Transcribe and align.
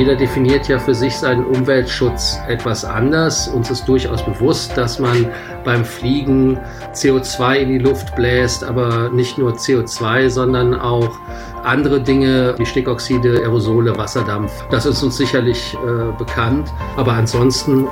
Jeder 0.00 0.16
definiert 0.16 0.66
ja 0.66 0.78
für 0.78 0.94
sich 0.94 1.14
seinen 1.14 1.44
Umweltschutz 1.44 2.40
etwas 2.48 2.86
anders. 2.86 3.48
Uns 3.48 3.70
ist 3.70 3.86
durchaus 3.86 4.24
bewusst, 4.24 4.74
dass 4.74 4.98
man 4.98 5.26
beim 5.62 5.84
Fliegen 5.84 6.58
CO2 6.94 7.56
in 7.56 7.68
die 7.68 7.78
Luft 7.80 8.16
bläst, 8.16 8.64
aber 8.64 9.10
nicht 9.10 9.36
nur 9.36 9.52
CO2, 9.52 10.30
sondern 10.30 10.74
auch 10.74 11.18
andere 11.64 12.00
Dinge 12.00 12.54
wie 12.56 12.64
Stickoxide, 12.64 13.40
Aerosole, 13.42 13.94
Wasserdampf. 13.98 14.50
Das 14.70 14.86
ist 14.86 15.02
uns 15.02 15.18
sicherlich 15.18 15.74
äh, 15.74 16.16
bekannt. 16.16 16.72
Aber 16.96 17.12
ansonsten, 17.12 17.86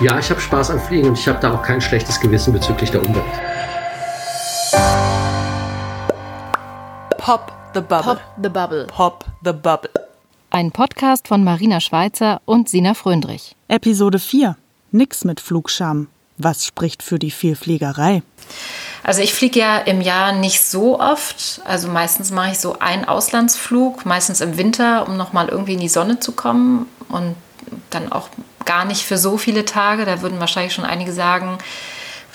ja, 0.00 0.18
ich 0.18 0.30
habe 0.30 0.40
Spaß 0.40 0.70
am 0.70 0.80
Fliegen 0.80 1.08
und 1.08 1.18
ich 1.18 1.28
habe 1.28 1.40
da 1.42 1.52
auch 1.52 1.62
kein 1.62 1.82
schlechtes 1.82 2.18
Gewissen 2.20 2.54
bezüglich 2.54 2.90
der 2.90 3.02
Umwelt. 3.06 3.22
Pop 7.18 7.52
the 7.74 7.82
Bubble. 7.82 8.14
Pop 8.14 8.20
the 8.42 8.48
Bubble. 8.48 8.86
Pop 8.86 9.24
the 9.44 9.52
Bubble. 9.52 10.09
Ein 10.52 10.72
Podcast 10.72 11.28
von 11.28 11.44
Marina 11.44 11.80
Schweizer 11.80 12.42
und 12.44 12.68
Sina 12.68 12.94
Fröndrich. 12.94 13.54
Episode 13.68 14.18
4. 14.18 14.56
Nix 14.90 15.22
mit 15.22 15.40
Flugscham. 15.40 16.08
Was 16.38 16.66
spricht 16.66 17.04
für 17.04 17.20
die 17.20 17.30
Vielfliegerei? 17.30 18.24
Also 19.04 19.22
ich 19.22 19.32
fliege 19.32 19.60
ja 19.60 19.78
im 19.78 20.00
Jahr 20.00 20.32
nicht 20.32 20.60
so 20.60 20.98
oft. 20.98 21.60
Also 21.64 21.86
meistens 21.86 22.32
mache 22.32 22.50
ich 22.50 22.58
so 22.58 22.80
einen 22.80 23.04
Auslandsflug, 23.04 24.04
meistens 24.06 24.40
im 24.40 24.56
Winter, 24.56 25.06
um 25.06 25.16
nochmal 25.16 25.48
irgendwie 25.48 25.74
in 25.74 25.80
die 25.80 25.88
Sonne 25.88 26.18
zu 26.18 26.32
kommen. 26.32 26.88
Und 27.08 27.36
dann 27.90 28.10
auch 28.10 28.28
gar 28.64 28.84
nicht 28.84 29.04
für 29.04 29.18
so 29.18 29.38
viele 29.38 29.64
Tage. 29.64 30.04
Da 30.04 30.20
würden 30.20 30.40
wahrscheinlich 30.40 30.74
schon 30.74 30.84
einige 30.84 31.12
sagen, 31.12 31.58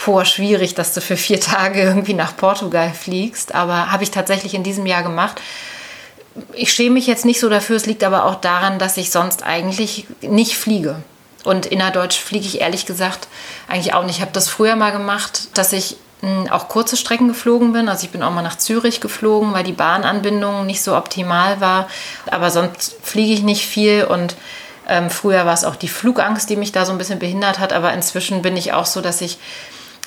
boah, 0.05 0.23
schwierig, 0.23 0.73
dass 0.73 0.93
du 0.93 1.01
für 1.01 1.17
vier 1.17 1.41
Tage 1.41 1.81
irgendwie 1.81 2.13
nach 2.13 2.37
Portugal 2.37 2.93
fliegst. 2.93 3.53
Aber 3.53 3.91
habe 3.91 4.03
ich 4.03 4.11
tatsächlich 4.11 4.53
in 4.53 4.63
diesem 4.63 4.85
Jahr 4.85 5.03
gemacht 5.03 5.41
ich 6.53 6.71
schäme 6.71 6.95
mich 6.95 7.07
jetzt 7.07 7.25
nicht 7.25 7.39
so 7.39 7.49
dafür. 7.49 7.75
Es 7.75 7.85
liegt 7.85 8.03
aber 8.03 8.25
auch 8.25 8.35
daran, 8.35 8.79
dass 8.79 8.97
ich 8.97 9.11
sonst 9.11 9.43
eigentlich 9.43 10.05
nicht 10.21 10.57
fliege. 10.57 10.97
Und 11.43 11.65
innerdeutsch 11.67 12.17
fliege 12.17 12.45
ich 12.45 12.61
ehrlich 12.61 12.85
gesagt 12.85 13.27
eigentlich 13.67 13.93
auch 13.93 14.03
nicht. 14.03 14.17
Ich 14.17 14.21
habe 14.21 14.31
das 14.31 14.49
früher 14.49 14.75
mal 14.75 14.91
gemacht, 14.91 15.49
dass 15.53 15.73
ich 15.73 15.97
hm, 16.21 16.49
auch 16.49 16.67
kurze 16.67 16.97
Strecken 16.97 17.27
geflogen 17.27 17.71
bin. 17.71 17.87
Also 17.87 18.05
ich 18.05 18.11
bin 18.11 18.23
auch 18.23 18.31
mal 18.31 18.41
nach 18.41 18.57
Zürich 18.57 18.99
geflogen, 18.99 19.53
weil 19.53 19.63
die 19.63 19.71
Bahnanbindung 19.71 20.65
nicht 20.65 20.81
so 20.81 20.95
optimal 20.95 21.61
war. 21.61 21.87
Aber 22.29 22.49
sonst 22.49 22.95
fliege 23.03 23.33
ich 23.33 23.43
nicht 23.43 23.65
viel 23.65 24.05
und 24.05 24.35
ähm, 24.87 25.09
früher 25.09 25.45
war 25.45 25.53
es 25.53 25.63
auch 25.63 25.75
die 25.75 25.87
Flugangst, 25.87 26.49
die 26.49 26.55
mich 26.55 26.71
da 26.71 26.85
so 26.85 26.91
ein 26.91 26.97
bisschen 26.97 27.19
behindert 27.19 27.59
hat. 27.59 27.73
Aber 27.73 27.93
inzwischen 27.93 28.41
bin 28.41 28.57
ich 28.57 28.73
auch 28.73 28.85
so, 28.85 29.01
dass 29.01 29.21
ich 29.21 29.37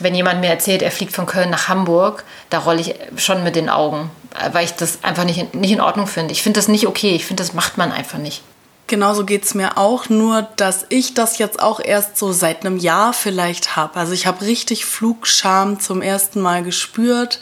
wenn 0.01 0.15
jemand 0.15 0.41
mir 0.41 0.49
erzählt, 0.49 0.83
er 0.83 0.91
fliegt 0.91 1.13
von 1.13 1.27
Köln 1.27 1.51
nach 1.51 1.69
Hamburg, 1.69 2.25
da 2.51 2.59
rolle 2.59 2.81
ich 2.81 2.95
schon 3.17 3.43
mit 3.43 3.57
den 3.57 3.69
Augen, 3.69 4.11
weil 4.53 4.65
ich 4.65 4.73
das 4.73 5.03
einfach 5.03 5.25
nicht 5.25 5.39
in, 5.39 5.61
nicht 5.61 5.73
in 5.73 5.81
Ordnung 5.81 6.07
finde. 6.07 6.33
Ich 6.33 6.43
finde 6.43 6.59
das 6.59 6.69
nicht 6.69 6.87
okay. 6.87 7.15
Ich 7.15 7.27
finde, 7.27 7.43
das 7.43 7.55
macht 7.55 7.79
man 7.79 7.93
einfach 7.93 8.19
nicht. 8.19 8.43
Genauso 8.87 9.27
geht 9.27 9.45
es 9.45 9.55
mir 9.55 9.77
auch, 9.77 10.09
nur 10.09 10.49
dass 10.57 10.87
ich 10.89 11.13
das 11.13 11.37
jetzt 11.37 11.61
auch 11.61 11.79
erst 11.79 12.17
so 12.17 12.33
seit 12.33 12.65
einem 12.65 12.79
Jahr 12.79 13.13
vielleicht 13.13 13.77
habe. 13.77 13.97
Also 14.01 14.15
ich 14.15 14.27
habe 14.27 14.47
richtig 14.47 14.87
Flugscham 14.87 15.79
zum 15.79 16.01
ersten 16.01 16.41
Mal 16.41 16.63
gespürt. 16.63 17.39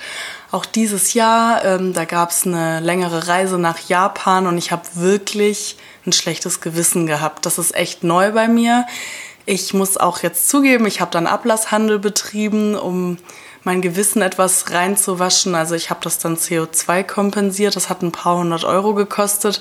Auch 0.51 0.65
dieses 0.67 1.15
Jahr, 1.15 1.65
ähm, 1.65 1.93
da 1.93 2.05
gab 2.05 2.31
es 2.31 2.47
eine 2.47 2.81
längere 2.81 3.29
Reise 3.29 3.59
nach 3.59 3.79
Japan 3.89 4.49
und 4.49 4.59
ich 4.59 4.73
habe 4.73 4.83
wirklich 4.95 5.77
ein 6.05 6.13
schlechtes 6.13 6.61
Gewissen 6.61 7.07
gehabt. 7.07 7.47
Das 7.47 7.59
ist 7.59 7.77
echt 7.77 8.03
neu 8.03 8.33
bei 8.33 8.49
mir. 8.49 8.85
Ich 9.49 9.73
muss 9.73 9.97
auch 9.97 10.25
jetzt 10.25 10.49
zugeben, 10.49 10.87
ich 10.87 11.01
habe 11.01 11.13
dann 11.13 11.29
Ablasshandel 11.29 12.01
betrieben, 12.01 12.75
um 12.75 13.17
mein 13.63 13.81
Gewissen 13.81 14.21
etwas 14.21 14.73
reinzuwaschen. 14.73 15.55
Also 15.55 15.77
ich 15.77 15.89
habe 15.89 16.01
das 16.03 16.19
dann 16.19 16.37
CO2 16.37 17.05
kompensiert. 17.05 17.77
Das 17.77 17.89
hat 17.89 18.03
ein 18.03 18.11
paar 18.11 18.39
hundert 18.39 18.65
Euro 18.65 18.95
gekostet. 18.95 19.61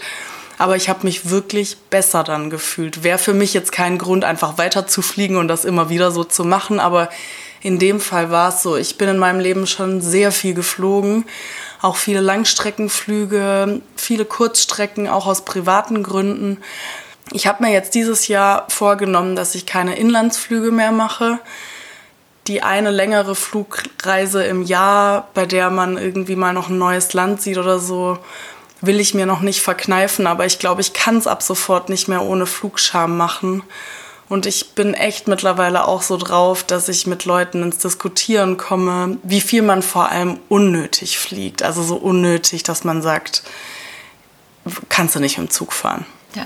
Aber 0.58 0.75
ich 0.75 0.89
habe 0.89 1.06
mich 1.06 1.30
wirklich 1.30 1.78
besser 1.90 2.23
dann 2.23 2.50
gefühlt. 2.50 3.03
Wäre 3.03 3.19
für 3.19 3.34
mich 3.34 3.53
jetzt 3.53 3.72
kein 3.72 3.97
Grund, 3.97 4.23
einfach 4.23 4.57
weiter 4.57 4.88
zu 4.88 5.03
fliegen 5.03 5.38
und 5.38 5.47
das 5.47 5.66
immer 5.66 5.90
wieder 5.90 6.12
so 6.12 6.23
zu 6.23 6.46
machen. 6.46 6.79
Aber 6.79 7.09
in 7.62 7.78
dem 7.78 8.00
Fall 8.00 8.31
war 8.31 8.50
es 8.50 8.63
so. 8.63 8.78
Ich 8.78 8.97
bin 8.97 9.09
in 9.09 9.17
meinem 9.19 9.40
Leben 9.40 9.67
schon 9.67 10.02
sehr 10.02 10.31
viel 10.31 10.56
geflogen. 10.56 11.25
Auch 11.81 11.97
viele 11.97 12.22
Langstreckenflüge, 12.22 13.81
viele 13.96 14.25
Kurzstrecken, 14.25 15.07
auch 15.07 15.28
aus 15.28 15.46
privaten 15.46 16.02
Gründen. 16.02 16.57
Ich 17.35 17.47
habe 17.47 17.66
mir 17.66 17.73
jetzt 17.73 17.96
dieses 17.96 18.29
Jahr 18.29 18.63
vorgenommen, 18.69 19.35
dass 19.35 19.56
ich 19.56 19.66
keine 19.66 19.97
Inlandsflüge 19.97 20.72
mehr 20.72 20.94
mache. 20.94 21.38
Die 22.47 22.63
eine 22.63 22.91
längere 22.91 23.35
Flugreise 23.35 24.46
im 24.46 24.63
Jahr, 24.63 25.28
bei 25.34 25.46
der 25.46 25.69
man 25.69 25.97
irgendwie 25.97 26.38
mal 26.38 26.53
noch 26.53 26.69
ein 26.69 26.78
neues 26.78 27.12
Land 27.12 27.41
sieht 27.41 27.57
oder 27.57 27.78
so, 27.78 28.18
will 28.79 29.01
ich 29.01 29.13
mir 29.13 29.25
noch 29.25 29.41
nicht 29.41 29.62
verkneifen. 29.62 30.28
Aber 30.28 30.46
ich 30.46 30.59
glaube, 30.59 30.79
ich 30.79 30.94
kann 30.94 31.18
es 31.18 31.28
ab 31.28 31.44
sofort 31.44 31.90
nicht 31.90 32.07
mehr 32.07 32.22
ohne 32.22 32.46
Flugscham 32.46 33.18
machen. 33.18 33.63
Und 34.29 34.46
ich 34.46 34.69
bin 34.69 34.94
echt 34.94 35.28
mittlerweile 35.28 35.90
auch 35.90 36.03
so 36.03 36.16
drauf, 36.16 36.63
dass 36.63 36.88
ich 36.88 37.06
mit 37.06 37.25
Leuten 37.25 37.63
ins 37.63 37.79
Diskutieren 37.79 38.56
komme, 38.56 39.17
wie 39.23 39.41
viel 39.41 39.62
man 39.62 39.81
vor 39.81 40.07
allem 40.07 40.40
unnötig 40.47 41.19
fliegt. 41.19 41.63
Also 41.63 41.84
so 41.84 41.97
unnötig, 41.97 42.63
dass 42.63 42.85
man 42.85 43.02
sagt, 43.02 43.44
kannst 44.88 45.16
du 45.16 45.19
nicht 45.19 45.38
im 45.38 45.50
Zug 45.50 45.73
fahren. 45.73 46.06
Ja, 46.34 46.46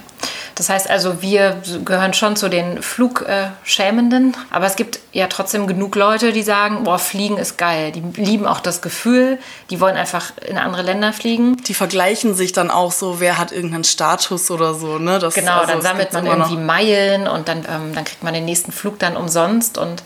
das 0.59 0.67
heißt 0.67 0.89
also, 0.89 1.21
wir 1.21 1.61
gehören 1.85 2.13
schon 2.13 2.35
zu 2.35 2.49
den 2.49 2.83
Flugschämenden, 2.83 4.35
aber 4.51 4.65
es 4.65 4.75
gibt 4.75 4.99
ja 5.13 5.27
trotzdem 5.27 5.67
genug 5.67 5.95
Leute, 5.95 6.33
die 6.33 6.41
sagen, 6.41 6.83
boah, 6.83 6.99
Fliegen 6.99 7.37
ist 7.37 7.57
geil. 7.57 7.93
Die 7.93 8.01
lieben 8.21 8.45
auch 8.45 8.59
das 8.59 8.81
Gefühl, 8.81 9.39
die 9.69 9.79
wollen 9.79 9.95
einfach 9.95 10.33
in 10.45 10.57
andere 10.57 10.81
Länder 10.81 11.13
fliegen. 11.13 11.55
Die 11.63 11.73
vergleichen 11.73 12.35
sich 12.35 12.51
dann 12.51 12.71
auch 12.71 12.91
so, 12.91 13.21
wer 13.21 13.37
hat 13.37 13.53
irgendeinen 13.53 13.85
Status 13.85 14.51
oder 14.51 14.73
so, 14.73 14.99
ne? 14.99 15.17
Das, 15.19 15.33
genau, 15.33 15.59
also, 15.59 15.71
dann 15.71 15.81
sammelt 15.81 16.11
man 16.11 16.25
irgendwie 16.25 16.57
Meilen 16.57 17.29
und 17.29 17.47
dann, 17.47 17.59
ähm, 17.59 17.95
dann 17.95 18.03
kriegt 18.03 18.21
man 18.21 18.33
den 18.33 18.43
nächsten 18.43 18.73
Flug 18.73 18.99
dann 18.99 19.15
umsonst 19.15 19.77
und 19.77 20.03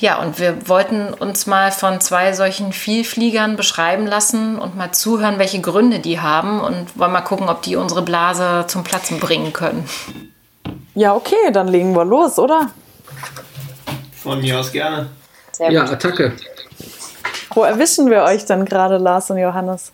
ja, 0.00 0.20
und 0.20 0.38
wir 0.38 0.68
wollten 0.68 1.14
uns 1.14 1.46
mal 1.46 1.70
von 1.72 2.00
zwei 2.00 2.32
solchen 2.32 2.72
Vielfliegern 2.72 3.56
beschreiben 3.56 4.06
lassen 4.06 4.58
und 4.58 4.76
mal 4.76 4.92
zuhören, 4.92 5.38
welche 5.38 5.60
Gründe 5.60 6.00
die 6.00 6.20
haben 6.20 6.60
und 6.60 6.98
wollen 6.98 7.12
mal 7.12 7.20
gucken, 7.20 7.48
ob 7.48 7.62
die 7.62 7.76
unsere 7.76 8.02
Blase 8.02 8.64
zum 8.66 8.84
Platzen 8.84 9.20
bringen 9.20 9.52
können. 9.52 9.88
Ja, 10.94 11.14
okay, 11.14 11.50
dann 11.52 11.68
legen 11.68 11.94
wir 11.94 12.04
los, 12.04 12.38
oder? 12.38 12.70
Von 14.22 14.40
mir 14.40 14.58
aus 14.58 14.72
gerne. 14.72 15.08
ja, 15.58 15.84
Attacke. 15.84 16.32
Wo 17.52 17.62
erwischen 17.62 18.10
wir 18.10 18.22
euch 18.22 18.46
dann 18.46 18.64
gerade, 18.64 18.98
Lars 18.98 19.30
und 19.30 19.38
Johannes? 19.38 19.92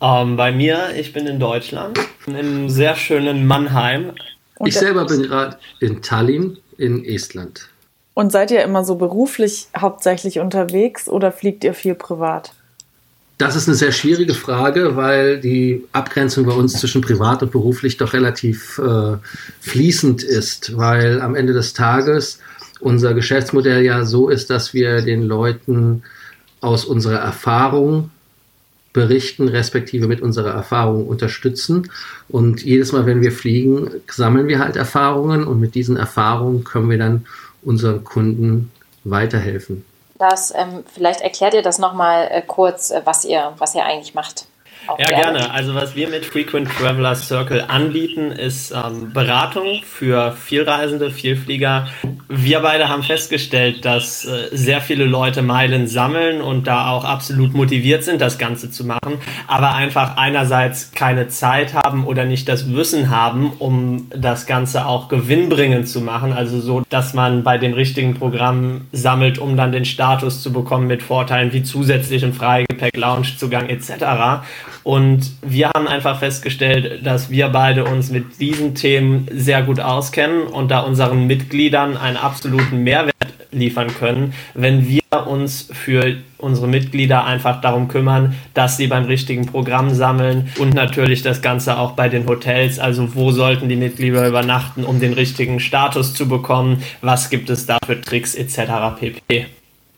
Ähm, 0.00 0.36
bei 0.36 0.52
mir, 0.52 0.94
ich 0.96 1.12
bin 1.12 1.26
in 1.26 1.40
Deutschland, 1.40 1.98
im 2.26 2.68
sehr 2.68 2.94
schönen 2.94 3.46
Mannheim. 3.46 4.12
Und 4.58 4.68
ich 4.68 4.78
selber 4.78 5.04
bin 5.06 5.22
gerade 5.22 5.58
in 5.80 6.02
Tallinn 6.02 6.58
in 6.76 7.04
Estland. 7.04 7.68
Und 8.18 8.32
seid 8.32 8.50
ihr 8.50 8.64
immer 8.64 8.84
so 8.84 8.96
beruflich 8.96 9.68
hauptsächlich 9.76 10.40
unterwegs 10.40 11.08
oder 11.08 11.30
fliegt 11.30 11.62
ihr 11.62 11.72
viel 11.72 11.94
privat? 11.94 12.52
Das 13.38 13.54
ist 13.54 13.68
eine 13.68 13.76
sehr 13.76 13.92
schwierige 13.92 14.34
Frage, 14.34 14.96
weil 14.96 15.38
die 15.38 15.84
Abgrenzung 15.92 16.44
bei 16.44 16.52
uns 16.52 16.80
zwischen 16.80 17.00
privat 17.00 17.44
und 17.44 17.52
beruflich 17.52 17.96
doch 17.96 18.14
relativ 18.14 18.78
äh, 18.78 19.18
fließend 19.60 20.24
ist, 20.24 20.76
weil 20.76 21.20
am 21.20 21.36
Ende 21.36 21.52
des 21.52 21.74
Tages 21.74 22.40
unser 22.80 23.14
Geschäftsmodell 23.14 23.84
ja 23.84 24.04
so 24.04 24.30
ist, 24.30 24.50
dass 24.50 24.74
wir 24.74 25.02
den 25.02 25.22
Leuten 25.22 26.02
aus 26.60 26.84
unserer 26.84 27.20
Erfahrung 27.20 28.10
berichten, 28.92 29.46
respektive 29.46 30.08
mit 30.08 30.22
unserer 30.22 30.50
Erfahrung 30.50 31.06
unterstützen. 31.06 31.88
Und 32.28 32.64
jedes 32.64 32.90
Mal, 32.90 33.06
wenn 33.06 33.22
wir 33.22 33.30
fliegen, 33.30 33.90
sammeln 34.10 34.48
wir 34.48 34.58
halt 34.58 34.74
Erfahrungen 34.74 35.44
und 35.44 35.60
mit 35.60 35.76
diesen 35.76 35.96
Erfahrungen 35.96 36.64
können 36.64 36.90
wir 36.90 36.98
dann 36.98 37.24
unseren 37.62 38.04
Kunden 38.04 38.72
weiterhelfen. 39.04 39.84
Das, 40.18 40.52
ähm, 40.54 40.84
vielleicht 40.92 41.20
erklärt 41.20 41.54
ihr 41.54 41.62
das 41.62 41.78
nochmal 41.78 42.28
äh, 42.30 42.42
kurz, 42.42 42.90
äh, 42.90 43.02
was, 43.04 43.24
ihr, 43.24 43.54
was 43.58 43.74
ihr 43.74 43.84
eigentlich 43.84 44.14
macht. 44.14 44.46
Auch 44.88 44.98
ja, 44.98 45.04
gerne. 45.04 45.38
gerne. 45.38 45.50
Also 45.50 45.74
was 45.74 45.94
wir 45.94 46.08
mit 46.08 46.24
Frequent 46.24 46.70
Traveler 46.70 47.14
Circle 47.14 47.66
anbieten, 47.68 48.32
ist 48.32 48.72
ähm, 48.72 49.12
Beratung 49.12 49.82
für 49.84 50.32
Vielreisende, 50.32 51.10
Vielflieger. 51.10 51.88
Wir 52.28 52.60
beide 52.60 52.88
haben 52.88 53.02
festgestellt, 53.02 53.84
dass 53.84 54.24
äh, 54.24 54.48
sehr 54.50 54.80
viele 54.80 55.04
Leute 55.04 55.42
Meilen 55.42 55.88
sammeln 55.88 56.40
und 56.40 56.66
da 56.66 56.90
auch 56.90 57.04
absolut 57.04 57.52
motiviert 57.52 58.02
sind, 58.02 58.22
das 58.22 58.38
Ganze 58.38 58.70
zu 58.70 58.86
machen, 58.86 59.18
aber 59.46 59.74
einfach 59.74 60.16
einerseits 60.16 60.92
keine 60.92 61.28
Zeit 61.28 61.74
haben 61.74 62.06
oder 62.06 62.24
nicht 62.24 62.48
das 62.48 62.72
Wissen 62.72 63.10
haben, 63.10 63.52
um 63.58 64.08
das 64.16 64.46
Ganze 64.46 64.86
auch 64.86 65.08
gewinnbringend 65.08 65.86
zu 65.86 66.00
machen. 66.00 66.32
Also 66.32 66.60
so, 66.60 66.82
dass 66.88 67.12
man 67.12 67.42
bei 67.42 67.58
den 67.58 67.74
richtigen 67.74 68.14
Programmen 68.14 68.88
sammelt, 68.92 69.38
um 69.38 69.54
dann 69.54 69.70
den 69.70 69.84
Status 69.84 70.42
zu 70.42 70.50
bekommen 70.50 70.86
mit 70.86 71.02
Vorteilen 71.02 71.52
wie 71.52 71.62
zusätzlichen 71.62 72.32
Freigepäck, 72.32 72.96
Loungezugang 72.96 73.68
etc. 73.68 74.44
Und 74.84 75.30
wir 75.42 75.70
haben 75.74 75.86
einfach 75.86 76.18
festgestellt, 76.18 77.06
dass 77.06 77.30
wir 77.30 77.48
beide 77.48 77.84
uns 77.84 78.10
mit 78.10 78.40
diesen 78.40 78.74
Themen 78.74 79.26
sehr 79.32 79.62
gut 79.62 79.80
auskennen 79.80 80.42
und 80.42 80.70
da 80.70 80.80
unseren 80.80 81.26
Mitgliedern 81.26 81.96
einen 81.96 82.16
absoluten 82.16 82.82
Mehrwert 82.84 83.14
liefern 83.50 83.88
können, 83.88 84.34
wenn 84.54 84.86
wir 84.86 85.02
uns 85.26 85.68
für 85.72 86.16
unsere 86.36 86.68
Mitglieder 86.68 87.24
einfach 87.24 87.62
darum 87.62 87.88
kümmern, 87.88 88.36
dass 88.52 88.76
sie 88.76 88.86
beim 88.86 89.04
richtigen 89.04 89.46
Programm 89.46 89.90
sammeln 89.90 90.50
und 90.58 90.74
natürlich 90.74 91.22
das 91.22 91.40
Ganze 91.40 91.78
auch 91.78 91.92
bei 91.92 92.10
den 92.10 92.26
Hotels. 92.26 92.78
Also 92.78 93.14
wo 93.14 93.30
sollten 93.30 93.70
die 93.70 93.76
Mitglieder 93.76 94.28
übernachten, 94.28 94.84
um 94.84 95.00
den 95.00 95.14
richtigen 95.14 95.60
Status 95.60 96.12
zu 96.12 96.28
bekommen? 96.28 96.82
Was 97.00 97.30
gibt 97.30 97.48
es 97.48 97.64
da 97.64 97.78
für 97.88 97.98
Tricks 98.00 98.34
etc. 98.34 99.00
pp. 99.00 99.46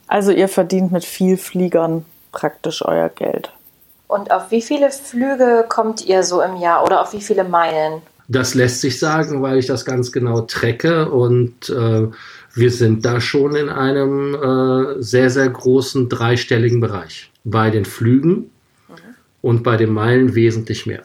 Also 0.06 0.30
ihr 0.30 0.48
verdient 0.48 0.92
mit 0.92 1.04
viel 1.04 1.36
Fliegern 1.36 2.04
praktisch 2.30 2.84
euer 2.84 3.08
Geld. 3.08 3.52
Und 4.10 4.32
auf 4.32 4.50
wie 4.50 4.60
viele 4.60 4.90
Flüge 4.90 5.64
kommt 5.68 6.04
ihr 6.04 6.24
so 6.24 6.42
im 6.42 6.56
Jahr 6.56 6.84
oder 6.84 7.00
auf 7.00 7.12
wie 7.12 7.20
viele 7.20 7.44
Meilen? 7.44 8.02
Das 8.26 8.54
lässt 8.54 8.80
sich 8.80 8.98
sagen, 8.98 9.40
weil 9.40 9.58
ich 9.58 9.66
das 9.66 9.84
ganz 9.84 10.10
genau 10.10 10.40
trecke 10.40 11.08
und 11.08 11.70
äh, 11.70 12.08
wir 12.52 12.70
sind 12.72 13.04
da 13.04 13.20
schon 13.20 13.54
in 13.54 13.68
einem 13.68 14.34
äh, 14.34 15.00
sehr, 15.00 15.30
sehr 15.30 15.48
großen 15.48 16.08
dreistelligen 16.08 16.80
Bereich. 16.80 17.30
Bei 17.44 17.70
den 17.70 17.84
Flügen 17.84 18.30
mhm. 18.88 18.94
und 19.42 19.62
bei 19.62 19.76
den 19.76 19.92
Meilen 19.92 20.34
wesentlich 20.34 20.86
mehr. 20.86 21.02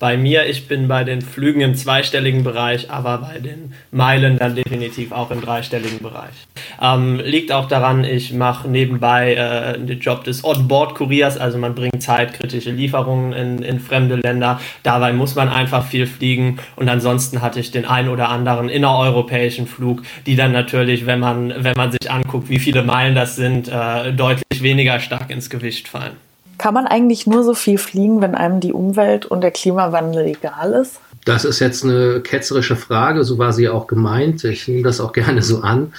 Bei 0.00 0.16
mir, 0.16 0.46
ich 0.46 0.66
bin 0.66 0.88
bei 0.88 1.04
den 1.04 1.20
Flügen 1.20 1.60
im 1.60 1.74
zweistelligen 1.74 2.42
Bereich, 2.42 2.90
aber 2.90 3.18
bei 3.18 3.38
den 3.38 3.74
Meilen 3.90 4.38
dann 4.38 4.54
definitiv 4.54 5.12
auch 5.12 5.30
im 5.30 5.42
dreistelligen 5.42 5.98
Bereich. 5.98 6.32
Ähm, 6.80 7.20
liegt 7.22 7.52
auch 7.52 7.68
daran, 7.68 8.04
ich 8.04 8.32
mache 8.32 8.66
nebenbei 8.66 9.34
äh, 9.34 9.78
den 9.78 10.00
Job 10.00 10.24
des 10.24 10.42
On-Board-Kuriers, 10.42 11.36
also 11.36 11.58
man 11.58 11.74
bringt 11.74 12.02
zeitkritische 12.02 12.70
Lieferungen 12.70 13.34
in, 13.34 13.58
in 13.58 13.78
fremde 13.78 14.16
Länder. 14.16 14.58
Dabei 14.84 15.12
muss 15.12 15.34
man 15.34 15.50
einfach 15.50 15.84
viel 15.84 16.06
fliegen 16.06 16.58
und 16.76 16.88
ansonsten 16.88 17.42
hatte 17.42 17.60
ich 17.60 17.70
den 17.70 17.84
ein 17.84 18.08
oder 18.08 18.30
anderen 18.30 18.70
innereuropäischen 18.70 19.66
Flug, 19.66 20.00
die 20.24 20.34
dann 20.34 20.52
natürlich, 20.52 21.04
wenn 21.04 21.20
man, 21.20 21.52
wenn 21.58 21.74
man 21.76 21.92
sich 21.92 22.10
anguckt, 22.10 22.48
wie 22.48 22.58
viele 22.58 22.82
Meilen 22.84 23.14
das 23.14 23.36
sind, 23.36 23.68
äh, 23.68 24.14
deutlich 24.14 24.62
weniger 24.62 24.98
stark 24.98 25.28
ins 25.28 25.50
Gewicht 25.50 25.88
fallen. 25.88 26.29
Kann 26.60 26.74
man 26.74 26.86
eigentlich 26.86 27.26
nur 27.26 27.42
so 27.42 27.54
viel 27.54 27.78
fliegen, 27.78 28.20
wenn 28.20 28.34
einem 28.34 28.60
die 28.60 28.74
Umwelt 28.74 29.24
und 29.24 29.40
der 29.40 29.50
Klimawandel 29.50 30.26
egal 30.26 30.72
ist? 30.72 31.00
Das 31.24 31.46
ist 31.46 31.58
jetzt 31.58 31.84
eine 31.84 32.20
ketzerische 32.20 32.76
Frage, 32.76 33.24
so 33.24 33.38
war 33.38 33.54
sie 33.54 33.70
auch 33.70 33.86
gemeint. 33.86 34.44
Ich 34.44 34.68
nehme 34.68 34.82
das 34.82 35.00
auch 35.00 35.12
gerne 35.14 35.40
so 35.40 35.62
an. 35.62 35.94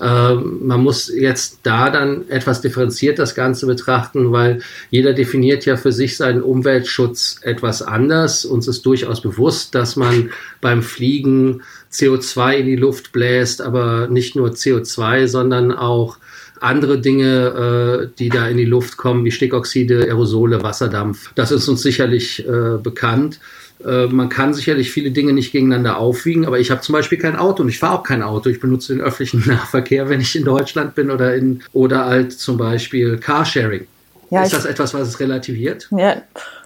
Ähm, 0.00 0.60
man 0.62 0.82
muss 0.82 1.12
jetzt 1.14 1.58
da 1.64 1.90
dann 1.90 2.30
etwas 2.30 2.62
differenziert 2.62 3.18
das 3.18 3.34
Ganze 3.34 3.66
betrachten, 3.66 4.32
weil 4.32 4.62
jeder 4.88 5.12
definiert 5.12 5.66
ja 5.66 5.76
für 5.76 5.92
sich 5.92 6.16
seinen 6.16 6.40
Umweltschutz 6.40 7.40
etwas 7.42 7.82
anders. 7.82 8.46
Uns 8.46 8.68
ist 8.68 8.86
durchaus 8.86 9.20
bewusst, 9.20 9.74
dass 9.74 9.96
man 9.96 10.30
beim 10.62 10.82
Fliegen 10.82 11.60
CO2 11.92 12.54
in 12.54 12.66
die 12.66 12.76
Luft 12.76 13.12
bläst, 13.12 13.60
aber 13.60 14.08
nicht 14.08 14.34
nur 14.34 14.48
CO2, 14.48 15.26
sondern 15.26 15.72
auch 15.72 16.16
andere 16.60 16.98
Dinge, 16.98 18.08
äh, 18.10 18.18
die 18.18 18.28
da 18.28 18.48
in 18.48 18.56
die 18.56 18.64
Luft 18.64 18.96
kommen, 18.96 19.24
wie 19.24 19.30
Stickoxide, 19.30 20.04
Aerosole, 20.04 20.62
Wasserdampf. 20.62 21.30
Das 21.34 21.50
ist 21.50 21.68
uns 21.68 21.82
sicherlich 21.82 22.46
äh, 22.46 22.78
bekannt. 22.82 23.40
Äh, 23.84 24.06
man 24.06 24.28
kann 24.28 24.54
sicherlich 24.54 24.90
viele 24.90 25.10
Dinge 25.10 25.32
nicht 25.32 25.52
gegeneinander 25.52 25.98
aufwiegen, 25.98 26.46
aber 26.46 26.58
ich 26.58 26.70
habe 26.70 26.80
zum 26.80 26.94
Beispiel 26.94 27.18
kein 27.18 27.36
Auto 27.36 27.62
und 27.62 27.68
ich 27.68 27.78
fahre 27.78 27.98
auch 27.98 28.02
kein 28.02 28.22
Auto. 28.22 28.48
Ich 28.48 28.60
benutze 28.60 28.94
den 28.94 29.02
öffentlichen 29.02 29.44
Nahverkehr, 29.46 30.08
wenn 30.08 30.20
ich 30.20 30.34
in 30.36 30.44
Deutschland 30.44 30.94
bin 30.94 31.10
oder 31.10 31.34
in 31.34 31.62
oder 31.72 32.06
halt 32.06 32.32
zum 32.32 32.56
Beispiel 32.56 33.18
Carsharing. 33.18 33.86
Ja, 34.30 34.42
ist 34.42 34.52
das 34.52 34.64
etwas, 34.64 34.92
was 34.94 35.08
es 35.08 35.20
relativiert? 35.20 35.88
Ja, 35.96 36.16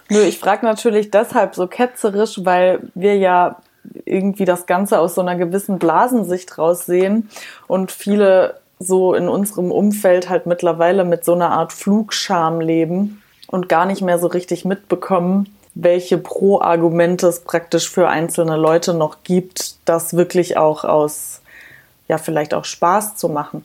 nö, 0.09 0.21
ich 0.23 0.39
frage 0.39 0.65
natürlich 0.65 1.11
deshalb 1.11 1.53
so 1.53 1.67
ketzerisch, 1.67 2.39
weil 2.43 2.79
wir 2.95 3.17
ja 3.17 3.61
irgendwie 4.05 4.45
das 4.45 4.65
Ganze 4.65 4.99
aus 4.99 5.15
so 5.15 5.21
einer 5.21 5.35
gewissen 5.35 5.79
Blasensicht 5.79 6.57
raussehen 6.57 7.29
und 7.67 7.91
viele 7.91 8.60
so 8.81 9.13
in 9.13 9.27
unserem 9.27 9.71
Umfeld 9.71 10.29
halt 10.29 10.45
mittlerweile 10.45 11.05
mit 11.05 11.25
so 11.25 11.33
einer 11.33 11.51
Art 11.51 11.73
Flugscham 11.73 12.61
leben 12.61 13.21
und 13.47 13.69
gar 13.69 13.85
nicht 13.85 14.01
mehr 14.01 14.19
so 14.19 14.27
richtig 14.27 14.65
mitbekommen, 14.65 15.47
welche 15.73 16.17
Pro-Argumente 16.17 17.27
es 17.27 17.41
praktisch 17.41 17.89
für 17.89 18.07
einzelne 18.07 18.57
Leute 18.57 18.93
noch 18.93 19.23
gibt, 19.23 19.75
das 19.85 20.15
wirklich 20.15 20.57
auch 20.57 20.83
aus, 20.83 21.41
ja, 22.07 22.17
vielleicht 22.17 22.53
auch 22.53 22.65
Spaß 22.65 23.15
zu 23.15 23.29
machen. 23.29 23.63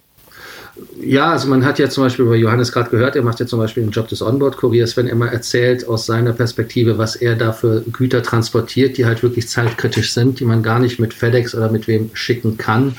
Ja, 1.01 1.31
also 1.31 1.49
man 1.49 1.65
hat 1.65 1.79
ja 1.79 1.89
zum 1.89 2.05
Beispiel 2.05 2.27
über 2.27 2.37
Johannes 2.37 2.71
gerade 2.71 2.91
gehört, 2.91 3.17
er 3.17 3.23
macht 3.23 3.41
ja 3.41 3.47
zum 3.47 3.59
Beispiel 3.59 3.83
den 3.83 3.93
Job 3.93 4.09
des 4.09 4.21
Onboard-Kuriers, 4.21 4.97
wenn 4.99 5.09
er 5.09 5.15
mal 5.15 5.29
erzählt 5.29 5.89
aus 5.89 6.05
seiner 6.05 6.35
Perspektive, 6.35 6.99
was 6.99 7.17
er 7.17 7.35
da 7.35 7.53
für 7.53 7.81
Güter 7.81 8.23
transportiert, 8.23 8.99
die 8.99 9.07
halt 9.07 9.23
wirklich 9.23 9.49
zeitkritisch 9.49 10.13
sind, 10.13 10.39
die 10.39 10.45
man 10.45 10.63
gar 10.63 10.79
nicht 10.79 10.99
mit 10.99 11.15
FedEx 11.15 11.55
oder 11.55 11.71
mit 11.71 11.89
wem 11.89 12.11
schicken 12.13 12.59
kann 12.59 12.95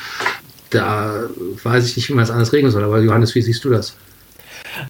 da 0.69 1.24
weiß 1.64 1.88
ich 1.88 1.96
nicht, 1.96 2.10
wie 2.10 2.14
man 2.14 2.24
das 2.24 2.31
anders 2.31 2.54
regeln 2.54 2.72
soll. 2.72 2.84
Aber 2.84 3.00
Johannes, 3.00 3.36
wie 3.36 3.42
siehst 3.42 3.64
du 3.64 3.69
das? 3.69 3.96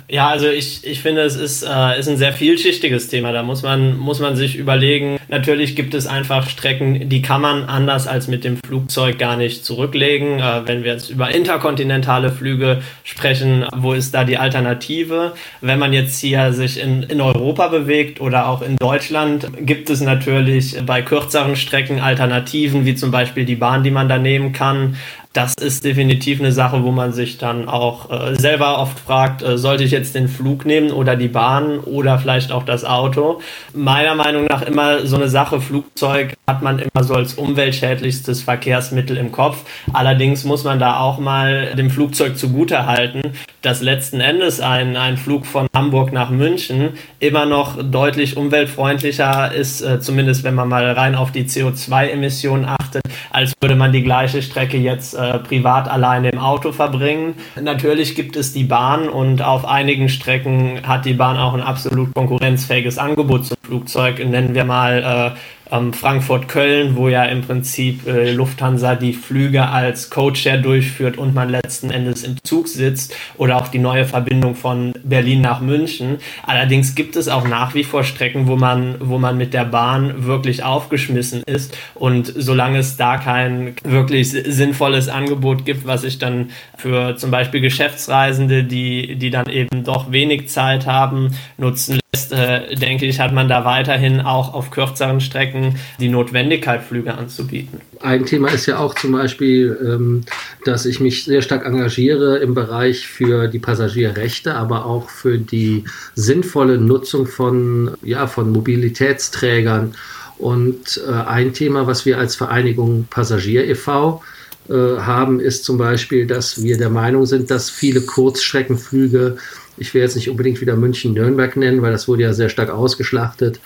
Ja, 0.10 0.30
also 0.30 0.48
ich, 0.48 0.86
ich 0.86 1.02
finde, 1.02 1.22
es 1.22 1.36
ist, 1.36 1.64
äh, 1.64 2.00
ist 2.00 2.08
ein 2.08 2.18
sehr 2.18 2.34
vielschichtiges 2.34 3.08
Thema. 3.08 3.32
Da 3.32 3.44
muss 3.44 3.64
man, 3.64 3.98
muss 3.98 4.20
man 4.20 4.36
sich 4.36 4.56
überlegen. 4.56 5.18
Natürlich 5.30 5.76
gibt 5.76 5.94
es 5.94 6.08
einfach 6.08 6.50
Strecken, 6.50 7.10
die 7.10 7.22
kann 7.22 7.42
man 7.42 7.66
anders 7.66 8.08
als 8.08 8.28
mit 8.28 8.44
dem 8.44 8.58
Flugzeug 8.58 9.18
gar 9.18 9.38
nicht 9.38 9.66
zurücklegen. 9.66 10.40
Äh, 10.40 10.62
wenn 10.66 10.84
wir 10.84 10.94
jetzt 10.94 11.10
über 11.10 11.34
interkontinentale 11.34 12.32
Flüge 12.32 12.82
sprechen, 13.04 13.66
wo 13.76 13.94
ist 13.94 14.14
da 14.14 14.24
die 14.24 14.38
Alternative? 14.38 15.34
Wenn 15.62 15.80
man 15.80 15.94
jetzt 15.94 16.20
hier 16.20 16.54
sich 16.54 16.80
in, 16.80 17.04
in 17.04 17.22
Europa 17.22 17.68
bewegt 17.68 18.22
oder 18.22 18.48
auch 18.48 18.62
in 18.62 18.78
Deutschland, 18.78 19.48
gibt 19.62 19.90
es 19.90 20.02
natürlich 20.02 20.78
bei 20.86 21.02
kürzeren 21.02 21.56
Strecken 21.56 22.00
Alternativen, 22.00 22.86
wie 22.86 22.96
zum 22.96 23.12
Beispiel 23.12 23.46
die 23.46 23.56
Bahn, 23.56 23.84
die 23.84 23.92
man 23.92 24.10
da 24.10 24.18
nehmen 24.18 24.54
kann 24.54 24.96
das 25.38 25.54
ist 25.54 25.84
definitiv 25.84 26.40
eine 26.40 26.52
Sache, 26.52 26.84
wo 26.84 26.92
man 26.92 27.14
sich 27.14 27.38
dann 27.38 27.70
auch 27.70 28.10
äh, 28.10 28.36
selber 28.40 28.80
oft 28.80 29.00
fragt, 29.00 29.44
äh, 29.44 29.60
sollte 29.60 29.84
ich 29.84 29.92
jetzt 29.92 30.16
den 30.16 30.30
Flug 30.30 30.66
nehmen 30.66 30.90
oder 30.90 31.16
die 31.16 31.28
Bahn 31.28 31.78
oder 31.78 32.18
vielleicht 32.18 32.52
auch 32.52 32.64
das 32.64 32.84
Auto? 32.84 33.40
Meiner 33.72 34.16
Meinung 34.16 34.46
nach 34.46 34.64
immer 34.64 35.06
so 35.06 35.16
eine 35.16 35.30
Sache, 35.30 35.62
Flugzeug 35.62 36.34
hat 36.50 36.64
man 36.64 36.80
immer 36.80 37.04
so 37.04 37.14
als 37.14 37.36
umweltschädlichstes 37.36 38.42
Verkehrsmittel 38.42 39.16
im 39.16 39.32
Kopf. 39.32 39.64
Allerdings 39.94 40.44
muss 40.44 40.64
man 40.64 40.80
da 40.80 41.00
auch 41.00 41.20
mal 41.20 41.76
dem 41.76 41.92
Flugzeug 41.92 42.36
zugute 42.36 42.88
halten, 42.88 43.34
dass 43.62 43.84
letzten 43.84 44.22
Endes 44.22 44.60
ein, 44.60 44.96
ein 44.96 45.18
Flug 45.18 45.46
von 45.46 45.68
Hamburg 45.76 46.14
nach 46.14 46.32
München 46.32 46.94
immer 47.20 47.46
noch 47.46 47.78
deutlich 47.84 48.38
umweltfreundlicher 48.38 49.54
ist, 49.54 49.82
äh, 49.82 50.00
zumindest 50.00 50.44
wenn 50.44 50.56
man 50.56 50.68
mal 50.68 50.90
rein 50.94 51.14
auf 51.14 51.32
die 51.32 51.44
CO2-Emissionen 51.44 52.66
achtet, 52.66 53.04
als 53.30 53.54
würde 53.62 53.76
man 53.76 53.92
die 53.92 54.02
gleiche 54.02 54.42
Strecke 54.42 54.78
jetzt 54.78 55.14
äh, 55.14 55.27
privat 55.48 55.90
alleine 55.90 56.30
im 56.30 56.40
Auto 56.40 56.72
verbringen. 56.72 57.36
Natürlich 57.62 58.16
gibt 58.16 58.36
es 58.36 58.54
die 58.54 58.64
Bahn 58.64 59.10
und 59.10 59.42
auf 59.42 59.66
einigen 59.66 60.10
Strecken 60.10 60.82
hat 60.88 61.06
die 61.06 61.14
Bahn 61.14 61.38
auch 61.38 61.54
ein 61.54 61.62
absolut 61.62 62.14
konkurrenzfähiges 62.14 62.98
Angebot 62.98 63.46
zum 63.46 63.58
Flugzeug. 63.64 64.20
Nennen 64.20 64.56
wir 64.56 64.66
mal 64.66 65.34
äh, 65.36 65.38
ähm, 65.72 65.94
Frankfurt-Köln, 65.94 66.96
wo 66.96 67.10
ja 67.10 67.26
im 67.26 67.42
Prinzip 67.42 68.08
äh, 68.08 68.32
Lufthansa 68.32 68.96
die 68.96 69.14
Flüge 69.14 69.68
als 69.68 70.10
Codeshare 70.10 70.62
durchführt 70.62 71.18
und 71.18 71.34
man 71.34 71.50
letzten 71.50 71.90
Endes 71.90 72.24
im 72.24 72.38
Zug 72.44 72.68
sitzt 72.68 73.16
oder 73.38 73.58
auch 73.58 73.68
die 73.68 73.80
neue 73.80 74.06
Verbindung 74.06 74.56
von 74.56 74.94
Berlin 75.04 75.42
nach 75.42 75.62
München. 75.62 76.18
Allerdings 76.46 76.96
gibt 76.96 77.16
es 77.16 77.28
auch 77.28 77.48
nach 77.48 77.74
wie 77.74 77.84
vor 77.84 78.04
Strecken, 78.04 78.48
wo 78.48 78.56
man, 78.56 78.96
wo 79.00 79.18
man 79.18 79.38
mit 79.38 79.54
der 79.54 79.66
Bahn 79.66 80.26
wirklich 80.26 80.64
aufgeschmissen 80.64 81.44
ist 81.44 81.78
und 81.96 82.32
solange 82.36 82.80
es 82.80 82.98
da 82.98 83.18
kein 83.18 83.76
wirklich 83.84 84.30
sinnvolles 84.30 85.10
Angebot 85.10 85.66
gibt, 85.66 85.86
was 85.86 86.02
sich 86.02 86.20
dann 86.20 86.52
für 86.78 87.18
zum 87.18 87.32
Beispiel 87.32 87.62
Geschäftsreisende, 87.62 88.64
die, 88.64 89.16
die 89.16 89.30
dann 89.30 89.50
eben 89.50 89.84
doch 89.84 90.12
wenig 90.12 90.50
Zeit 90.50 90.86
haben, 90.86 91.36
nutzen 91.58 92.00
äh, 92.32 92.76
denke 92.76 93.06
ich, 93.06 93.20
hat 93.20 93.34
man 93.34 93.48
da 93.48 93.66
weiterhin 93.66 94.22
auch 94.22 94.54
auf 94.54 94.72
kürzeren 94.72 95.22
Strecken 95.22 95.76
die 96.00 96.10
Notwendigkeit, 96.10 96.84
Flüge 96.84 97.14
anzubieten. 97.14 97.82
Ein 98.02 98.26
Thema 98.26 98.50
ist 98.50 98.66
ja 98.66 98.80
auch 98.80 98.94
zum 98.96 99.12
Beispiel, 99.12 99.78
ähm, 99.84 100.22
dass 100.66 100.86
ich 100.86 101.00
mich 101.00 101.26
sehr 101.26 101.42
stark 101.42 101.66
engagiere 101.66 102.38
im 102.38 102.54
Bereich 102.54 103.08
für 103.08 103.48
die 103.48 103.60
Passagierrechte, 103.60 104.56
aber 104.56 104.86
auch 104.86 105.10
für 105.10 105.38
die 105.38 105.86
sinnvolle 106.16 106.78
Nutzung 106.78 107.28
von, 107.28 107.96
ja, 108.04 108.28
von 108.28 108.52
Mobilitätsträgern. 108.52 109.96
Und 110.38 111.02
äh, 111.08 111.12
ein 111.12 111.54
Thema, 111.54 111.88
was 111.88 112.06
wir 112.06 112.20
als 112.20 112.36
Vereinigung 112.36 113.08
Passagier 113.10 113.68
e.V. 113.68 114.22
Äh, 114.70 115.00
haben, 115.00 115.40
ist 115.40 115.64
zum 115.64 115.78
Beispiel, 115.78 116.28
dass 116.28 116.62
wir 116.62 116.78
der 116.78 116.90
Meinung 116.90 117.26
sind, 117.26 117.50
dass 117.50 117.70
viele 117.70 118.02
Kurzstreckenflüge 118.02 119.38
ich 119.78 119.94
will 119.94 120.02
jetzt 120.02 120.16
nicht 120.16 120.30
unbedingt 120.30 120.60
wieder 120.60 120.76
München-Nürnberg 120.76 121.56
nennen, 121.56 121.82
weil 121.82 121.92
das 121.92 122.08
wurde 122.08 122.24
ja 122.24 122.34
sehr 122.34 122.50
stark 122.50 122.70
ausgeschlachtet. 122.70 123.60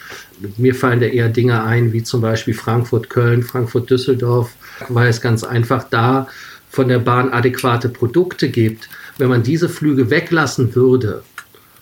Mir 0.58 0.75
fallen 0.75 1.00
da 1.00 1.05
eher 1.05 1.29
Dinge 1.29 1.63
ein, 1.63 1.93
wie 1.93 2.03
zum 2.03 2.22
Beispiel 2.22 2.53
Frankfurt-Köln, 2.53 3.43
Frankfurt-Düsseldorf, 3.43 4.51
weil 4.89 5.10
es 5.10 5.22
ganz 5.22 5.43
einfach 5.43 5.86
da 5.89 6.27
von 6.70 6.89
der 6.89 7.00
Bahn 7.00 7.29
adäquate 7.29 7.89
Produkte 7.89 8.50
gibt. 8.50 8.89
Wenn 9.17 9.29
man 9.29 9.43
diese 9.43 9.70
Flüge 9.70 10.10
weglassen 10.10 10.75
würde, 10.75 11.24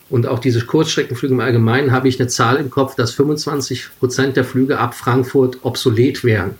und 0.09 0.25
auch 0.25 0.39
diese 0.39 0.65
Kurzstreckenflüge 0.65 1.35
im 1.35 1.39
Allgemeinen, 1.39 1.91
habe 1.91 2.07
ich 2.07 2.19
eine 2.19 2.27
Zahl 2.27 2.57
im 2.57 2.71
Kopf, 2.71 2.95
dass 2.95 3.11
25 3.11 3.89
Prozent 3.99 4.37
der 4.37 4.43
Flüge 4.43 4.79
ab 4.79 4.95
Frankfurt 4.95 5.59
obsolet 5.61 6.23
wären. 6.23 6.55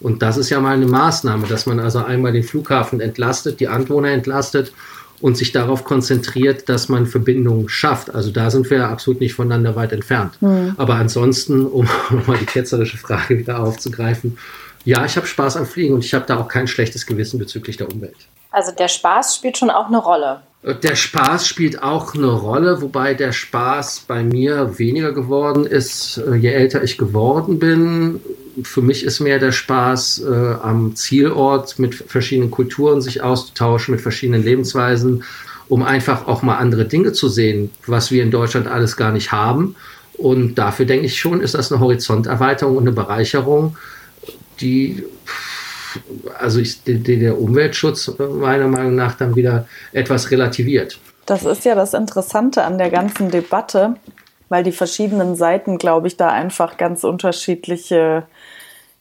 Und 0.00 0.22
das 0.22 0.36
ist 0.36 0.50
ja 0.50 0.60
mal 0.60 0.74
eine 0.74 0.86
Maßnahme, 0.86 1.46
dass 1.46 1.66
man 1.66 1.80
also 1.80 2.04
einmal 2.04 2.32
den 2.32 2.42
Flughafen 2.42 3.00
entlastet, 3.00 3.60
die 3.60 3.68
Anwohner 3.68 4.10
entlastet 4.10 4.72
und 5.20 5.36
sich 5.36 5.52
darauf 5.52 5.84
konzentriert, 5.84 6.68
dass 6.68 6.88
man 6.88 7.06
Verbindungen 7.06 7.68
schafft. 7.68 8.14
Also 8.14 8.30
da 8.30 8.50
sind 8.50 8.68
wir 8.70 8.88
absolut 8.88 9.20
nicht 9.20 9.34
voneinander 9.34 9.74
weit 9.76 9.92
entfernt. 9.92 10.40
Mhm. 10.40 10.74
Aber 10.76 10.94
ansonsten, 10.94 11.64
um 11.64 11.88
mal 12.26 12.36
die 12.38 12.46
ketzerische 12.46 12.98
Frage 12.98 13.38
wieder 13.38 13.60
aufzugreifen, 13.60 14.38
ja, 14.84 15.04
ich 15.04 15.16
habe 15.16 15.26
Spaß 15.26 15.56
am 15.56 15.66
Fliegen 15.66 15.94
und 15.94 16.04
ich 16.04 16.14
habe 16.14 16.26
da 16.26 16.38
auch 16.38 16.48
kein 16.48 16.68
schlechtes 16.68 17.06
Gewissen 17.06 17.38
bezüglich 17.38 17.76
der 17.76 17.90
Umwelt. 17.90 18.16
Also 18.50 18.72
der 18.72 18.88
Spaß 18.88 19.36
spielt 19.36 19.58
schon 19.58 19.70
auch 19.70 19.88
eine 19.88 19.98
Rolle. 19.98 20.40
Der 20.66 20.96
Spaß 20.96 21.46
spielt 21.46 21.80
auch 21.80 22.16
eine 22.16 22.26
Rolle, 22.26 22.82
wobei 22.82 23.14
der 23.14 23.30
Spaß 23.30 24.00
bei 24.08 24.24
mir 24.24 24.80
weniger 24.80 25.12
geworden 25.12 25.64
ist, 25.64 26.18
äh, 26.18 26.34
je 26.34 26.48
älter 26.48 26.82
ich 26.82 26.98
geworden 26.98 27.60
bin. 27.60 28.20
Für 28.64 28.82
mich 28.82 29.04
ist 29.04 29.20
mehr 29.20 29.38
der 29.38 29.52
Spaß 29.52 30.24
äh, 30.28 30.54
am 30.60 30.96
Zielort 30.96 31.78
mit 31.78 31.94
verschiedenen 31.94 32.50
Kulturen 32.50 33.00
sich 33.00 33.22
auszutauschen, 33.22 33.92
mit 33.94 34.00
verschiedenen 34.00 34.42
Lebensweisen, 34.42 35.22
um 35.68 35.84
einfach 35.84 36.26
auch 36.26 36.42
mal 36.42 36.56
andere 36.56 36.84
Dinge 36.84 37.12
zu 37.12 37.28
sehen, 37.28 37.70
was 37.86 38.10
wir 38.10 38.24
in 38.24 38.32
Deutschland 38.32 38.66
alles 38.66 38.96
gar 38.96 39.12
nicht 39.12 39.30
haben. 39.30 39.76
Und 40.14 40.56
dafür 40.56 40.84
denke 40.86 41.06
ich 41.06 41.20
schon, 41.20 41.42
ist 41.42 41.54
das 41.54 41.70
eine 41.70 41.80
Horizonterweiterung 41.80 42.76
und 42.76 42.84
eine 42.84 42.92
Bereicherung, 42.92 43.76
die 44.60 45.04
also 46.38 46.60
ich, 46.60 46.82
der 46.84 47.40
Umweltschutz 47.40 48.12
meiner 48.18 48.68
Meinung 48.68 48.94
nach 48.94 49.14
dann 49.14 49.36
wieder 49.36 49.66
etwas 49.92 50.30
relativiert. 50.30 50.98
Das 51.26 51.44
ist 51.44 51.64
ja 51.64 51.74
das 51.74 51.94
Interessante 51.94 52.62
an 52.62 52.78
der 52.78 52.90
ganzen 52.90 53.30
Debatte, 53.30 53.96
weil 54.48 54.62
die 54.62 54.72
verschiedenen 54.72 55.34
Seiten, 55.34 55.78
glaube 55.78 56.06
ich, 56.06 56.16
da 56.16 56.28
einfach 56.28 56.76
ganz 56.76 57.02
unterschiedliche 57.04 58.24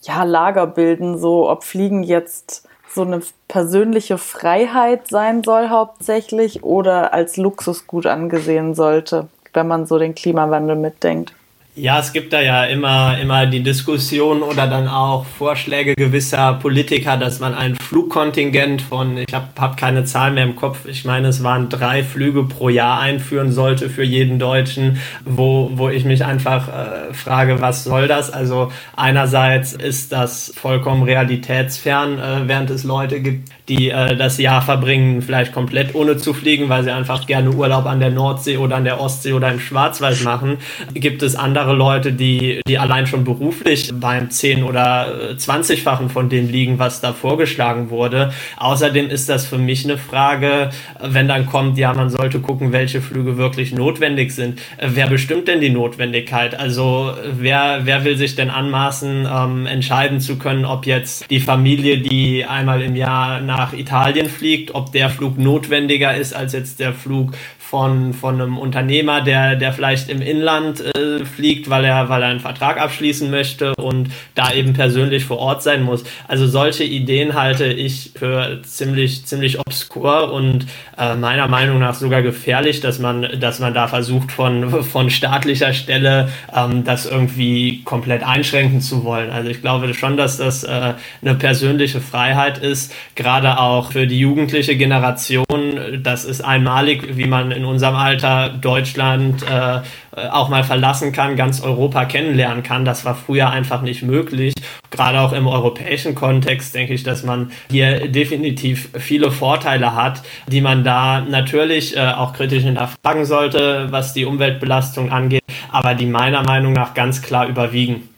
ja, 0.02 0.24
Lager 0.24 0.68
bilden, 0.68 1.20
so 1.20 1.50
ob 1.50 1.64
Fliegen 1.64 2.04
jetzt 2.04 2.68
so 2.94 3.02
eine 3.02 3.22
persönliche 3.48 4.18
Freiheit 4.18 5.08
sein 5.10 5.44
soll 5.44 5.70
hauptsächlich 5.70 6.64
oder 6.64 7.14
als 7.14 7.38
Luxusgut 7.38 8.06
angesehen 8.06 8.74
sollte, 8.74 9.28
wenn 9.54 9.68
man 9.68 9.86
so 9.86 10.00
den 10.00 10.16
Klimawandel 10.16 10.76
mitdenkt. 10.76 11.34
Ja, 11.78 12.00
es 12.00 12.14
gibt 12.14 12.32
da 12.32 12.40
ja 12.40 12.64
immer, 12.64 13.20
immer 13.20 13.48
die 13.48 13.62
Diskussion 13.62 14.44
oder 14.44 14.66
dann 14.66 14.88
auch 14.88 15.26
Vorschläge 15.26 15.94
gewisser 15.94 16.54
Politiker, 16.54 17.18
dass 17.18 17.42
man 17.42 17.54
ein 17.54 17.76
Flugkontingent 17.76 18.82
von, 18.82 19.18
ich 19.18 19.34
habe 19.34 19.48
hab 19.60 19.76
keine 19.76 20.06
Zahl 20.06 20.32
mehr 20.32 20.46
im 20.46 20.56
Kopf, 20.56 20.86
ich 20.86 21.04
meine, 21.04 21.28
es 21.28 21.44
waren 21.44 21.68
drei 21.68 22.02
Flüge 22.02 22.44
pro 22.44 22.70
Jahr 22.70 23.02
einführen 23.02 23.52
sollte 23.52 23.90
für 23.90 24.04
jeden 24.04 24.40
Deutschen, 24.40 25.02
wo, 25.26 25.70
wo 25.74 25.90
ich 25.90 26.06
mich 26.06 26.24
einfach 26.24 26.70
äh, 26.70 27.14
frage, 27.14 27.60
was 27.60 27.84
soll 27.84 28.08
das? 28.08 28.32
Also 28.32 28.72
einerseits 28.96 29.74
ist 29.74 30.14
das 30.14 30.54
vollkommen 30.56 31.04
realitätsfern, 31.04 32.20
äh, 32.20 32.48
während 32.48 32.70
es 32.70 32.86
Leute 32.86 33.20
gibt, 33.20 33.50
die 33.68 33.90
äh, 33.90 34.16
das 34.16 34.38
Jahr 34.38 34.62
verbringen, 34.62 35.22
vielleicht 35.22 35.52
komplett 35.52 35.94
ohne 35.94 36.16
zu 36.16 36.34
fliegen, 36.34 36.70
weil 36.70 36.86
sie 36.86 36.92
einfach 36.92 37.26
gerne 37.26 37.52
Urlaub 37.52 37.86
an 37.86 38.00
der 38.00 38.12
Nordsee 38.12 38.56
oder 38.56 38.78
an 38.78 38.86
der 38.86 39.02
Ostsee 39.02 39.34
oder 39.34 39.52
im 39.52 39.60
Schwarzwald 39.60 40.24
machen, 40.24 40.58
gibt 40.94 41.22
es 41.22 41.36
andere 41.36 41.65
andere 41.66 41.78
Leute, 41.78 42.14
die, 42.14 42.62
die 42.68 42.78
allein 42.78 43.08
schon 43.08 43.24
beruflich 43.24 43.92
beim 43.96 44.28
10- 44.28 44.64
oder 44.64 45.34
20-fachen 45.36 46.10
von 46.10 46.30
dem 46.30 46.48
liegen, 46.48 46.78
was 46.78 47.02
da 47.02 47.12
vorgeschlagen 47.12 47.90
wurde. 47.90 48.32
Außerdem 48.58 49.10
ist 49.10 49.30
das 49.30 49.48
für 49.48 49.58
mich 49.58 49.84
eine 49.84 49.98
Frage, 49.98 50.70
wenn 51.02 51.28
dann 51.28 51.48
kommt, 51.48 51.80
ja, 51.80 51.92
man 51.94 52.12
sollte 52.12 52.40
gucken, 52.40 52.72
welche 52.72 53.02
Flüge 53.02 53.38
wirklich 53.38 53.74
notwendig 53.74 54.32
sind. 54.36 54.62
Wer 54.80 55.08
bestimmt 55.08 55.48
denn 55.48 55.60
die 55.60 55.72
Notwendigkeit? 55.72 56.58
Also 56.58 57.14
wer, 57.34 57.82
wer 57.84 58.06
will 58.06 58.16
sich 58.16 58.36
denn 58.36 58.52
anmaßen, 58.52 59.28
ähm, 59.32 59.66
entscheiden 59.66 60.20
zu 60.20 60.38
können, 60.38 60.66
ob 60.66 60.86
jetzt 60.86 61.32
die 61.32 61.40
Familie, 61.40 61.98
die 61.98 62.46
einmal 62.46 62.84
im 62.84 62.96
Jahr 62.96 63.42
nach 63.42 63.74
Italien 63.74 64.30
fliegt, 64.30 64.76
ob 64.76 64.92
der 64.92 65.10
Flug 65.10 65.40
notwendiger 65.40 66.16
ist 66.16 66.36
als 66.36 66.54
jetzt 66.54 66.80
der 66.80 66.94
Flug 66.94 67.34
von, 67.76 68.14
von 68.14 68.40
einem 68.40 68.58
Unternehmer, 68.58 69.20
der, 69.20 69.58
der 69.58 69.74
vielleicht 69.74 70.08
im 70.08 70.22
Inland 70.22 70.80
äh, 70.80 71.26
fliegt, 71.26 71.70
weil 71.70 71.84
er, 71.84 72.08
weil 72.08 72.24
er 72.24 72.30
einen 72.30 72.40
Vertrag 72.40 72.80
abschließen 72.80 73.30
möchte 73.30 73.74
und 73.76 74.12
da 74.34 74.54
eben 74.54 74.72
persönlich 74.72 75.26
vor 75.26 75.40
Ort 75.40 75.62
sein 75.62 75.84
muss. 75.84 76.06
Also 76.26 76.48
solche 76.48 76.86
Ideen 76.86 77.34
halte 77.34 77.66
ich 77.66 78.12
für 78.16 78.62
ziemlich, 78.64 79.26
ziemlich 79.26 79.60
obskur 79.60 80.32
und 80.32 80.68
äh, 80.98 81.16
meiner 81.16 81.50
Meinung 81.50 81.80
nach 81.80 81.96
sogar 81.96 82.22
gefährlich, 82.22 82.80
dass 82.80 83.00
man, 83.00 83.28
dass 83.42 83.60
man 83.60 83.74
da 83.74 83.90
versucht, 83.90 84.32
von, 84.32 84.82
von 84.86 85.10
staatlicher 85.10 85.74
Stelle 85.74 86.30
ähm, 86.56 86.86
das 86.86 87.06
irgendwie 87.06 87.84
komplett 87.84 88.24
einschränken 88.24 88.80
zu 88.80 89.04
wollen. 89.04 89.32
Also 89.32 89.50
ich 89.50 89.60
glaube 89.60 89.94
schon, 89.94 90.16
dass 90.16 90.38
das 90.38 90.64
äh, 90.64 90.94
eine 91.22 91.36
persönliche 91.36 92.00
Freiheit 92.00 92.58
ist, 92.58 92.94
gerade 93.16 93.60
auch 93.60 93.92
für 93.92 94.08
die 94.08 94.20
jugendliche 94.20 94.78
Generation. 94.78 96.02
Das 96.02 96.24
ist 96.24 96.40
einmalig, 96.40 97.18
wie 97.18 97.26
man 97.26 97.52
in 97.52 97.65
unserem 97.66 97.96
Alter 97.96 98.50
Deutschland 98.50 99.44
äh, 99.44 99.82
auch 100.30 100.50
mal 100.50 100.64
verlassen 100.64 101.12
kann, 101.12 101.36
ganz 101.36 101.62
Europa 101.62 102.06
kennenlernen 102.06 102.64
kann. 102.64 102.86
Das 102.86 103.06
war 103.06 103.16
früher 103.16 103.50
einfach 103.50 103.82
nicht 103.82 104.04
möglich. 104.04 104.54
Gerade 104.92 105.20
auch 105.20 105.34
im 105.34 105.48
europäischen 105.48 106.16
Kontext 106.16 106.74
denke 106.74 106.94
ich, 106.94 107.04
dass 107.04 107.24
man 107.24 107.52
hier 107.70 108.08
definitiv 108.08 108.90
viele 108.98 109.32
Vorteile 109.32 109.96
hat, 109.96 110.22
die 110.48 110.62
man 110.62 110.84
da 110.84 111.22
natürlich 111.22 111.98
äh, 111.98 112.12
auch 112.12 112.34
kritisch 112.34 112.64
hinterfragen 112.64 113.26
sollte, 113.26 113.88
was 113.92 114.14
die 114.14 114.26
Umweltbelastung 114.26 115.12
angeht, 115.12 115.44
aber 115.72 115.96
die 115.96 116.06
meiner 116.06 116.44
Meinung 116.44 116.74
nach 116.74 116.94
ganz 116.94 117.22
klar 117.22 117.48
überwiegen. 117.48 118.10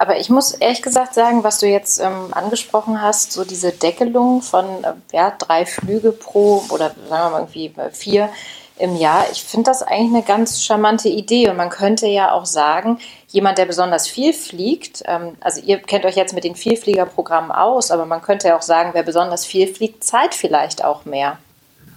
Aber 0.00 0.16
ich 0.16 0.30
muss 0.30 0.52
ehrlich 0.52 0.80
gesagt 0.80 1.14
sagen, 1.14 1.42
was 1.42 1.58
du 1.58 1.66
jetzt 1.66 2.00
ähm, 2.00 2.28
angesprochen 2.30 3.02
hast, 3.02 3.32
so 3.32 3.44
diese 3.44 3.72
Deckelung 3.72 4.42
von 4.42 4.64
äh, 4.84 4.92
ja, 5.12 5.34
drei 5.36 5.66
Flüge 5.66 6.12
pro 6.12 6.62
oder 6.70 6.92
sagen 7.08 7.24
wir 7.24 7.30
mal 7.30 7.40
irgendwie 7.40 7.72
äh, 7.76 7.90
vier, 7.90 8.28
im 8.78 8.96
Jahr. 8.96 9.26
Ich 9.32 9.42
finde 9.44 9.70
das 9.70 9.82
eigentlich 9.82 10.14
eine 10.14 10.22
ganz 10.22 10.62
charmante 10.62 11.08
Idee 11.08 11.48
und 11.50 11.56
man 11.56 11.70
könnte 11.70 12.06
ja 12.06 12.32
auch 12.32 12.46
sagen, 12.46 12.98
jemand, 13.28 13.58
der 13.58 13.66
besonders 13.66 14.08
viel 14.08 14.32
fliegt, 14.32 15.02
ähm, 15.06 15.36
also 15.40 15.60
ihr 15.60 15.78
kennt 15.78 16.04
euch 16.04 16.16
jetzt 16.16 16.34
mit 16.34 16.44
den 16.44 16.54
Vielfliegerprogrammen 16.54 17.50
aus, 17.50 17.90
aber 17.90 18.06
man 18.06 18.22
könnte 18.22 18.48
ja 18.48 18.56
auch 18.56 18.62
sagen, 18.62 18.90
wer 18.92 19.02
besonders 19.02 19.44
viel 19.44 19.72
fliegt, 19.72 20.04
zahlt 20.04 20.34
vielleicht 20.34 20.84
auch 20.84 21.04
mehr. 21.04 21.38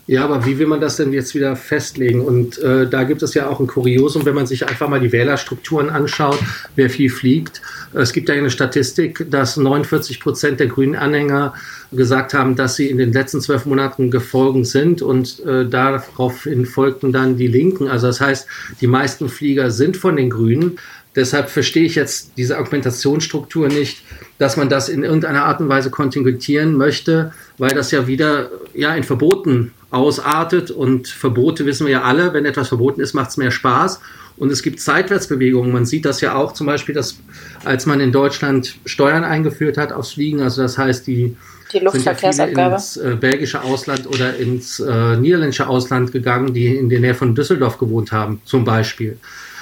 Ja, 0.07 0.23
aber 0.23 0.45
wie 0.45 0.57
will 0.57 0.67
man 0.67 0.81
das 0.81 0.97
denn 0.97 1.13
jetzt 1.13 1.35
wieder 1.35 1.55
festlegen? 1.55 2.21
Und 2.21 2.57
äh, 2.57 2.89
da 2.89 3.03
gibt 3.03 3.21
es 3.21 3.33
ja 3.33 3.47
auch 3.47 3.59
ein 3.59 3.67
Kuriosum, 3.67 4.25
wenn 4.25 4.33
man 4.33 4.47
sich 4.47 4.67
einfach 4.67 4.89
mal 4.89 4.99
die 4.99 5.11
Wählerstrukturen 5.11 5.89
anschaut, 5.89 6.39
wer 6.75 6.89
viel 6.89 7.09
fliegt. 7.09 7.61
Es 7.93 8.11
gibt 8.11 8.27
ja 8.27 8.35
eine 8.35 8.49
Statistik, 8.49 9.27
dass 9.29 9.57
49 9.57 10.19
Prozent 10.19 10.59
der 10.59 10.67
grünen 10.67 10.95
Anhänger 10.95 11.53
gesagt 11.91 12.33
haben, 12.33 12.55
dass 12.55 12.75
sie 12.75 12.89
in 12.89 12.97
den 12.97 13.13
letzten 13.13 13.41
zwölf 13.41 13.65
Monaten 13.65 14.11
gefolgt 14.11 14.65
sind 14.65 15.01
und 15.01 15.39
äh, 15.45 15.67
daraufhin 15.67 16.65
folgten 16.65 17.11
dann 17.11 17.37
die 17.37 17.47
Linken. 17.47 17.87
Also 17.87 18.07
das 18.07 18.19
heißt, 18.19 18.47
die 18.81 18.87
meisten 18.87 19.29
Flieger 19.29 19.69
sind 19.71 19.97
von 19.97 20.15
den 20.15 20.29
Grünen. 20.29 20.79
Deshalb 21.15 21.49
verstehe 21.49 21.83
ich 21.83 21.95
jetzt 21.95 22.31
diese 22.37 22.57
Argumentationsstruktur 22.57 23.67
nicht, 23.67 24.03
dass 24.37 24.55
man 24.55 24.69
das 24.69 24.87
in 24.89 25.03
irgendeiner 25.03 25.43
Art 25.43 25.59
und 25.59 25.69
Weise 25.69 25.89
kontingentieren 25.89 26.75
möchte, 26.75 27.33
weil 27.57 27.71
das 27.71 27.91
ja 27.91 28.07
wieder 28.07 28.49
ja, 28.73 28.95
in 28.95 29.03
Verboten 29.03 29.71
ausartet. 29.91 30.71
Und 30.71 31.07
Verbote 31.07 31.65
wissen 31.65 31.85
wir 31.85 31.93
ja 31.93 32.01
alle, 32.01 32.33
wenn 32.33 32.45
etwas 32.45 32.69
verboten 32.69 33.01
ist, 33.01 33.13
macht 33.13 33.29
es 33.29 33.37
mehr 33.37 33.51
Spaß. 33.51 33.99
Und 34.37 34.51
es 34.51 34.63
gibt 34.63 34.79
Seitwärtsbewegungen. 34.79 35.71
Man 35.71 35.85
sieht 35.85 36.05
das 36.05 36.21
ja 36.21 36.35
auch 36.35 36.53
zum 36.53 36.65
Beispiel, 36.65 36.95
dass 36.95 37.17
als 37.63 37.85
man 37.85 37.99
in 37.99 38.11
Deutschland 38.11 38.75
Steuern 38.85 39.23
eingeführt 39.23 39.77
hat 39.77 39.91
aufs 39.91 40.13
Fliegen, 40.13 40.41
also 40.41 40.63
das 40.63 40.77
heißt, 40.77 41.05
die, 41.05 41.35
die 41.73 41.79
Luftverkehrsabgabe 41.79 42.71
ja 42.71 42.75
ins 42.75 42.97
äh, 42.97 43.15
belgische 43.19 43.61
Ausland 43.61 44.07
oder 44.07 44.35
ins 44.37 44.79
äh, 44.79 45.17
niederländische 45.17 45.67
Ausland 45.67 46.11
gegangen, 46.11 46.53
die 46.53 46.75
in 46.75 46.89
der 46.89 47.01
Nähe 47.01 47.13
von 47.13 47.35
Düsseldorf 47.35 47.77
gewohnt 47.77 48.11
haben, 48.11 48.41
zum 48.45 48.63
Beispiel. 48.63 49.17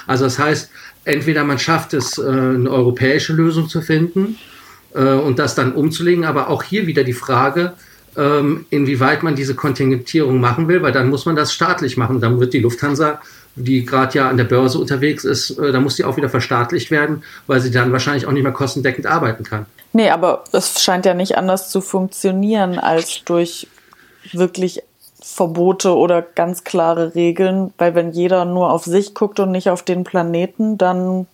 Also 0.06 0.24
das 0.24 0.38
heißt, 0.38 0.70
entweder 1.04 1.44
man 1.44 1.58
schafft 1.58 1.92
es, 1.92 2.18
äh, 2.18 2.22
eine 2.22 2.70
europäische 2.70 3.32
Lösung 3.32 3.68
zu 3.68 3.82
finden 3.82 4.38
äh, 4.94 5.02
und 5.02 5.38
das 5.38 5.54
dann 5.54 5.72
umzulegen, 5.72 6.24
aber 6.24 6.48
auch 6.48 6.62
hier 6.62 6.86
wieder 6.86 7.04
die 7.04 7.12
Frage, 7.12 7.74
ähm, 8.16 8.66
inwieweit 8.70 9.22
man 9.22 9.36
diese 9.36 9.54
Kontingentierung 9.54 10.40
machen 10.40 10.68
will, 10.68 10.82
weil 10.82 10.92
dann 10.92 11.10
muss 11.10 11.26
man 11.26 11.36
das 11.36 11.52
staatlich 11.52 11.96
machen. 11.96 12.20
Dann 12.20 12.40
wird 12.40 12.52
die 12.52 12.58
Lufthansa, 12.58 13.20
die 13.56 13.84
gerade 13.84 14.18
ja 14.18 14.28
an 14.28 14.36
der 14.36 14.44
Börse 14.44 14.78
unterwegs 14.78 15.24
ist, 15.24 15.50
äh, 15.58 15.72
da 15.72 15.80
muss 15.80 15.96
die 15.96 16.04
auch 16.04 16.16
wieder 16.16 16.28
verstaatlicht 16.28 16.90
werden, 16.90 17.22
weil 17.46 17.60
sie 17.60 17.70
dann 17.70 17.92
wahrscheinlich 17.92 18.26
auch 18.26 18.32
nicht 18.32 18.42
mehr 18.42 18.52
kostendeckend 18.52 19.06
arbeiten 19.06 19.44
kann. 19.44 19.66
Nee, 19.92 20.10
aber 20.10 20.44
es 20.52 20.82
scheint 20.82 21.04
ja 21.06 21.14
nicht 21.14 21.36
anders 21.36 21.70
zu 21.70 21.80
funktionieren 21.80 22.78
als 22.78 23.24
durch 23.24 23.66
wirklich 24.32 24.82
Verbote 25.22 25.96
oder 25.96 26.22
ganz 26.22 26.64
klare 26.64 27.14
Regeln, 27.14 27.72
weil 27.78 27.94
wenn 27.94 28.12
jeder 28.12 28.44
nur 28.44 28.72
auf 28.72 28.84
sich 28.84 29.14
guckt 29.14 29.40
und 29.40 29.50
nicht 29.50 29.70
auf 29.70 29.82
den 29.82 30.04
Planeten, 30.04 30.78
dann 30.78 31.26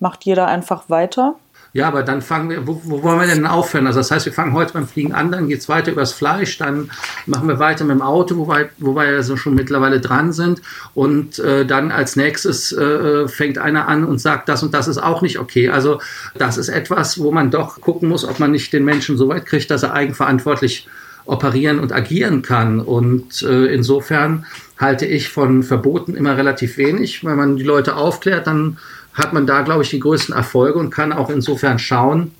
macht 0.00 0.24
jeder 0.24 0.46
einfach 0.46 0.88
weiter. 0.88 1.36
Ja, 1.74 1.88
aber 1.88 2.02
dann 2.02 2.20
fangen 2.20 2.50
wir, 2.50 2.66
wo, 2.66 2.82
wo 2.84 3.02
wollen 3.02 3.20
wir 3.20 3.26
denn 3.26 3.46
aufhören? 3.46 3.86
Also 3.86 4.00
das 4.00 4.10
heißt, 4.10 4.26
wir 4.26 4.32
fangen 4.32 4.52
heute 4.52 4.74
beim 4.74 4.86
Fliegen 4.86 5.14
an, 5.14 5.32
dann 5.32 5.48
geht 5.48 5.60
es 5.60 5.70
weiter 5.70 5.90
übers 5.90 6.12
Fleisch, 6.12 6.58
dann 6.58 6.90
machen 7.24 7.48
wir 7.48 7.58
weiter 7.58 7.84
mit 7.84 7.96
dem 7.96 8.02
Auto, 8.02 8.36
wo 8.36 8.46
wir, 8.46 8.68
wo 8.78 8.94
wir 8.94 9.22
so 9.22 9.36
schon 9.36 9.54
mittlerweile 9.54 9.98
dran 9.98 10.32
sind. 10.32 10.60
Und 10.94 11.38
äh, 11.38 11.64
dann 11.64 11.90
als 11.90 12.14
nächstes 12.14 12.72
äh, 12.72 13.26
fängt 13.26 13.56
einer 13.56 13.88
an 13.88 14.04
und 14.04 14.18
sagt, 14.18 14.50
das 14.50 14.62
und 14.62 14.74
das 14.74 14.86
ist 14.86 14.98
auch 14.98 15.22
nicht 15.22 15.38
okay. 15.38 15.70
Also 15.70 15.98
das 16.34 16.58
ist 16.58 16.68
etwas, 16.68 17.18
wo 17.18 17.32
man 17.32 17.50
doch 17.50 17.80
gucken 17.80 18.10
muss, 18.10 18.26
ob 18.26 18.38
man 18.38 18.50
nicht 18.50 18.72
den 18.74 18.84
Menschen 18.84 19.16
so 19.16 19.28
weit 19.28 19.46
kriegt, 19.46 19.70
dass 19.70 19.82
er 19.82 19.94
eigenverantwortlich 19.94 20.88
operieren 21.24 21.78
und 21.78 21.92
agieren 21.92 22.42
kann. 22.42 22.80
Und 22.80 23.42
äh, 23.42 23.66
insofern 23.66 24.44
halte 24.78 25.06
ich 25.06 25.28
von 25.28 25.62
Verboten 25.62 26.16
immer 26.16 26.36
relativ 26.36 26.76
wenig. 26.76 27.24
Wenn 27.24 27.36
man 27.36 27.56
die 27.56 27.62
Leute 27.62 27.96
aufklärt, 27.96 28.46
dann 28.46 28.78
hat 29.14 29.32
man 29.32 29.46
da, 29.46 29.62
glaube 29.62 29.82
ich, 29.82 29.90
die 29.90 30.00
größten 30.00 30.34
Erfolge 30.34 30.78
und 30.78 30.90
kann 30.90 31.12
auch 31.12 31.30
insofern 31.30 31.78
schauen, 31.78 32.32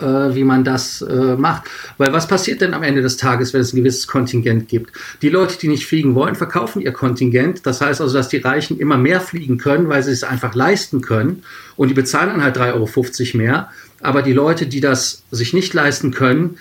äh, 0.00 0.34
wie 0.34 0.44
man 0.44 0.64
das 0.64 1.00
äh, 1.02 1.36
macht. 1.36 1.64
Weil 1.96 2.12
was 2.12 2.26
passiert 2.26 2.60
denn 2.60 2.74
am 2.74 2.82
Ende 2.82 3.02
des 3.02 3.16
Tages, 3.16 3.54
wenn 3.54 3.60
es 3.60 3.72
ein 3.72 3.76
gewisses 3.76 4.06
Kontingent 4.06 4.68
gibt? 4.68 4.92
Die 5.22 5.28
Leute, 5.28 5.58
die 5.58 5.68
nicht 5.68 5.86
fliegen 5.86 6.14
wollen, 6.14 6.34
verkaufen 6.34 6.82
ihr 6.82 6.92
Kontingent. 6.92 7.66
Das 7.66 7.80
heißt 7.80 8.00
also, 8.00 8.16
dass 8.16 8.28
die 8.28 8.38
Reichen 8.38 8.78
immer 8.78 8.96
mehr 8.96 9.20
fliegen 9.20 9.58
können, 9.58 9.88
weil 9.88 10.02
sie 10.02 10.10
es 10.10 10.24
einfach 10.24 10.54
leisten 10.54 11.00
können. 11.00 11.44
Und 11.76 11.88
die 11.88 11.94
bezahlen 11.94 12.30
dann 12.30 12.42
halt 12.42 12.56
3,50 12.56 12.74
Euro 12.74 13.36
mehr. 13.38 13.70
Aber 14.02 14.22
die 14.22 14.32
Leute, 14.32 14.66
die 14.66 14.80
das 14.80 15.22
sich 15.30 15.52
nicht 15.52 15.72
leisten 15.72 16.10
können, 16.10 16.58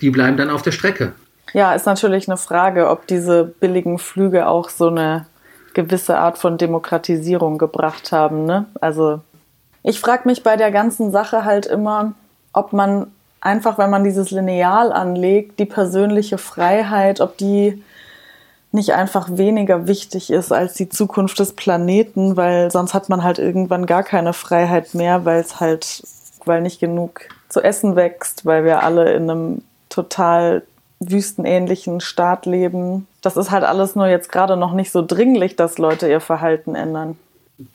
die 0.00 0.10
bleiben 0.10 0.36
dann 0.36 0.50
auf 0.50 0.62
der 0.62 0.72
Strecke. 0.72 1.12
Ja, 1.52 1.74
ist 1.74 1.86
natürlich 1.86 2.28
eine 2.28 2.36
Frage, 2.36 2.88
ob 2.88 3.06
diese 3.06 3.44
billigen 3.44 3.98
Flüge 3.98 4.46
auch 4.46 4.68
so 4.68 4.88
eine 4.88 5.26
gewisse 5.74 6.18
Art 6.18 6.38
von 6.38 6.58
Demokratisierung 6.58 7.58
gebracht 7.58 8.12
haben. 8.12 8.44
Ne? 8.44 8.66
Also 8.80 9.20
ich 9.82 10.00
frage 10.00 10.28
mich 10.28 10.42
bei 10.42 10.56
der 10.56 10.70
ganzen 10.70 11.10
Sache 11.10 11.44
halt 11.44 11.66
immer, 11.66 12.12
ob 12.52 12.72
man 12.72 13.06
einfach, 13.40 13.78
wenn 13.78 13.90
man 13.90 14.04
dieses 14.04 14.30
Lineal 14.30 14.92
anlegt, 14.92 15.58
die 15.58 15.64
persönliche 15.64 16.38
Freiheit, 16.38 17.20
ob 17.20 17.36
die 17.38 17.82
nicht 18.72 18.92
einfach 18.94 19.28
weniger 19.32 19.86
wichtig 19.86 20.30
ist 20.30 20.52
als 20.52 20.74
die 20.74 20.88
Zukunft 20.88 21.38
des 21.38 21.54
Planeten, 21.54 22.36
weil 22.36 22.70
sonst 22.70 22.94
hat 22.94 23.08
man 23.08 23.24
halt 23.24 23.38
irgendwann 23.38 23.86
gar 23.86 24.02
keine 24.02 24.32
Freiheit 24.32 24.94
mehr, 24.94 25.24
weil 25.24 25.40
es 25.40 25.58
halt, 25.58 26.02
weil 26.44 26.60
nicht 26.60 26.78
genug 26.78 27.22
zu 27.48 27.60
essen 27.62 27.96
wächst, 27.96 28.46
weil 28.46 28.64
wir 28.64 28.82
alle 28.82 29.12
in 29.12 29.28
einem 29.28 29.62
total 29.88 30.62
wüstenähnlichen 31.00 32.00
Staat 32.00 32.46
leben. 32.46 33.08
Das 33.20 33.36
ist 33.36 33.50
halt 33.50 33.64
alles 33.64 33.96
nur 33.96 34.06
jetzt 34.06 34.32
gerade 34.32 34.56
noch 34.56 34.72
nicht 34.72 34.90
so 34.90 35.04
dringlich, 35.06 35.56
dass 35.56 35.78
Leute 35.78 36.08
ihr 36.08 36.20
Verhalten 36.20 36.74
ändern. 36.74 37.18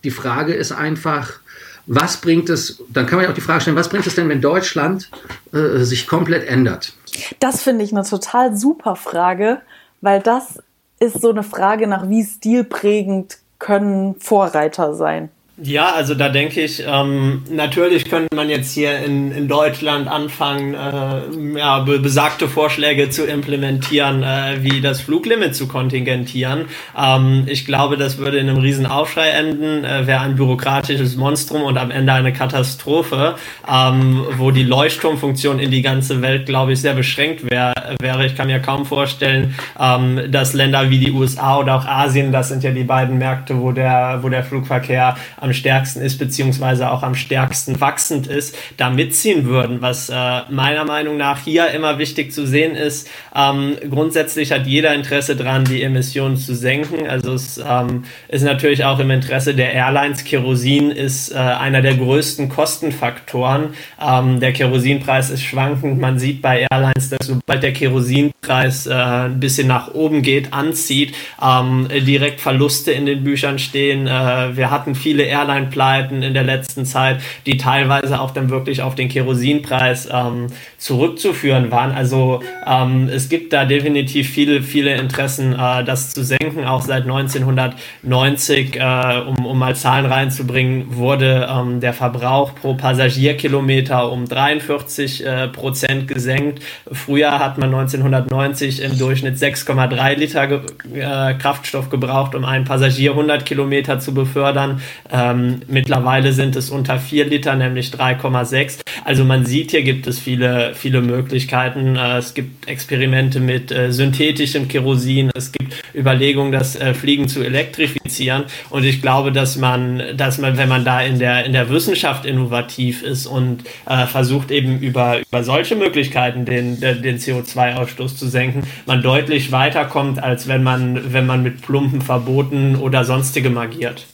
Die 0.04 0.12
Frage 0.12 0.54
ist 0.54 0.72
einfach, 0.72 1.40
was 1.86 2.18
bringt 2.18 2.50
es, 2.50 2.82
dann 2.90 3.06
kann 3.06 3.18
man 3.18 3.26
ja 3.26 3.32
auch 3.32 3.36
die 3.36 3.42
Frage 3.42 3.62
stellen, 3.62 3.78
was 3.78 3.90
bringt 3.90 4.08
es 4.08 4.16
denn, 4.16 4.28
wenn 4.30 4.42
Deutschland 4.42 5.10
äh, 5.54 5.84
sich 5.84 6.08
komplett 6.08 6.48
ändert? 6.48 6.94
Das 7.40 7.62
finde 7.62 7.84
ich 7.84 7.94
eine 7.94 8.04
total 8.04 8.56
super 8.56 8.96
Frage, 8.96 9.62
weil 10.02 10.22
das 10.22 10.60
ist 11.00 11.22
so 11.22 11.30
eine 11.30 11.44
Frage 11.44 11.88
nach, 11.88 12.10
wie 12.10 12.24
stilprägend 12.24 13.38
können 13.60 14.16
Vorreiter 14.20 14.96
sein. 14.96 15.30
Ja, 15.64 15.94
also 15.94 16.16
da 16.16 16.28
denke 16.28 16.60
ich, 16.60 16.84
ähm, 16.86 17.44
natürlich 17.50 18.10
könnte 18.10 18.36
man 18.36 18.50
jetzt 18.50 18.74
hier 18.74 19.00
in, 19.00 19.32
in 19.32 19.48
Deutschland 19.48 20.06
anfangen, 20.10 20.74
äh, 20.74 21.58
ja, 21.58 21.80
be 21.80 22.00
besagte 22.00 22.50
Vorschläge 22.50 23.10
zu 23.10 23.26
implementieren, 23.26 24.22
äh, 24.22 24.58
wie 24.64 24.82
das 24.82 25.00
Fluglimit 25.00 25.56
zu 25.56 25.70
kontingentieren. 25.70 26.66
Ähm, 26.98 27.44
ich 27.46 27.66
glaube, 27.66 27.96
das 27.96 28.18
würde 28.18 28.38
in 28.38 28.50
einem 28.50 28.58
riesen 28.58 28.86
Aufschrei 28.86 29.30
enden, 29.30 29.86
äh, 29.86 30.06
wäre 30.06 30.20
ein 30.20 30.36
bürokratisches 30.36 31.16
Monstrum 31.16 31.62
und 31.62 31.78
am 31.78 31.90
Ende 31.90 32.12
eine 32.12 32.34
Katastrophe, 32.34 33.36
ähm, 33.66 34.26
wo 34.38 34.52
die 34.52 34.64
Leuchtturmfunktion 34.64 35.60
in 35.60 35.72
die 35.72 35.82
ganze 35.82 36.22
Welt, 36.22 36.48
glaube 36.48 36.74
ich, 36.74 36.82
sehr 36.82 36.96
beschränkt 36.96 37.50
wär, 37.50 37.74
wäre. 38.02 38.26
Ich 38.26 38.36
kann 38.36 38.48
mir 38.48 38.60
kaum 38.60 38.86
vorstellen, 38.86 39.56
ähm, 39.80 40.20
dass 40.30 40.52
Länder 40.52 40.90
wie 40.90 41.00
die 41.00 41.14
USA 41.14 41.60
oder 41.60 41.76
auch 41.76 41.86
Asien, 41.86 42.34
das 42.34 42.50
sind 42.50 42.62
ja 42.62 42.72
die 42.72 42.84
beiden 42.84 43.18
Märkte, 43.18 43.62
wo 43.62 43.72
der, 43.72 44.20
wo 44.22 44.28
der 44.28 44.44
Flugverkehr 44.44 45.16
am 45.46 45.54
stärksten 45.54 46.02
ist, 46.02 46.18
beziehungsweise 46.18 46.92
auch 46.92 47.04
am 47.04 47.16
stärksten 47.16 47.80
wachsend 47.80 48.28
ist, 48.28 48.56
da 48.78 48.90
mitziehen 48.90 49.46
würden. 49.46 49.82
Was 49.82 50.10
äh, 50.10 50.42
meiner 50.50 50.84
Meinung 50.84 51.18
nach 51.18 51.40
hier 51.44 51.70
immer 51.70 51.98
wichtig 52.00 52.34
zu 52.34 52.46
sehen 52.46 52.76
ist, 52.76 53.08
ähm, 53.36 53.78
grundsätzlich 53.90 54.52
hat 54.52 54.68
jeder 54.68 54.94
Interesse 54.94 55.36
daran, 55.36 55.66
die 55.66 55.84
Emissionen 55.84 56.38
zu 56.38 56.56
senken. 56.56 57.08
Also 57.08 57.34
es 57.34 57.58
ähm, 57.58 58.04
ist 58.28 58.44
natürlich 58.44 58.84
auch 58.84 59.00
im 59.00 59.12
Interesse 59.12 59.54
der 59.54 59.74
Airlines. 59.74 60.24
Kerosin 60.24 60.92
ist 60.92 61.32
äh, 61.32 61.36
einer 61.36 61.82
der 61.82 61.96
größten 61.96 62.50
Kostenfaktoren. 62.50 63.74
Ähm, 64.02 64.40
der 64.40 64.54
Kerosinpreis 64.54 65.30
ist 65.30 65.44
schwankend. 65.44 66.00
Man 66.00 66.20
sieht 66.20 66.42
bei 66.42 66.68
Airlines, 66.72 67.10
dass 67.10 67.28
sobald 67.28 67.64
der 67.64 67.74
Kerosinpreis 67.74 68.88
äh, 68.88 68.94
ein 68.94 69.40
bisschen 69.40 69.68
nach 69.68 69.94
oben 69.94 70.22
geht, 70.22 70.54
anzieht, 70.54 71.14
ähm, 71.42 71.88
direkt 71.90 72.42
Verluste 72.42 72.92
in 72.92 73.06
den 73.06 73.24
Büchern 73.24 73.60
stehen. 73.60 74.08
Äh, 74.08 74.56
wir 74.56 74.72
hatten 74.72 74.96
viele 74.96 75.24
Airline-Pleiten 75.36 76.24
in 76.24 76.34
der 76.34 76.44
letzten 76.44 76.86
Zeit, 76.86 77.20
die 77.46 77.58
teilweise 77.58 78.20
auch 78.20 78.32
dann 78.32 78.50
wirklich 78.50 78.82
auf 78.82 78.96
den 78.96 79.10
Kerosinpreis 79.10 80.08
ähm, 80.12 80.48
zurückzuführen 80.78 81.72
waren. 81.72 81.92
Also 81.92 82.42
ähm, 82.66 83.10
es 83.12 83.30
gibt 83.30 83.54
da 83.54 83.66
definitiv 83.66 84.30
viele, 84.30 84.62
viele 84.62 84.96
Interessen, 84.96 85.54
äh, 85.54 85.84
das 85.84 86.14
zu 86.14 86.24
senken. 86.24 86.66
Auch 86.66 86.82
seit 86.82 87.04
1990, 87.04 88.76
äh, 88.76 89.22
um, 89.28 89.46
um 89.46 89.60
mal 89.60 89.76
Zahlen 89.76 90.06
reinzubringen, 90.06 90.96
wurde 90.96 91.48
ähm, 91.52 91.80
der 91.80 91.94
Verbrauch 91.94 92.56
pro 92.56 92.76
Passagierkilometer 92.76 94.12
um 94.12 94.28
43 94.28 95.26
äh, 95.26 95.48
Prozent 95.50 96.08
gesenkt. 96.08 96.62
Früher 96.92 97.40
hat 97.40 97.58
man 97.58 97.74
1990 97.74 98.82
im 98.82 98.98
Durchschnitt 98.98 99.38
6,3 99.38 100.16
Liter 100.16 100.48
ge 100.48 100.62
äh, 100.94 101.34
Kraftstoff 101.36 101.90
gebraucht, 101.90 102.36
um 102.36 102.46
einen 102.46 102.66
Passagier 102.66 103.12
100 103.12 103.46
Kilometer 103.46 104.00
zu 104.00 104.14
befördern. 104.14 104.82
Ähm, 105.26 105.62
mittlerweile 105.68 106.34
sind 106.34 106.56
es 106.56 106.70
unter 106.70 107.00
4 107.00 107.26
Liter, 107.26 107.56
nämlich 107.56 107.90
3,6. 107.90 108.82
Also 109.04 109.24
man 109.24 109.46
sieht, 109.46 109.72
hier 109.72 109.84
gibt 109.84 110.08
es 110.08 110.20
viele, 110.20 110.74
viele 110.76 111.02
Möglichkeiten. 111.02 111.96
Äh, 111.96 112.18
es 112.18 112.34
gibt 112.34 112.68
Experimente 112.68 113.40
mit 113.40 113.72
äh, 113.72 113.92
synthetischem 113.92 114.68
Kerosin. 114.68 115.32
Es 115.34 115.52
gibt 115.52 115.84
Überlegungen, 115.94 116.52
das 116.52 116.76
äh, 116.76 116.94
Fliegen 116.94 117.28
zu 117.28 117.44
elektrifizieren. 117.44 118.44
Und 118.70 118.84
ich 118.84 119.02
glaube, 119.02 119.32
dass 119.32 119.58
man, 119.58 120.02
dass 120.16 120.38
man, 120.38 120.58
wenn 120.58 120.70
man 120.70 120.86
da 120.86 121.02
in 121.02 121.20
der, 121.20 121.46
in 121.46 121.54
der 121.54 121.70
Wissenschaft 121.70 122.26
innovativ 122.26 123.02
ist 123.02 123.26
und 123.26 123.64
äh, 123.88 124.06
versucht 124.06 124.52
eben 124.52 124.80
über, 124.80 125.20
über 125.20 125.44
solche 125.44 125.76
Möglichkeiten 125.76 126.46
den, 126.46 126.80
den 126.80 127.18
CO2-Ausstoß 127.18 128.16
zu 128.16 128.28
senken, 128.28 128.64
man 128.86 129.02
deutlich 129.02 129.52
weiterkommt, 129.52 130.22
als 130.22 130.48
wenn 130.48 130.64
man, 130.64 131.14
wenn 131.14 131.26
man 131.26 131.42
mit 131.42 131.62
plumpen 131.62 132.02
Verboten 132.02 132.76
oder 132.76 133.04
sonstigem 133.06 133.58
agiert. 133.58 134.06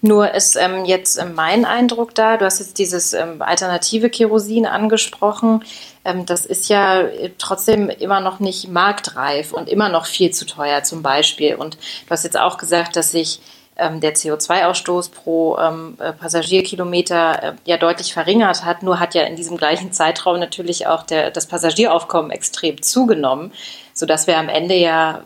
Nur 0.00 0.32
ist 0.34 0.56
ähm, 0.56 0.84
jetzt 0.84 1.18
ähm, 1.18 1.34
mein 1.34 1.64
Eindruck 1.64 2.14
da, 2.14 2.36
du 2.36 2.44
hast 2.44 2.58
jetzt 2.58 2.78
dieses 2.78 3.12
ähm, 3.12 3.42
alternative 3.42 4.10
Kerosin 4.10 4.66
angesprochen. 4.66 5.64
Ähm, 6.04 6.26
das 6.26 6.46
ist 6.46 6.68
ja 6.68 7.00
äh, 7.00 7.30
trotzdem 7.38 7.88
immer 7.88 8.20
noch 8.20 8.40
nicht 8.40 8.68
marktreif 8.68 9.52
und 9.52 9.68
immer 9.68 9.88
noch 9.88 10.06
viel 10.06 10.30
zu 10.32 10.46
teuer 10.46 10.82
zum 10.82 11.02
Beispiel. 11.02 11.54
Und 11.54 11.76
du 11.76 12.10
hast 12.10 12.24
jetzt 12.24 12.38
auch 12.38 12.58
gesagt, 12.58 12.96
dass 12.96 13.10
sich 13.10 13.40
ähm, 13.76 14.00
der 14.00 14.14
CO2-Ausstoß 14.14 15.10
pro 15.10 15.58
ähm, 15.58 15.96
äh, 15.98 16.12
Passagierkilometer 16.12 17.42
äh, 17.42 17.52
ja 17.64 17.76
deutlich 17.76 18.12
verringert 18.12 18.64
hat. 18.64 18.82
Nur 18.82 19.00
hat 19.00 19.14
ja 19.14 19.22
in 19.24 19.36
diesem 19.36 19.56
gleichen 19.56 19.92
Zeitraum 19.92 20.38
natürlich 20.38 20.86
auch 20.86 21.02
der, 21.02 21.30
das 21.30 21.46
Passagieraufkommen 21.46 22.30
extrem 22.30 22.82
zugenommen, 22.82 23.52
sodass 23.92 24.26
wir 24.26 24.38
am 24.38 24.48
Ende 24.48 24.74
ja, 24.74 25.22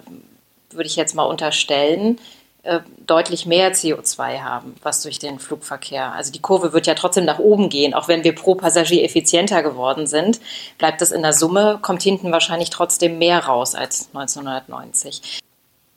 würde 0.70 0.86
ich 0.86 0.96
jetzt 0.96 1.14
mal 1.14 1.24
unterstellen, 1.24 2.18
äh, 2.62 2.80
deutlich 3.06 3.46
mehr 3.46 3.72
CO2 3.72 4.40
haben, 4.40 4.74
was 4.82 5.02
durch 5.02 5.18
den 5.18 5.38
Flugverkehr. 5.38 6.12
Also 6.12 6.30
die 6.30 6.40
Kurve 6.40 6.74
wird 6.74 6.86
ja 6.86 6.94
trotzdem 6.94 7.24
nach 7.24 7.38
oben 7.38 7.70
gehen, 7.70 7.94
auch 7.94 8.06
wenn 8.06 8.22
wir 8.22 8.34
pro 8.34 8.54
Passagier 8.54 9.02
effizienter 9.02 9.62
geworden 9.62 10.06
sind, 10.06 10.40
bleibt 10.76 11.00
es 11.00 11.10
in 11.10 11.22
der 11.22 11.32
Summe, 11.32 11.78
kommt 11.80 12.02
hinten 12.02 12.32
wahrscheinlich 12.32 12.68
trotzdem 12.68 13.18
mehr 13.18 13.46
raus 13.46 13.74
als 13.74 14.08
1990. 14.12 15.40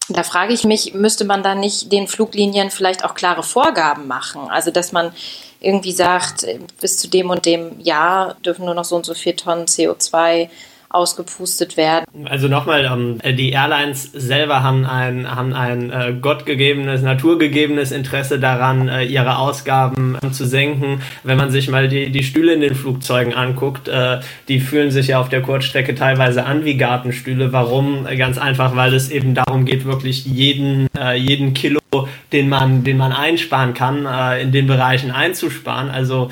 Da 0.08 0.24
frage 0.24 0.54
ich 0.54 0.64
mich, 0.64 0.94
müsste 0.94 1.26
man 1.26 1.44
da 1.44 1.54
nicht 1.54 1.92
den 1.92 2.08
Fluglinien 2.08 2.72
vielleicht 2.72 3.04
auch 3.04 3.14
klare 3.14 3.44
Vorgaben 3.44 4.08
machen? 4.08 4.50
Also 4.50 4.72
dass 4.72 4.94
man 4.94 5.14
irgendwie 5.60 5.92
sagt, 5.94 6.46
bis 6.80 6.98
zu 6.98 7.10
dem 7.10 7.30
und 7.30 7.46
dem 7.46 7.80
Jahr 7.82 8.36
dürfen 8.36 8.66
nur 8.66 8.74
noch 8.74 8.86
so 8.86 8.96
und 8.96 9.06
so 9.06 9.14
vier 9.14 9.36
Tonnen 9.36 9.66
CO2 9.66 10.50
ausgepustet 10.94 11.76
werden. 11.76 12.06
Also 12.26 12.48
nochmal, 12.48 12.86
ähm, 12.86 13.36
die 13.36 13.52
Airlines 13.52 14.12
selber 14.14 14.62
haben 14.62 14.86
ein, 14.86 15.30
haben 15.30 15.54
ein 15.54 15.92
äh, 15.92 16.14
gottgegebenes, 16.14 17.02
naturgegebenes 17.02 17.92
Interesse 17.92 18.40
daran, 18.40 18.88
äh, 18.88 19.04
ihre 19.04 19.38
Ausgaben 19.38 20.18
äh, 20.22 20.30
zu 20.30 20.46
senken. 20.46 21.02
Wenn 21.24 21.38
man 21.38 21.50
sich 21.50 21.68
mal 21.68 21.90
die, 21.90 22.12
die 22.12 22.24
Stühle 22.24 22.54
in 22.54 22.62
den 22.62 22.76
Flugzeugen 22.76 23.34
anguckt, 23.34 23.88
äh, 23.88 24.20
die 24.48 24.60
fühlen 24.60 24.92
sich 24.92 25.08
ja 25.08 25.20
auf 25.20 25.30
der 25.30 25.42
Kurzstrecke 25.42 25.96
teilweise 25.96 26.46
an 26.46 26.64
wie 26.64 26.78
Gartenstühle. 26.78 27.52
Warum? 27.52 28.06
Ganz 28.18 28.38
einfach, 28.38 28.76
weil 28.76 28.94
es 28.94 29.10
eben 29.10 29.34
darum 29.34 29.66
geht, 29.66 29.86
wirklich 29.86 30.26
jeden, 30.26 30.88
äh, 30.96 31.16
jeden 31.16 31.56
Kilo, 31.56 31.80
den 32.32 32.50
man, 32.50 32.84
den 32.84 32.98
man 32.98 33.12
einsparen 33.12 33.74
kann, 33.74 34.06
äh, 34.06 34.44
in 34.44 34.52
den 34.52 34.68
Bereichen 34.68 35.10
einzusparen. 35.10 35.90
Also 35.90 36.30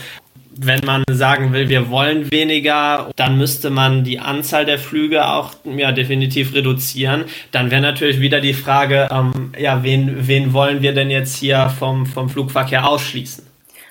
wenn 0.56 0.82
man 0.86 1.04
sagen 1.10 1.54
will, 1.54 1.70
wir 1.70 1.90
wollen 1.90 2.30
weniger, 2.32 3.10
dann 3.16 3.38
müsste 3.38 3.70
man 3.70 4.04
die 4.04 4.20
Anzahl 4.20 4.66
der 4.66 4.80
Flüge 4.80 5.26
auch 5.26 5.54
ja, 5.64 5.92
definitiv 5.92 6.54
reduzieren. 6.54 7.26
Dann 7.52 7.72
wäre 7.72 7.82
natürlich 7.82 8.20
wieder 8.20 8.42
die 8.42 8.54
Frage, 8.54 9.08
ähm, 9.12 9.54
ja, 9.58 9.84
wen, 9.84 10.28
wen 10.28 10.54
wollen 10.54 10.82
wir 10.82 10.94
denn 10.94 11.10
jetzt 11.10 11.36
hier 11.38 11.70
vom, 11.70 12.06
vom 12.06 12.30
Flugverkehr 12.30 12.88
ausschließen? 12.88 13.46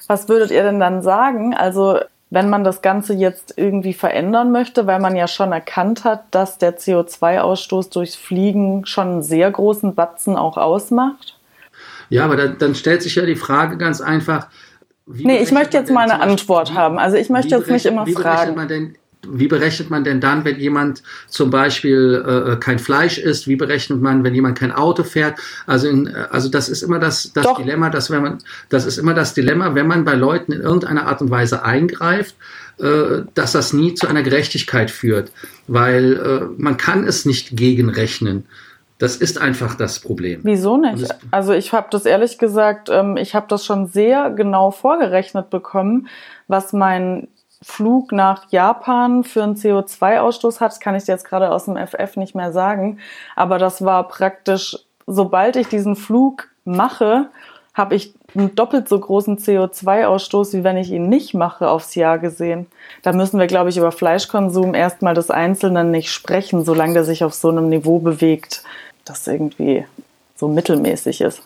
Was 0.07 0.29
würdet 0.29 0.51
ihr 0.51 0.63
denn 0.63 0.81
dann 0.81 1.03
sagen? 1.03 1.55
Also 1.55 2.01
wenn 2.31 2.49
man 2.49 2.63
das 2.63 2.81
Ganze 2.83 3.15
jetzt 3.15 3.55
irgendwie 3.57 3.93
verändern 3.93 4.53
möchte, 4.53 4.87
weil 4.87 5.01
man 5.01 5.17
ja 5.17 5.27
schon 5.27 5.53
erkannt 5.53 6.05
hat, 6.05 6.25
dass 6.31 6.59
der 6.59 6.79
CO2-Ausstoß 6.79 7.93
durchs 7.93 8.15
Fliegen 8.17 8.87
schon 8.87 9.09
einen 9.09 9.23
sehr 9.23 9.51
großen 9.51 9.95
Batzen 9.95 10.37
auch 10.37 10.57
ausmacht? 10.57 11.37
Ja, 12.09 12.25
aber 12.25 12.37
dann, 12.37 12.59
dann 12.59 12.75
stellt 12.75 13.03
sich 13.03 13.17
ja 13.17 13.25
die 13.25 13.37
Frage 13.37 13.79
ganz 13.79 14.01
einfach. 14.01 14.49
Wie 15.13 15.27
nee, 15.27 15.43
ich 15.43 15.51
möchte 15.51 15.77
jetzt 15.77 15.91
mal 15.91 16.09
eine 16.09 16.21
Antwort 16.21 16.75
haben. 16.75 16.99
Also 16.99 17.17
ich 17.17 17.31
möchte 17.31 17.57
jetzt 17.57 17.69
nicht 17.69 17.87
immer 17.87 18.07
wie 18.07 18.13
fragen. 18.13 18.55
Man 18.55 18.69
denn, 18.69 18.95
wie 19.29 19.49
berechnet 19.49 19.91
man 19.91 20.05
denn 20.05 20.21
dann, 20.21 20.45
wenn 20.45 20.59
jemand 20.59 21.03
zum 21.27 21.51
Beispiel 21.51 22.53
äh, 22.53 22.57
kein 22.57 22.79
Fleisch 22.79 23.19
isst? 23.19 23.49
Wie 23.49 23.57
berechnet 23.57 24.01
man, 24.01 24.23
wenn 24.23 24.35
jemand 24.35 24.59
kein 24.59 24.73
Auto 24.73 25.03
fährt? 25.03 25.39
Also, 25.67 25.89
in, 25.89 26.15
also 26.31 26.49
das 26.49 26.69
ist 26.69 26.83
immer 26.83 27.01
das, 27.01 27.33
das 27.33 27.55
Dilemma, 27.55 27.91
dass 27.91 28.11
wenn 28.11 28.23
man, 28.23 28.39
das 28.69 28.87
ist 28.87 28.99
immer 28.99 29.15
das 29.15 29.35
Dilemma, 29.35 29.75
wenn 29.75 29.89
man 29.89 30.05
bei 30.05 30.15
Leuten 30.15 30.53
in 30.53 30.61
irgendeiner 30.61 31.07
Art 31.07 31.21
und 31.21 31.31
Weise 31.31 31.65
eingreift, 31.65 32.37
äh, 32.79 33.23
dass 33.35 33.53
das 33.53 33.73
nie 33.73 33.95
zu 33.95 34.07
einer 34.07 34.23
Gerechtigkeit 34.23 34.91
führt, 34.91 35.33
weil 35.67 36.15
äh, 36.15 36.63
man 36.63 36.77
kann 36.77 37.05
es 37.05 37.25
nicht 37.25 37.57
gegenrechnen. 37.57 38.47
Das 39.01 39.17
ist 39.17 39.41
einfach 39.41 39.77
das 39.77 39.99
Problem. 39.99 40.41
Wieso 40.43 40.77
nicht? 40.77 41.09
Also 41.31 41.55
ich 41.55 41.73
habe 41.73 41.89
das 41.91 42.05
ehrlich 42.05 42.37
gesagt, 42.37 42.91
ähm, 42.91 43.17
ich 43.17 43.35
habe 43.35 43.47
das 43.49 43.65
schon 43.65 43.87
sehr 43.87 44.31
genau 44.31 44.71
vorgerechnet 44.71 45.49
bekommen, 45.49 46.07
was 46.49 46.75
mein 46.75 47.27
Flug 47.63 48.13
nach 48.13 48.51
Japan 48.51 49.25
für 49.25 49.43
einen 49.43 49.57
CO2-Ausstoß 49.57 50.61
hat. 50.61 50.73
Das 50.73 50.81
kann 50.81 50.95
ich 50.95 51.07
jetzt 51.07 51.25
gerade 51.25 51.51
aus 51.51 51.65
dem 51.65 51.79
FF 51.79 52.17
nicht 52.17 52.35
mehr 52.35 52.53
sagen. 52.53 52.99
Aber 53.37 53.57
das 53.59 53.83
war 53.83 54.07
praktisch, 54.07 54.77
sobald 55.07 55.57
ich 55.57 55.69
diesen 55.69 55.97
Flug 55.97 56.49
mache, 56.67 57.31
habe 57.73 57.95
ich 57.95 58.15
einen 58.35 58.55
doppelt 58.55 58.87
so 58.87 59.01
großen 59.01 59.39
CO2-Ausstoß, 59.39 60.53
wie 60.53 60.65
wenn 60.65 60.77
ich 60.77 60.91
ihn 60.91 61.09
nicht 61.09 61.33
mache, 61.33 61.71
aufs 61.71 61.95
Jahr 61.95 62.19
gesehen. 62.19 62.67
Da 63.03 63.13
müssen 63.13 63.41
wir, 63.41 63.47
glaube 63.47 63.71
ich, 63.71 63.79
über 63.79 63.93
Fleischkonsum 63.93 64.75
erstmal 64.75 65.15
des 65.15 65.31
Einzelnen 65.31 65.91
nicht 65.91 66.13
sprechen, 66.13 66.65
solange 66.65 66.93
der 66.93 67.05
sich 67.05 67.25
auf 67.25 67.33
so 67.33 67.49
einem 67.49 67.71
Niveau 67.71 67.99
bewegt 67.99 68.63
das 69.05 69.27
irgendwie 69.27 69.85
so 70.37 70.49
mittelmäßig 70.49 71.21
ist. 71.21 71.43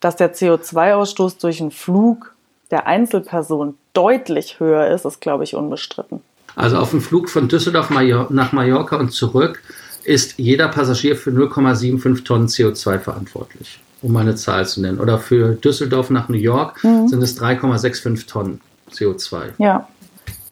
Dass 0.00 0.16
der 0.16 0.34
CO2-Ausstoß 0.34 1.40
durch 1.40 1.60
einen 1.60 1.70
Flug 1.70 2.34
der 2.70 2.86
Einzelperson 2.86 3.76
deutlich 3.92 4.60
höher 4.60 4.88
ist, 4.88 5.04
ist, 5.04 5.20
glaube 5.20 5.44
ich, 5.44 5.54
unbestritten. 5.54 6.20
Also 6.54 6.78
auf 6.78 6.90
dem 6.90 7.00
Flug 7.00 7.28
von 7.28 7.48
Düsseldorf 7.48 7.90
nach 7.90 8.52
Mallorca 8.52 8.96
und 8.96 9.12
zurück 9.12 9.62
ist 10.04 10.38
jeder 10.38 10.68
Passagier 10.68 11.16
für 11.16 11.30
0,75 11.30 12.24
Tonnen 12.24 12.46
CO2 12.46 12.98
verantwortlich, 12.98 13.80
um 14.02 14.16
eine 14.16 14.36
Zahl 14.36 14.66
zu 14.66 14.80
nennen. 14.80 15.00
Oder 15.00 15.18
für 15.18 15.54
Düsseldorf 15.54 16.10
nach 16.10 16.28
New 16.28 16.38
York 16.38 16.82
mhm. 16.82 17.08
sind 17.08 17.22
es 17.22 17.40
3,65 17.40 18.26
Tonnen 18.26 18.60
CO2. 18.90 19.50
Ja. 19.58 19.88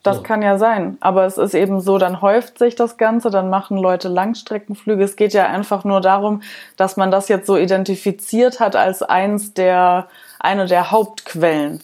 Das 0.04 0.18
oh. 0.18 0.22
kann 0.22 0.42
ja 0.42 0.58
sein. 0.58 0.98
Aber 1.00 1.24
es 1.24 1.38
ist 1.38 1.54
eben 1.54 1.80
so, 1.80 1.98
dann 1.98 2.20
häuft 2.20 2.58
sich 2.58 2.76
das 2.76 2.98
Ganze, 2.98 3.30
dann 3.30 3.50
machen 3.50 3.78
Leute 3.78 4.08
Langstreckenflüge. 4.08 5.02
Es 5.02 5.16
geht 5.16 5.32
ja 5.32 5.46
einfach 5.46 5.82
nur 5.82 6.00
darum, 6.00 6.42
dass 6.76 6.96
man 6.96 7.10
das 7.10 7.28
jetzt 7.28 7.46
so 7.46 7.56
identifiziert 7.56 8.60
hat 8.60 8.76
als 8.76 9.02
eins 9.02 9.54
der, 9.54 10.06
eine 10.38 10.66
der 10.66 10.90
Hauptquellen. 10.90 11.80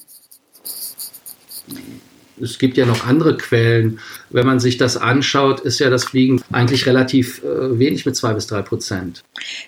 Es 2.43 2.59
gibt 2.59 2.77
ja 2.77 2.87
noch 2.87 3.07
andere 3.07 3.37
Quellen. 3.37 4.01
Wenn 4.31 4.47
man 4.47 4.61
sich 4.61 4.77
das 4.77 4.97
anschaut, 4.97 5.61
ist 5.61 5.79
ja 5.79 5.91
das 5.91 6.05
Fliegen 6.05 6.43
eigentlich 6.53 6.87
relativ 6.87 7.43
äh, 7.43 7.79
wenig 7.79 8.07
mit 8.07 8.17
zwei 8.17 8.33
bis 8.33 8.47
drei 8.47 8.63
Prozent. 8.63 9.23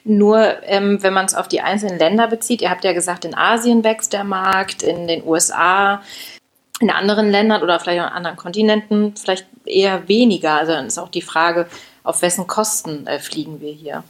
Nur 0.05 0.63
ähm, 0.65 1.03
wenn 1.03 1.13
man 1.13 1.27
es 1.27 1.35
auf 1.35 1.49
die 1.49 1.61
einzelnen 1.61 1.99
Länder 1.99 2.29
bezieht, 2.29 2.63
ihr 2.63 2.71
habt 2.71 2.85
ja 2.85 2.93
gesagt, 2.93 3.25
in 3.25 3.35
Asien 3.35 3.85
wächst 3.85 4.13
der 4.13 4.25
Markt, 4.25 4.83
in 4.83 5.07
den 5.07 5.23
USA 5.25 6.03
in 6.83 6.91
anderen 6.91 7.31
Ländern 7.31 7.63
oder 7.63 7.81
vielleicht 7.81 8.03
auf 8.03 8.13
anderen 8.13 8.37
Kontinenten 8.37 9.15
vielleicht 9.17 9.47
eher 9.65 10.09
weniger. 10.09 10.55
Also 10.55 10.73
dann 10.73 10.87
ist 10.87 10.99
auch 10.99 11.09
die 11.09 11.23
Frage, 11.23 11.67
auf 12.03 12.21
wessen 12.23 12.47
Kosten 12.47 13.07
äh, 13.07 13.19
fliegen 13.19 13.61
wir 13.61 13.73
hier? 13.73 14.03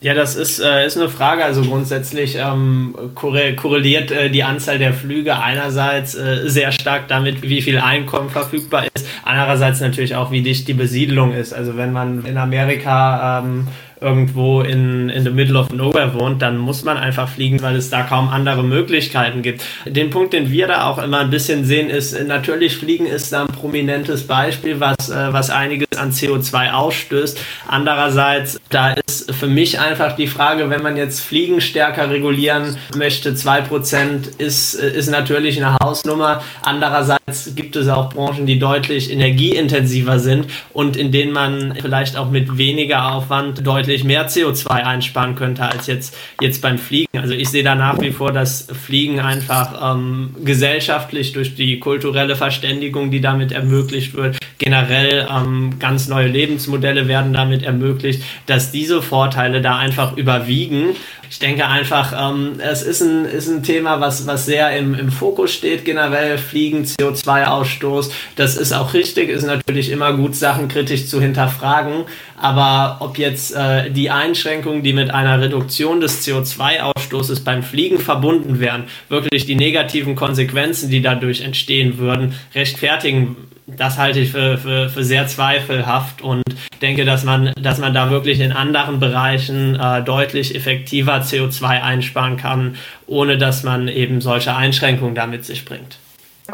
Ja, 0.00 0.14
das 0.14 0.36
ist, 0.36 0.60
äh, 0.60 0.86
ist 0.86 0.96
eine 0.96 1.08
Frage. 1.08 1.44
Also 1.44 1.62
grundsätzlich 1.62 2.36
ähm, 2.36 2.94
korreliert 3.16 4.12
äh, 4.12 4.30
die 4.30 4.44
Anzahl 4.44 4.78
der 4.78 4.92
Flüge 4.92 5.40
einerseits 5.40 6.14
äh, 6.14 6.48
sehr 6.48 6.70
stark 6.70 7.08
damit, 7.08 7.42
wie 7.42 7.62
viel 7.62 7.80
Einkommen 7.80 8.30
verfügbar 8.30 8.84
ist, 8.94 9.08
andererseits 9.24 9.80
natürlich 9.80 10.14
auch, 10.14 10.30
wie 10.30 10.42
dicht 10.42 10.68
die 10.68 10.74
Besiedlung 10.74 11.32
ist. 11.32 11.52
Also 11.52 11.76
wenn 11.76 11.92
man 11.92 12.24
in 12.26 12.36
Amerika 12.36 13.40
ähm, 13.40 13.66
irgendwo 14.00 14.60
in, 14.60 15.08
in 15.08 15.24
the 15.24 15.30
middle 15.30 15.58
of 15.58 15.72
nowhere 15.72 16.14
wohnt, 16.14 16.42
dann 16.42 16.58
muss 16.58 16.84
man 16.84 16.96
einfach 16.96 17.28
fliegen, 17.28 17.62
weil 17.62 17.76
es 17.76 17.90
da 17.90 18.02
kaum 18.02 18.28
andere 18.28 18.62
Möglichkeiten 18.62 19.42
gibt. 19.42 19.62
Den 19.86 20.10
Punkt, 20.10 20.32
den 20.32 20.50
wir 20.50 20.66
da 20.66 20.86
auch 20.88 20.98
immer 20.98 21.18
ein 21.18 21.30
bisschen 21.30 21.64
sehen, 21.64 21.90
ist, 21.90 22.18
natürlich 22.26 22.76
Fliegen 22.76 23.06
ist 23.06 23.32
da 23.32 23.42
ein 23.42 23.48
prominentes 23.48 24.26
Beispiel, 24.26 24.80
was, 24.80 25.10
äh, 25.10 25.32
was 25.32 25.50
einiges 25.50 25.88
an 25.96 26.12
CO2 26.12 26.72
ausstößt. 26.72 27.38
Andererseits, 27.66 28.60
da 28.70 28.94
ist 29.06 29.32
für 29.32 29.46
mich 29.46 29.78
einfach 29.80 30.16
die 30.16 30.26
Frage, 30.26 30.70
wenn 30.70 30.82
man 30.82 30.96
jetzt 30.96 31.20
Fliegen 31.20 31.60
stärker 31.60 32.10
regulieren 32.10 32.76
möchte, 32.96 33.32
2% 33.32 34.38
ist, 34.38 34.74
ist 34.74 35.10
natürlich 35.10 35.62
eine 35.62 35.76
Hausnummer. 35.82 36.42
Andererseits 36.62 37.54
gibt 37.54 37.76
es 37.76 37.88
auch 37.88 38.10
Branchen, 38.10 38.46
die 38.46 38.58
deutlich 38.58 39.12
energieintensiver 39.12 40.18
sind 40.18 40.46
und 40.72 40.96
in 40.96 41.12
denen 41.12 41.32
man 41.32 41.74
vielleicht 41.80 42.16
auch 42.16 42.30
mit 42.30 42.56
weniger 42.58 43.12
Aufwand 43.12 43.66
deutlich 43.66 43.87
deutlich 43.88 44.04
mehr 44.04 44.28
CO2 44.28 44.68
einsparen 44.68 45.34
könnte 45.34 45.62
als 45.64 45.86
jetzt, 45.86 46.14
jetzt 46.42 46.60
beim 46.60 46.78
Fliegen. 46.78 47.18
Also 47.18 47.32
ich 47.32 47.48
sehe 47.48 47.62
da 47.62 47.74
nach 47.74 48.00
wie 48.00 48.10
vor 48.10 48.32
das 48.32 48.68
Fliegen 48.86 49.18
einfach 49.18 49.94
ähm, 49.94 50.34
gesellschaftlich 50.44 51.32
durch 51.32 51.54
die 51.54 51.78
kulturelle 51.78 52.36
Verständigung, 52.36 53.10
die 53.10 53.22
damit 53.22 53.50
ermöglicht 53.50 54.14
wird. 54.14 54.38
Generell 54.58 55.26
ähm, 55.30 55.78
ganz 55.78 56.08
neue 56.08 56.28
Lebensmodelle 56.28 57.08
werden 57.08 57.32
damit 57.32 57.62
ermöglicht, 57.62 58.22
dass 58.44 58.72
diese 58.72 59.00
Vorteile 59.00 59.62
da 59.62 59.78
einfach 59.78 60.16
überwiegen 60.16 60.94
ich 61.30 61.38
denke 61.38 61.66
einfach, 61.66 62.12
ähm, 62.16 62.54
es 62.58 62.82
ist 62.82 63.02
ein, 63.02 63.24
ist 63.24 63.48
ein 63.48 63.62
Thema, 63.62 64.00
was, 64.00 64.26
was 64.26 64.46
sehr 64.46 64.76
im, 64.76 64.94
im 64.94 65.10
Fokus 65.10 65.52
steht, 65.52 65.84
generell 65.84 66.38
Fliegen, 66.38 66.84
CO2-Ausstoß. 66.84 68.10
Das 68.36 68.56
ist 68.56 68.72
auch 68.72 68.94
richtig, 68.94 69.28
ist 69.28 69.44
natürlich 69.44 69.90
immer 69.90 70.14
gut, 70.14 70.34
Sachen 70.34 70.68
kritisch 70.68 71.06
zu 71.06 71.20
hinterfragen. 71.20 72.04
Aber 72.40 72.98
ob 73.00 73.18
jetzt 73.18 73.54
äh, 73.54 73.90
die 73.90 74.10
Einschränkungen, 74.10 74.82
die 74.82 74.92
mit 74.92 75.10
einer 75.10 75.40
Reduktion 75.40 76.00
des 76.00 76.26
CO2-Ausstoßes 76.26 77.44
beim 77.44 77.62
Fliegen 77.62 77.98
verbunden 77.98 78.60
wären, 78.60 78.84
wirklich 79.08 79.44
die 79.44 79.56
negativen 79.56 80.14
Konsequenzen, 80.16 80.88
die 80.90 81.02
dadurch 81.02 81.42
entstehen 81.42 81.98
würden, 81.98 82.34
rechtfertigen 82.54 83.36
das 83.76 83.98
halte 83.98 84.20
ich 84.20 84.32
für, 84.32 84.56
für, 84.56 84.88
für 84.88 85.04
sehr 85.04 85.26
zweifelhaft 85.26 86.22
und 86.22 86.42
denke, 86.80 87.04
dass 87.04 87.24
man, 87.24 87.52
dass 87.60 87.78
man 87.78 87.92
da 87.92 88.10
wirklich 88.10 88.40
in 88.40 88.52
anderen 88.52 88.98
Bereichen 88.98 89.78
äh, 89.78 90.02
deutlich 90.02 90.54
effektiver 90.54 91.16
CO2 91.18 91.82
einsparen 91.82 92.36
kann, 92.36 92.76
ohne 93.06 93.36
dass 93.36 93.62
man 93.62 93.88
eben 93.88 94.20
solche 94.20 94.54
Einschränkungen 94.56 95.14
damit 95.14 95.44
sich 95.44 95.64
bringt. 95.64 95.98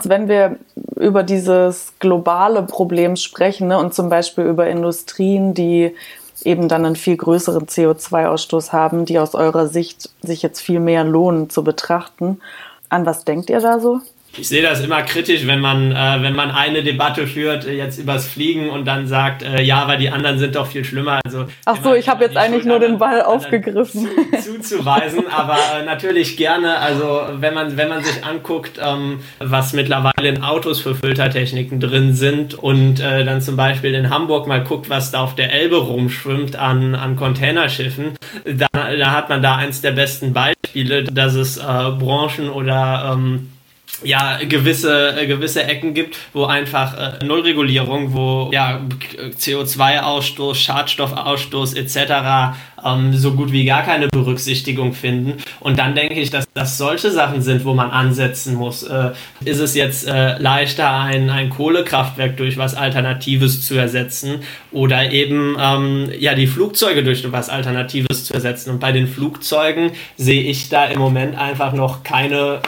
Wenn 0.03 0.29
wir 0.29 0.57
über 0.97 1.23
dieses 1.23 1.93
globale 2.01 2.63
Problem 2.63 3.15
sprechen 3.15 3.69
ne, 3.69 3.79
und 3.79 3.95
zum 3.95 4.09
Beispiel 4.09 4.45
über 4.45 4.67
Industrien, 4.67 5.55
die 5.55 5.95
eben 6.43 6.69
dann 6.69 6.85
einen 6.85 6.97
viel 6.97 7.17
größeren 7.17 7.67
CO2-Ausstoß 7.67 8.73
haben, 8.73 9.05
die 9.05 9.21
aus 9.21 9.37
eurer 9.37 9.69
Sicht 9.69 10.11
sich 10.23 10.43
jetzt 10.43 10.61
viel 10.61 10.81
mehr 10.81 11.05
lohnen 11.05 11.49
zu 11.49 11.63
betrachten, 11.63 12.41
an 12.89 13.07
was 13.07 13.25
denkt 13.25 13.51
ihr 13.51 13.61
da 13.61 13.79
so? 13.79 14.01
Ich 14.39 14.49
sehe 14.49 14.63
das 14.63 14.81
immer 14.81 15.03
kritisch, 15.03 15.47
wenn 15.47 15.61
man, 15.61 15.93
äh, 15.93 16.23
wenn 16.23 16.35
man 16.35 16.51
eine 16.51 16.83
Debatte 16.83 17.27
führt, 17.27 17.67
äh, 17.67 17.73
jetzt 17.73 17.99
übers 17.99 18.27
Fliegen 18.27 18.71
und 18.71 18.85
dann 18.87 19.07
sagt, 19.07 19.43
äh, 19.43 19.63
ja, 19.63 19.83
aber 19.83 19.97
die 19.97 20.11
anderen 20.11 20.39
sind 20.39 20.57
doch 20.57 20.67
viel 20.67 20.85
schlimmer. 20.85 21.21
Also, 21.25 21.47
Ach 21.65 21.77
so, 21.83 21.95
ich 21.95 22.09
habe 22.09 22.25
jetzt 22.25 22.37
eigentlich 22.37 22.65
nur 22.65 22.79
den 22.79 22.99
Ball 22.99 23.23
aufgegriffen. 23.23 24.09
Zu, 24.33 24.61
zuzuweisen, 24.61 25.25
aber 25.31 25.57
äh, 25.79 25.85
natürlich 25.85 26.37
gerne, 26.37 26.79
also 26.79 27.23
wenn 27.35 27.55
man, 27.55 27.77
wenn 27.77 27.89
man 27.89 28.03
sich 28.03 28.25
anguckt, 28.25 28.81
ähm, 28.83 29.21
was 29.39 29.73
mittlerweile 29.73 30.29
in 30.29 30.43
Autos 30.43 30.81
für 30.81 30.95
Filtertechniken 30.95 31.81
drin 31.81 32.15
sind 32.15 32.55
und 32.55 33.01
äh, 33.01 33.25
dann 33.25 33.41
zum 33.41 33.57
Beispiel 33.57 33.95
in 33.95 34.11
Hamburg 34.11 34.47
mal 34.47 34.63
guckt, 34.63 34.91
was 34.91 35.11
da 35.11 35.21
auf 35.21 35.35
der 35.35 35.53
Elbe 35.53 35.77
rumschwimmt 35.77 36.57
an, 36.57 36.95
an 36.95 37.17
Containerschiffen, 37.17 38.17
da, 38.45 38.67
da 38.73 39.11
hat 39.13 39.29
man 39.29 39.43
da 39.43 39.57
eins 39.57 39.81
der 39.81 39.93
besten 39.93 40.33
Beispiele, 40.33 41.05
dass 41.05 41.35
es 41.35 41.57
äh, 41.57 41.63
Branchen 41.63 42.49
oder 42.49 43.13
ähm, 43.15 43.51
ja 44.03 44.39
gewisse 44.43 45.17
äh, 45.17 45.27
gewisse 45.27 45.65
Ecken 45.65 45.95
gibt, 45.95 46.17
wo 46.33 46.45
einfach 46.45 47.21
äh, 47.21 47.25
Nullregulierung, 47.25 48.13
wo 48.13 48.51
ja 48.53 48.81
CO2-Ausstoß, 49.39 50.55
Schadstoffausstoß 50.55 51.75
etc. 51.75 52.57
Ähm, 52.85 53.15
so 53.15 53.33
gut 53.33 53.53
wie 53.53 53.65
gar 53.65 53.83
keine 53.83 54.09
Berücksichtigung 54.09 54.93
finden. 54.93 55.35
Und 55.61 55.79
dann 55.79 55.95
denke 55.95 56.21
ich, 56.21 56.31
dass 56.31 56.47
das 56.55 56.77
solche 56.77 57.11
Sachen 57.11 57.43
sind, 57.43 57.65
wo 57.65 57.75
man 57.75 57.91
ansetzen 57.91 58.55
muss. 58.55 58.83
Äh, 58.83 59.13
ist 59.45 59.61
es 59.61 59.75
jetzt 59.75 60.07
äh, 60.07 60.39
leichter, 60.39 60.91
ein, 61.01 61.31
ein 61.31 61.51
Kohlekraftwerk 61.51 62.37
durch 62.37 62.59
was 62.59 62.75
Alternatives 62.75 63.67
zu 63.67 63.77
ersetzen 63.77 64.41
oder 64.73 65.13
eben 65.13 65.57
ähm, 65.61 66.11
ja 66.19 66.35
die 66.35 66.47
Flugzeuge 66.47 67.03
durch 67.03 67.31
was 67.31 67.49
Alternatives 67.49 68.25
zu 68.25 68.35
ersetzen? 68.35 68.71
Und 68.71 68.81
bei 68.81 68.93
den 68.93 69.07
Flugzeugen 69.07 69.93
sehe 70.17 70.43
ich 70.43 70.69
da 70.69 70.87
im 70.87 70.99
Moment 70.99 71.37
einfach 71.39 71.73
noch 71.73 72.03
keine 72.03 72.61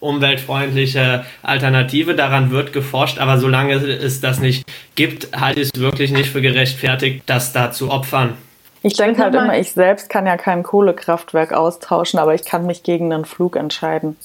umweltfreundliche 0.00 1.24
Alternative. 1.42 2.14
Daran 2.14 2.50
wird 2.50 2.72
geforscht, 2.72 3.18
aber 3.18 3.38
solange 3.38 3.74
es 3.74 4.20
das 4.20 4.40
nicht 4.40 4.64
gibt, 4.94 5.28
halte 5.38 5.60
ich 5.60 5.70
es 5.72 5.80
wirklich 5.80 6.10
nicht 6.10 6.30
für 6.30 6.40
gerechtfertigt, 6.42 7.22
das 7.26 7.52
da 7.52 7.70
zu 7.70 7.90
opfern. 7.90 8.34
Ich 8.82 8.94
denke 8.94 9.22
halt 9.22 9.34
immer, 9.34 9.58
ich 9.58 9.72
selbst 9.72 10.08
kann 10.08 10.26
ja 10.26 10.38
kein 10.38 10.62
Kohlekraftwerk 10.62 11.52
austauschen, 11.52 12.18
aber 12.18 12.34
ich 12.34 12.44
kann 12.44 12.64
mich 12.64 12.82
gegen 12.82 13.12
einen 13.12 13.26
Flug 13.26 13.56
entscheiden. 13.56 14.16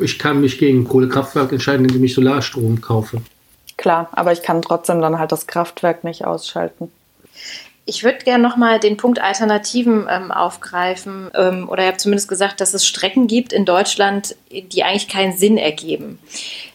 Ich 0.00 0.18
kann 0.18 0.40
mich 0.40 0.58
gegen 0.58 0.80
ein 0.80 0.88
Kohlekraftwerk 0.88 1.52
entscheiden, 1.52 1.84
indem 1.84 2.02
ich 2.04 2.14
Solarstrom 2.14 2.80
kaufe. 2.80 3.20
Klar, 3.76 4.08
aber 4.12 4.32
ich 4.32 4.42
kann 4.42 4.62
trotzdem 4.62 5.02
dann 5.02 5.18
halt 5.18 5.32
das 5.32 5.46
Kraftwerk 5.46 6.04
nicht 6.04 6.24
ausschalten. 6.24 6.90
Ich 7.84 8.04
würde 8.04 8.18
gerne 8.18 8.42
nochmal 8.42 8.78
den 8.78 8.96
Punkt 8.96 9.20
Alternativen 9.20 10.06
ähm, 10.08 10.30
aufgreifen. 10.30 11.30
Ähm, 11.34 11.68
oder 11.68 11.82
ihr 11.82 11.88
habt 11.88 12.00
zumindest 12.00 12.28
gesagt, 12.28 12.60
dass 12.60 12.74
es 12.74 12.86
Strecken 12.86 13.26
gibt 13.26 13.52
in 13.52 13.64
Deutschland, 13.64 14.36
die 14.50 14.84
eigentlich 14.84 15.08
keinen 15.08 15.36
Sinn 15.36 15.58
ergeben. 15.58 16.20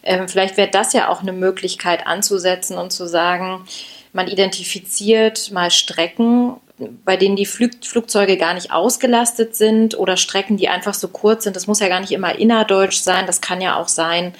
Ähm, 0.02 0.28
vielleicht 0.28 0.56
wäre 0.58 0.68
das 0.70 0.92
ja 0.92 1.08
auch 1.08 1.22
eine 1.22 1.32
Möglichkeit 1.32 2.06
anzusetzen 2.06 2.76
und 2.76 2.92
zu 2.92 3.08
sagen, 3.08 3.64
man 4.12 4.28
identifiziert 4.28 5.50
mal 5.50 5.70
Strecken, 5.70 6.56
bei 7.04 7.16
denen 7.16 7.36
die 7.36 7.46
Flug 7.46 7.72
Flugzeuge 7.84 8.36
gar 8.36 8.54
nicht 8.54 8.70
ausgelastet 8.70 9.56
sind 9.56 9.98
oder 9.98 10.16
Strecken, 10.16 10.56
die 10.56 10.68
einfach 10.68 10.94
so 10.94 11.08
kurz 11.08 11.44
sind. 11.44 11.56
Das 11.56 11.66
muss 11.66 11.80
ja 11.80 11.88
gar 11.88 12.00
nicht 12.00 12.12
immer 12.12 12.38
innerdeutsch 12.38 13.00
sein. 13.00 13.26
Das 13.26 13.40
kann 13.40 13.60
ja 13.60 13.76
auch 13.76 13.88
sein, 13.88 14.34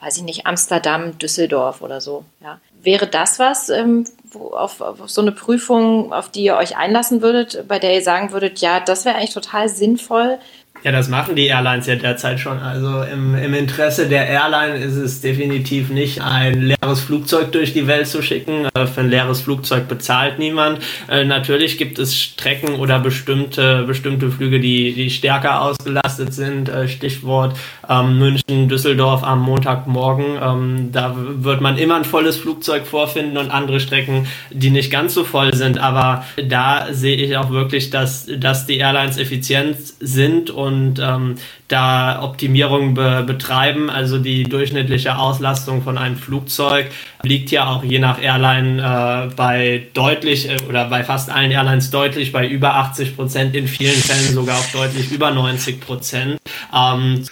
weiß 0.00 0.18
ich 0.18 0.22
nicht, 0.22 0.46
Amsterdam, 0.46 1.18
Düsseldorf 1.18 1.82
oder 1.82 2.00
so. 2.00 2.24
Ja. 2.42 2.60
Wäre 2.82 3.06
das 3.06 3.38
was, 3.38 3.68
ähm, 3.70 4.06
auf, 4.34 4.80
auf, 4.80 5.08
so 5.08 5.20
eine 5.20 5.32
Prüfung, 5.32 6.12
auf 6.12 6.30
die 6.30 6.44
ihr 6.44 6.56
euch 6.56 6.76
einlassen 6.76 7.22
würdet, 7.22 7.66
bei 7.68 7.78
der 7.78 7.94
ihr 7.94 8.02
sagen 8.02 8.32
würdet, 8.32 8.60
ja, 8.60 8.80
das 8.80 9.04
wäre 9.04 9.16
eigentlich 9.16 9.34
total 9.34 9.68
sinnvoll, 9.68 10.38
ja, 10.82 10.92
das 10.92 11.08
machen 11.08 11.36
die 11.36 11.46
Airlines 11.46 11.86
ja 11.86 11.96
derzeit 11.96 12.40
schon. 12.40 12.58
Also 12.58 13.02
im, 13.02 13.34
im 13.34 13.52
Interesse 13.52 14.08
der 14.08 14.26
Airline 14.28 14.76
ist 14.76 14.96
es 14.96 15.20
definitiv 15.20 15.90
nicht, 15.90 16.22
ein 16.22 16.62
leeres 16.62 17.00
Flugzeug 17.00 17.52
durch 17.52 17.74
die 17.74 17.86
Welt 17.86 18.06
zu 18.06 18.22
schicken. 18.22 18.66
Äh, 18.74 18.86
für 18.86 19.00
ein 19.00 19.10
leeres 19.10 19.42
Flugzeug 19.42 19.88
bezahlt 19.88 20.38
niemand. 20.38 20.78
Äh, 21.08 21.24
natürlich 21.24 21.76
gibt 21.76 21.98
es 21.98 22.16
Strecken 22.16 22.76
oder 22.76 22.98
bestimmte, 22.98 23.84
bestimmte 23.86 24.30
Flüge, 24.30 24.58
die, 24.58 24.94
die 24.94 25.10
stärker 25.10 25.60
ausgelastet 25.60 26.32
sind. 26.32 26.70
Äh, 26.70 26.88
Stichwort 26.88 27.56
ähm, 27.88 28.18
München, 28.18 28.68
Düsseldorf 28.68 29.22
am 29.22 29.42
Montagmorgen. 29.42 30.38
Ähm, 30.42 30.92
da 30.92 31.14
wird 31.14 31.60
man 31.60 31.76
immer 31.76 31.96
ein 31.96 32.04
volles 32.04 32.38
Flugzeug 32.38 32.86
vorfinden 32.86 33.36
und 33.36 33.50
andere 33.50 33.80
Strecken, 33.80 34.26
die 34.50 34.70
nicht 34.70 34.90
ganz 34.90 35.12
so 35.12 35.24
voll 35.24 35.52
sind. 35.52 35.78
Aber 35.78 36.24
da 36.42 36.86
sehe 36.92 37.16
ich 37.16 37.36
auch 37.36 37.50
wirklich, 37.50 37.90
dass, 37.90 38.26
dass 38.38 38.64
die 38.64 38.78
Airlines 38.78 39.18
effizient 39.18 39.76
sind 40.00 40.48
und 40.48 40.69
und 40.70 40.98
ähm, 40.98 41.34
da 41.68 42.22
Optimierungen 42.22 42.94
be 42.94 43.24
betreiben. 43.26 43.90
Also 43.90 44.18
die 44.18 44.44
durchschnittliche 44.44 45.18
Auslastung 45.18 45.82
von 45.82 45.98
einem 45.98 46.16
Flugzeug 46.16 46.90
liegt 47.22 47.50
ja 47.50 47.68
auch 47.70 47.84
je 47.84 47.98
nach 47.98 48.22
Airline 48.22 48.80
äh, 48.80 49.34
bei 49.34 49.88
deutlich 49.94 50.48
äh, 50.48 50.56
oder 50.68 50.86
bei 50.86 51.04
fast 51.04 51.30
allen 51.30 51.50
Airlines 51.50 51.90
deutlich 51.90 52.32
bei 52.32 52.46
über 52.48 52.74
80 52.74 53.16
Prozent, 53.16 53.54
in 53.54 53.68
vielen 53.68 53.94
Fällen 53.94 54.34
sogar 54.34 54.58
auch 54.58 54.72
deutlich 54.72 55.10
über 55.10 55.30
90 55.30 55.80
Prozent. 55.80 56.38
Ähm, 56.74 57.24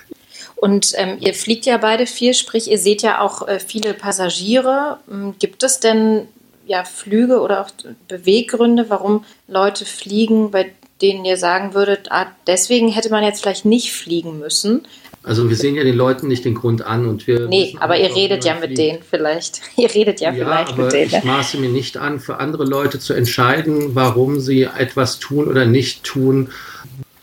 und 0.57 0.92
ähm, 0.96 1.18
ihr 1.20 1.35
fliegt 1.35 1.66
ja 1.66 1.77
beide 1.77 2.07
viel, 2.07 2.35
sprich, 2.35 2.68
ihr 2.70 2.79
seht 2.79 3.03
ja 3.03 3.20
auch 3.20 3.46
äh, 3.46 3.61
viele 3.61 3.94
Passagiere. 3.94 4.98
Ähm, 5.11 5.35
gibt 5.38 5.62
es 5.62 5.79
denn 5.79 6.27
ja 6.66 6.85
Flüge 6.85 7.40
oder 7.40 7.62
auch 7.62 7.70
Beweggründe, 8.09 8.87
warum 8.88 9.24
Leute 9.46 9.85
fliegen, 9.85 10.51
bei 10.51 10.72
denen 11.03 11.25
ihr 11.25 11.37
sagen 11.37 11.75
würdet, 11.75 12.11
ah, 12.11 12.27
deswegen 12.47 12.89
hätte 12.89 13.11
man 13.11 13.25
jetzt 13.25 13.43
vielleicht 13.43 13.65
nicht 13.65 13.93
fliegen 13.93 14.39
müssen? 14.39 14.87
Also 15.23 15.49
wir 15.51 15.57
sehen 15.57 15.75
ja 15.75 15.85
den 15.85 15.97
Leuten 15.97 16.29
nicht 16.29 16.45
den 16.45 16.55
Grund 16.55 16.83
an 16.83 17.07
und 17.07 17.27
wir. 17.27 17.49
Nee, 17.49 17.77
aber 17.81 17.99
ihr 17.99 18.15
redet 18.15 18.45
ja 18.45 18.55
mit 18.59 18.79
denen 18.79 19.01
vielleicht. 19.03 19.61
Ihr 19.77 19.93
redet 19.93 20.21
ja, 20.21 20.33
ja 20.33 20.45
vielleicht 20.45 20.73
aber 20.73 20.85
mit 20.85 20.93
denen. 20.93 21.15
Ich 21.15 21.25
maße 21.25 21.59
mir 21.59 21.69
nicht 21.69 21.97
an, 21.97 22.19
für 22.19 22.39
andere 22.39 22.65
Leute 22.65 22.99
zu 22.99 23.13
entscheiden, 23.13 23.95
warum 23.95 24.41
sie 24.41 24.63
etwas 24.63 25.19
tun 25.19 25.49
oder 25.49 25.67
nicht 25.67 26.05
tun. 26.05 26.49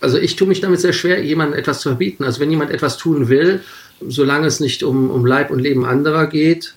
Also 0.02 0.20
ich 0.20 0.36
tue 0.36 0.48
mich 0.48 0.62
damit 0.62 0.82
sehr 0.82 0.94
schwer, 0.94 1.24
jemandem 1.24 1.58
etwas 1.58 1.80
zu 1.80 1.90
verbieten. 1.90 2.26
Also 2.26 2.40
wenn 2.42 2.52
jemand 2.52 2.70
etwas 2.70 2.98
tun 2.98 3.30
will, 3.30 3.62
solange 4.08 4.46
es 4.46 4.60
nicht 4.60 4.84
um, 4.84 5.10
um 5.10 5.26
Leib 5.26 5.50
und 5.50 5.60
Leben 5.60 5.86
anderer 5.86 6.28
geht, 6.28 6.76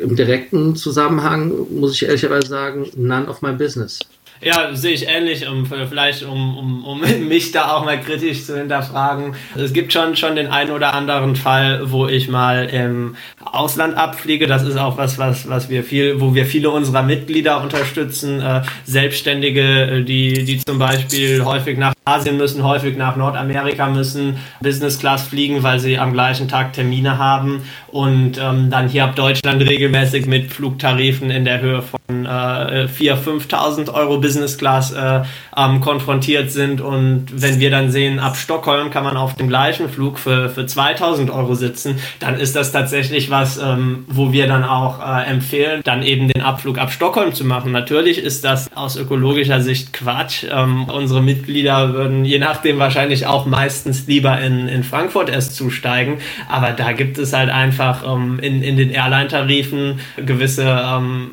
im 0.00 0.16
direkten 0.16 0.76
Zusammenhang, 0.76 1.52
muss 1.70 1.94
ich 1.94 2.04
ehrlicherweise 2.04 2.48
sagen, 2.48 2.86
none 2.94 3.26
of 3.26 3.42
my 3.42 3.52
business. 3.52 3.98
Ja, 4.40 4.74
sehe 4.74 4.92
ich 4.92 5.08
ähnlich, 5.08 5.48
um 5.48 5.66
vielleicht 5.66 6.22
um, 6.22 6.56
um, 6.56 6.84
um 6.84 7.00
mich 7.28 7.50
da 7.50 7.72
auch 7.72 7.84
mal 7.84 8.00
kritisch 8.00 8.44
zu 8.44 8.56
hinterfragen. 8.56 9.34
Es 9.56 9.72
gibt 9.72 9.92
schon 9.92 10.16
schon 10.16 10.36
den 10.36 10.48
einen 10.48 10.70
oder 10.70 10.94
anderen 10.94 11.34
Fall, 11.34 11.90
wo 11.90 12.06
ich 12.06 12.28
mal 12.28 12.66
im 12.66 13.16
Ausland 13.44 13.96
abfliege. 13.96 14.46
Das 14.46 14.62
ist 14.64 14.76
auch 14.76 14.96
was, 14.96 15.18
was, 15.18 15.48
was 15.48 15.68
wir 15.68 15.82
viel, 15.82 16.20
wo 16.20 16.34
wir 16.34 16.46
viele 16.46 16.70
unserer 16.70 17.02
Mitglieder 17.02 17.60
unterstützen. 17.62 18.40
Äh, 18.40 18.62
Selbstständige, 18.84 19.62
äh, 19.62 20.04
die, 20.04 20.44
die 20.44 20.58
zum 20.58 20.78
Beispiel 20.78 21.44
häufig 21.44 21.76
nach 21.78 21.94
Asien 22.08 22.36
müssen, 22.36 22.64
häufig 22.64 22.96
nach 22.96 23.16
Nordamerika 23.16 23.88
müssen, 23.88 24.38
Business 24.60 24.98
Class 24.98 25.22
fliegen, 25.22 25.62
weil 25.62 25.78
sie 25.78 25.98
am 25.98 26.12
gleichen 26.12 26.48
Tag 26.48 26.72
Termine 26.72 27.18
haben 27.18 27.62
und 27.88 28.38
ähm, 28.38 28.70
dann 28.70 28.88
hier 28.88 29.04
ab 29.04 29.16
Deutschland 29.16 29.62
regelmäßig 29.62 30.26
mit 30.26 30.52
Flugtarifen 30.52 31.30
in 31.30 31.44
der 31.44 31.60
Höhe 31.60 31.82
von 31.82 32.26
äh, 32.26 32.86
4.000, 32.86 33.48
5.000 33.48 33.94
Euro 33.94 34.18
Business 34.18 34.58
Class 34.58 34.92
äh, 34.92 35.22
ähm, 35.56 35.80
konfrontiert 35.80 36.50
sind. 36.50 36.80
Und 36.80 37.26
wenn 37.30 37.60
wir 37.60 37.70
dann 37.70 37.90
sehen, 37.90 38.18
ab 38.18 38.36
Stockholm 38.36 38.90
kann 38.90 39.04
man 39.04 39.16
auf 39.16 39.34
dem 39.34 39.48
gleichen 39.48 39.88
Flug 39.88 40.18
für, 40.18 40.48
für 40.48 40.62
2.000 40.62 41.32
Euro 41.32 41.54
sitzen, 41.54 41.98
dann 42.20 42.38
ist 42.38 42.56
das 42.56 42.72
tatsächlich 42.72 43.30
was, 43.30 43.58
ähm, 43.58 44.04
wo 44.08 44.32
wir 44.32 44.46
dann 44.46 44.64
auch 44.64 45.00
äh, 45.00 45.24
empfehlen, 45.24 45.82
dann 45.84 46.02
eben 46.02 46.28
den 46.28 46.42
Abflug 46.42 46.78
ab 46.78 46.92
Stockholm 46.92 47.32
zu 47.32 47.44
machen. 47.44 47.72
Natürlich 47.72 48.18
ist 48.18 48.44
das 48.44 48.70
aus 48.74 48.96
ökologischer 48.96 49.60
Sicht 49.60 49.92
Quatsch. 49.92 50.44
Ähm, 50.50 50.84
unsere 50.84 51.22
Mitglieder 51.22 51.94
würden 51.98 52.24
je 52.24 52.38
nachdem 52.38 52.78
wahrscheinlich 52.78 53.26
auch 53.26 53.44
meistens 53.44 54.06
lieber 54.06 54.40
in, 54.40 54.68
in 54.68 54.84
Frankfurt 54.84 55.28
erst 55.28 55.56
zusteigen. 55.56 56.18
Aber 56.48 56.70
da 56.70 56.92
gibt 56.92 57.18
es 57.18 57.32
halt 57.32 57.50
einfach 57.50 58.04
ähm, 58.06 58.38
in, 58.40 58.62
in 58.62 58.76
den 58.76 58.90
Airline-Tarifen 58.90 59.98
gewisse 60.16 60.64
ähm, 60.64 61.32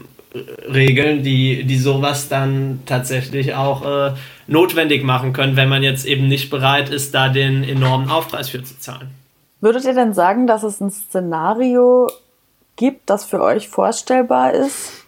Regeln, 0.68 1.24
die, 1.24 1.64
die 1.64 1.78
sowas 1.78 2.28
dann 2.28 2.82
tatsächlich 2.86 3.54
auch 3.54 3.86
äh, 3.86 4.14
notwendig 4.48 5.04
machen 5.04 5.34
können, 5.34 5.56
wenn 5.56 5.70
man 5.70 5.84
jetzt 5.84 6.06
eben 6.06 6.28
nicht 6.28 6.50
bereit 6.50 6.90
ist, 6.90 7.14
da 7.14 7.30
den 7.30 7.64
enormen 7.64 8.10
Aufpreis 8.10 8.50
für 8.50 8.64
zu 8.64 8.80
zahlen. 8.80 9.12
Würdet 9.62 9.86
ihr 9.86 9.94
denn 9.94 10.14
sagen, 10.14 10.48
dass 10.48 10.64
es 10.64 10.82
ein 10.82 10.92
Szenario 10.92 12.10
gibt, 12.76 13.10
das 13.10 13.24
für 13.26 13.42
euch 13.42 13.70
vorstellbar 13.70 14.54
ist, 14.54 15.06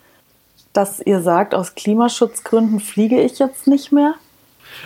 dass 0.71 0.99
ihr 0.99 1.21
sagt, 1.21 1.55
aus 1.55 1.75
Klimaschutzgründen 1.75 2.79
fliege 2.79 3.19
ich 3.19 3.39
jetzt 3.39 3.67
nicht 3.67 3.91
mehr? 3.91 4.13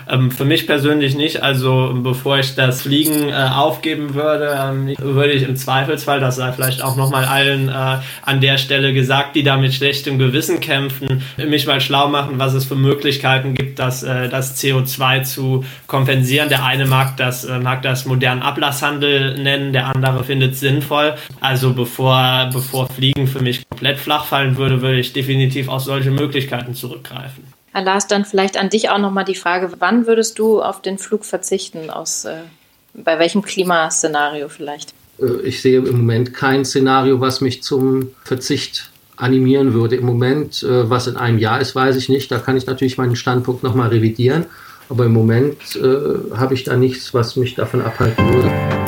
Ähm, 0.09 0.31
für 0.31 0.45
mich 0.45 0.67
persönlich 0.67 1.15
nicht. 1.15 1.43
Also 1.43 1.93
bevor 1.95 2.39
ich 2.39 2.55
das 2.55 2.81
Fliegen 2.81 3.29
äh, 3.29 3.33
aufgeben 3.33 4.13
würde, 4.13 4.57
ähm, 4.59 4.95
würde 4.99 5.33
ich 5.33 5.43
im 5.43 5.55
Zweifelsfall, 5.55 6.19
das 6.19 6.37
sei 6.37 6.51
vielleicht 6.51 6.83
auch 6.83 6.95
nochmal 6.95 7.25
allen 7.25 7.69
äh, 7.69 7.97
an 8.23 8.41
der 8.41 8.57
Stelle 8.57 8.93
gesagt, 8.93 9.35
die 9.35 9.43
da 9.43 9.57
mit 9.57 9.73
schlechtem 9.73 10.17
Gewissen 10.17 10.59
kämpfen, 10.59 11.23
mich 11.37 11.65
mal 11.67 11.81
schlau 11.81 12.07
machen, 12.07 12.39
was 12.39 12.53
es 12.53 12.65
für 12.65 12.75
Möglichkeiten 12.75 13.53
gibt, 13.53 13.79
das, 13.79 14.03
äh, 14.03 14.29
das 14.29 14.61
CO2 14.61 15.23
zu 15.23 15.65
kompensieren. 15.87 16.49
Der 16.49 16.63
eine 16.65 16.85
mag 16.85 17.17
das, 17.17 17.45
äh, 17.45 17.59
mag 17.59 17.81
das 17.81 18.05
modernen 18.05 18.41
Ablasshandel 18.41 19.37
nennen, 19.37 19.73
der 19.73 19.87
andere 19.87 20.23
findet 20.23 20.53
es 20.53 20.59
sinnvoll. 20.59 21.15
Also 21.39 21.73
bevor, 21.73 22.49
bevor 22.51 22.87
Fliegen 22.89 23.27
für 23.27 23.41
mich 23.41 23.67
komplett 23.69 23.99
flach 23.99 24.25
fallen 24.25 24.57
würde, 24.57 24.81
würde 24.81 24.99
ich 24.99 25.13
definitiv 25.13 25.67
auf 25.69 25.81
solche 25.81 26.11
Möglichkeiten 26.11 26.75
zurückgreifen. 26.75 27.60
Lars, 27.73 28.07
dann 28.07 28.25
vielleicht 28.25 28.57
an 28.57 28.69
dich 28.69 28.89
auch 28.89 28.97
nochmal 28.97 29.25
die 29.25 29.35
Frage, 29.35 29.71
wann 29.79 30.07
würdest 30.07 30.39
du 30.39 30.61
auf 30.61 30.81
den 30.81 30.97
Flug 30.97 31.25
verzichten? 31.25 31.89
Aus, 31.89 32.25
äh, 32.25 32.41
bei 32.93 33.17
welchem 33.19 33.41
Klimaszenario 33.41 34.49
vielleicht? 34.49 34.93
Äh, 35.19 35.41
ich 35.43 35.61
sehe 35.61 35.79
im 35.79 35.97
Moment 35.97 36.33
kein 36.33 36.65
Szenario, 36.65 37.21
was 37.21 37.41
mich 37.41 37.63
zum 37.63 38.11
Verzicht 38.23 38.91
animieren 39.15 39.73
würde. 39.73 39.95
Im 39.95 40.05
Moment, 40.05 40.63
äh, 40.63 40.89
was 40.89 41.07
in 41.07 41.15
einem 41.15 41.37
Jahr 41.37 41.61
ist, 41.61 41.75
weiß 41.75 41.95
ich 41.95 42.09
nicht. 42.09 42.31
Da 42.31 42.39
kann 42.39 42.57
ich 42.57 42.65
natürlich 42.65 42.97
meinen 42.97 43.15
Standpunkt 43.15 43.63
nochmal 43.63 43.89
revidieren. 43.89 44.45
Aber 44.89 45.05
im 45.05 45.13
Moment 45.13 45.75
äh, 45.77 46.35
habe 46.35 46.53
ich 46.53 46.65
da 46.65 46.75
nichts, 46.75 47.13
was 47.13 47.37
mich 47.37 47.55
davon 47.55 47.81
abhalten 47.81 48.33
würde. 48.33 48.80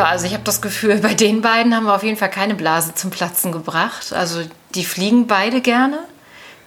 Ja, 0.00 0.06
also 0.06 0.24
ich 0.24 0.32
habe 0.32 0.44
das 0.44 0.62
Gefühl, 0.62 0.96
bei 0.98 1.12
den 1.12 1.42
beiden 1.42 1.76
haben 1.76 1.84
wir 1.84 1.94
auf 1.94 2.02
jeden 2.02 2.16
Fall 2.16 2.30
keine 2.30 2.54
Blase 2.54 2.94
zum 2.94 3.10
Platzen 3.10 3.52
gebracht. 3.52 4.14
Also 4.14 4.40
die 4.74 4.84
fliegen 4.84 5.26
beide 5.26 5.60
gerne, 5.60 5.98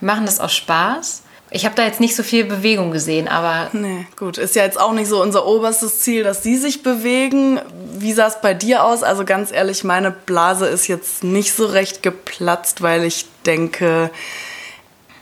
machen 0.01 0.27
das 0.27 0.39
aus 0.39 0.53
Spaß. 0.53 1.23
Ich 1.49 1.65
habe 1.65 1.75
da 1.75 1.83
jetzt 1.83 1.99
nicht 1.99 2.15
so 2.15 2.21
viel 2.21 2.45
Bewegung 2.45 2.91
gesehen, 2.91 3.27
aber. 3.27 3.69
Nee, 3.73 4.07
gut. 4.17 4.37
Ist 4.37 4.55
ja 4.55 4.63
jetzt 4.63 4.79
auch 4.79 4.91
nicht 4.91 5.07
so 5.07 5.21
unser 5.21 5.47
oberstes 5.47 5.99
Ziel, 5.99 6.23
dass 6.23 6.43
sie 6.43 6.57
sich 6.57 6.83
bewegen. 6.83 7.59
Wie 7.95 8.13
sah 8.13 8.27
es 8.27 8.39
bei 8.41 8.53
dir 8.53 8.83
aus? 8.83 9.01
Also 9.03 9.25
ganz 9.25 9.51
ehrlich, 9.51 9.83
meine 9.83 10.11
Blase 10.11 10.67
ist 10.67 10.87
jetzt 10.87 11.23
nicht 11.23 11.53
so 11.53 11.65
recht 11.65 12.03
geplatzt, 12.03 12.81
weil 12.83 13.03
ich 13.03 13.25
denke, 13.45 14.11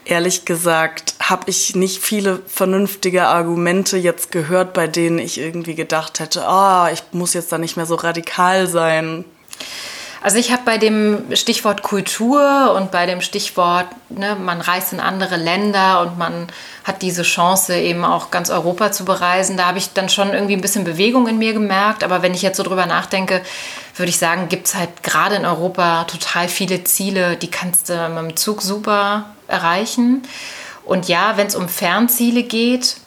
ehrlich 0.04 0.45
gesagt, 0.45 1.15
habe 1.32 1.50
ich 1.50 1.76
nicht 1.76 2.04
viele 2.04 2.41
vernünftige 2.46 3.28
Argumente 3.28 3.98
jetzt 3.98 4.32
gehört, 4.32 4.74
bei 4.74 4.88
denen 4.88 5.17
ich 5.17 5.39
irgendwie 5.39 5.76
gedacht 5.76 6.20
hätte, 6.20 6.44
oh, 6.48 6.86
ich 6.91 7.02
muss 7.13 7.34
jetzt 7.34 7.52
da 7.52 7.58
nicht 7.58 7.78
mehr 7.78 7.86
so 7.88 7.96
radikal 7.96 8.67
sein. 8.67 9.26
Also 10.24 10.38
ich 10.38 10.52
habe 10.52 10.62
bei 10.65 10.78
dem 10.78 11.36
Stichwort 11.36 11.82
Kultur 11.82 12.76
und 12.76 12.91
bei 12.91 13.08
dem 13.08 13.22
Stichwort, 13.22 13.88
ne, 14.10 14.36
man 14.36 14.62
reist 14.62 14.94
in 14.94 15.00
andere 15.00 15.36
Länder 15.36 16.02
und 16.02 16.20
man 16.20 16.48
hat 16.84 17.02
diese 17.02 17.24
Chance, 17.24 17.76
eben 17.76 18.06
auch 18.06 18.30
ganz 18.30 18.52
Europa 18.52 18.91
zu 18.91 19.04
bereisen, 19.04 19.58
da 19.58 19.65
habe 19.65 19.80
ich 19.80 19.94
dann 19.94 20.10
schon 20.10 20.32
irgendwie 20.34 20.54
ein 20.54 20.62
bisschen 20.62 20.84
Bewegung 20.84 21.28
in 21.28 21.39
mir 21.39 21.54
gemerkt. 21.54 22.04
Aber 22.04 22.22
wenn 22.22 22.36
ich 22.36 22.44
jetzt 22.44 22.58
so 22.58 22.63
drüber 22.63 22.86
nachdenke, 22.86 23.41
würde 23.96 24.10
ich 24.12 24.20
sagen, 24.20 24.48
gibt 24.48 24.67
es 24.67 24.76
halt 24.76 25.02
gerade 25.02 25.36
in 25.36 25.46
Europa 25.46 26.04
total 26.04 26.48
viele 26.48 26.84
Ziele, 26.84 27.36
die 27.36 27.50
kannst 27.50 27.89
du 27.89 28.10
mit 28.10 28.17
dem 28.17 28.36
Zug 28.36 28.62
super 28.62 29.26
erreichen. 29.48 30.22
Und 30.91 31.08
ja, 31.08 31.38
wenn 31.38 31.47
es 31.47 31.56
um 31.56 31.69
Fernziele 31.69 32.43
geht, 32.43 32.97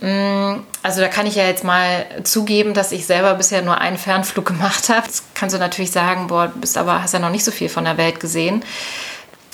mm, 0.00 0.54
also 0.82 1.00
da 1.00 1.06
kann 1.06 1.24
ich 1.24 1.36
ja 1.36 1.44
jetzt 1.44 1.62
mal 1.62 2.04
zugeben, 2.24 2.74
dass 2.74 2.90
ich 2.90 3.06
selber 3.06 3.34
bisher 3.34 3.62
nur 3.62 3.78
einen 3.78 3.96
Fernflug 3.96 4.44
gemacht 4.52 4.88
habe. 4.88 5.06
Jetzt 5.06 5.32
kannst 5.32 5.54
du 5.54 5.60
natürlich 5.60 5.92
sagen, 5.92 6.26
boah, 6.26 6.50
bist 6.52 6.76
aber, 6.76 7.00
hast 7.00 7.14
ja 7.14 7.20
noch 7.20 7.30
nicht 7.30 7.44
so 7.44 7.52
viel 7.52 7.68
von 7.68 7.84
der 7.84 7.96
Welt 7.96 8.18
gesehen. 8.18 8.64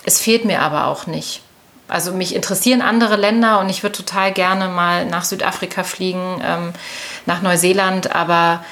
Es 0.07 0.19
fehlt 0.19 0.47
mir 0.47 0.63
aber 0.63 0.87
auch 0.87 1.07
nicht. 1.07 1.43
Also 1.89 2.15
mich 2.15 2.35
interessieren 2.35 2.81
andere 2.81 3.17
Länder 3.17 3.61
und 3.61 3.69
ich 3.69 3.83
würde 3.83 3.99
total 3.99 4.33
gerne 4.33 4.69
mal 4.69 5.05
nach 5.05 5.25
Südafrika 5.25 5.85
fliegen, 5.85 6.41
ähm, 6.43 6.73
nach 7.27 7.43
Neuseeland, 7.43 8.15
aber 8.15 8.65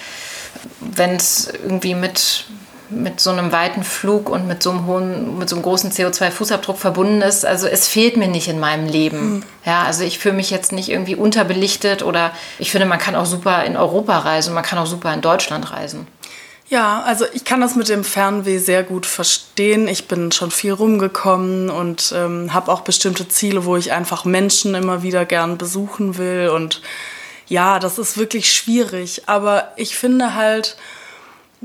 wenn 0.80 1.16
es 1.16 1.48
irgendwie 1.48 1.94
mit 1.94 2.46
mit 2.90 3.20
so 3.20 3.30
einem 3.30 3.52
weiten 3.52 3.82
Flug 3.82 4.28
und 4.28 4.46
mit 4.46 4.62
so 4.62 4.70
einem 4.70 4.86
hohen, 4.86 5.38
mit 5.38 5.48
so 5.48 5.56
einem 5.56 5.62
großen 5.62 5.90
CO2-Fußabdruck 5.90 6.76
verbunden 6.76 7.22
ist. 7.22 7.44
Also 7.44 7.66
es 7.66 7.88
fehlt 7.88 8.16
mir 8.16 8.28
nicht 8.28 8.48
in 8.48 8.60
meinem 8.60 8.86
Leben. 8.86 9.34
Mhm. 9.34 9.42
Ja, 9.64 9.82
also 9.82 10.04
ich 10.04 10.18
fühle 10.18 10.34
mich 10.34 10.50
jetzt 10.50 10.72
nicht 10.72 10.88
irgendwie 10.88 11.16
unterbelichtet 11.16 12.02
oder 12.02 12.32
ich 12.58 12.70
finde, 12.70 12.86
man 12.86 12.98
kann 12.98 13.16
auch 13.16 13.26
super 13.26 13.64
in 13.64 13.76
Europa 13.76 14.18
reisen, 14.18 14.54
man 14.54 14.62
kann 14.64 14.78
auch 14.78 14.86
super 14.86 15.12
in 15.12 15.20
Deutschland 15.20 15.72
reisen. 15.72 16.06
Ja, 16.68 17.02
also 17.02 17.26
ich 17.32 17.44
kann 17.44 17.60
das 17.60 17.76
mit 17.76 17.88
dem 17.88 18.02
Fernweh 18.02 18.58
sehr 18.58 18.82
gut 18.82 19.06
verstehen. 19.06 19.86
Ich 19.86 20.08
bin 20.08 20.32
schon 20.32 20.50
viel 20.50 20.72
rumgekommen 20.72 21.70
und 21.70 22.12
ähm, 22.16 22.52
habe 22.52 22.72
auch 22.72 22.80
bestimmte 22.80 23.28
Ziele, 23.28 23.64
wo 23.64 23.76
ich 23.76 23.92
einfach 23.92 24.24
Menschen 24.24 24.74
immer 24.74 25.02
wieder 25.02 25.24
gern 25.24 25.58
besuchen 25.58 26.18
will. 26.18 26.50
Und 26.52 26.82
ja, 27.46 27.78
das 27.78 27.98
ist 27.98 28.18
wirklich 28.18 28.52
schwierig. 28.52 29.22
Aber 29.26 29.72
ich 29.76 29.96
finde 29.96 30.34
halt, 30.34 30.76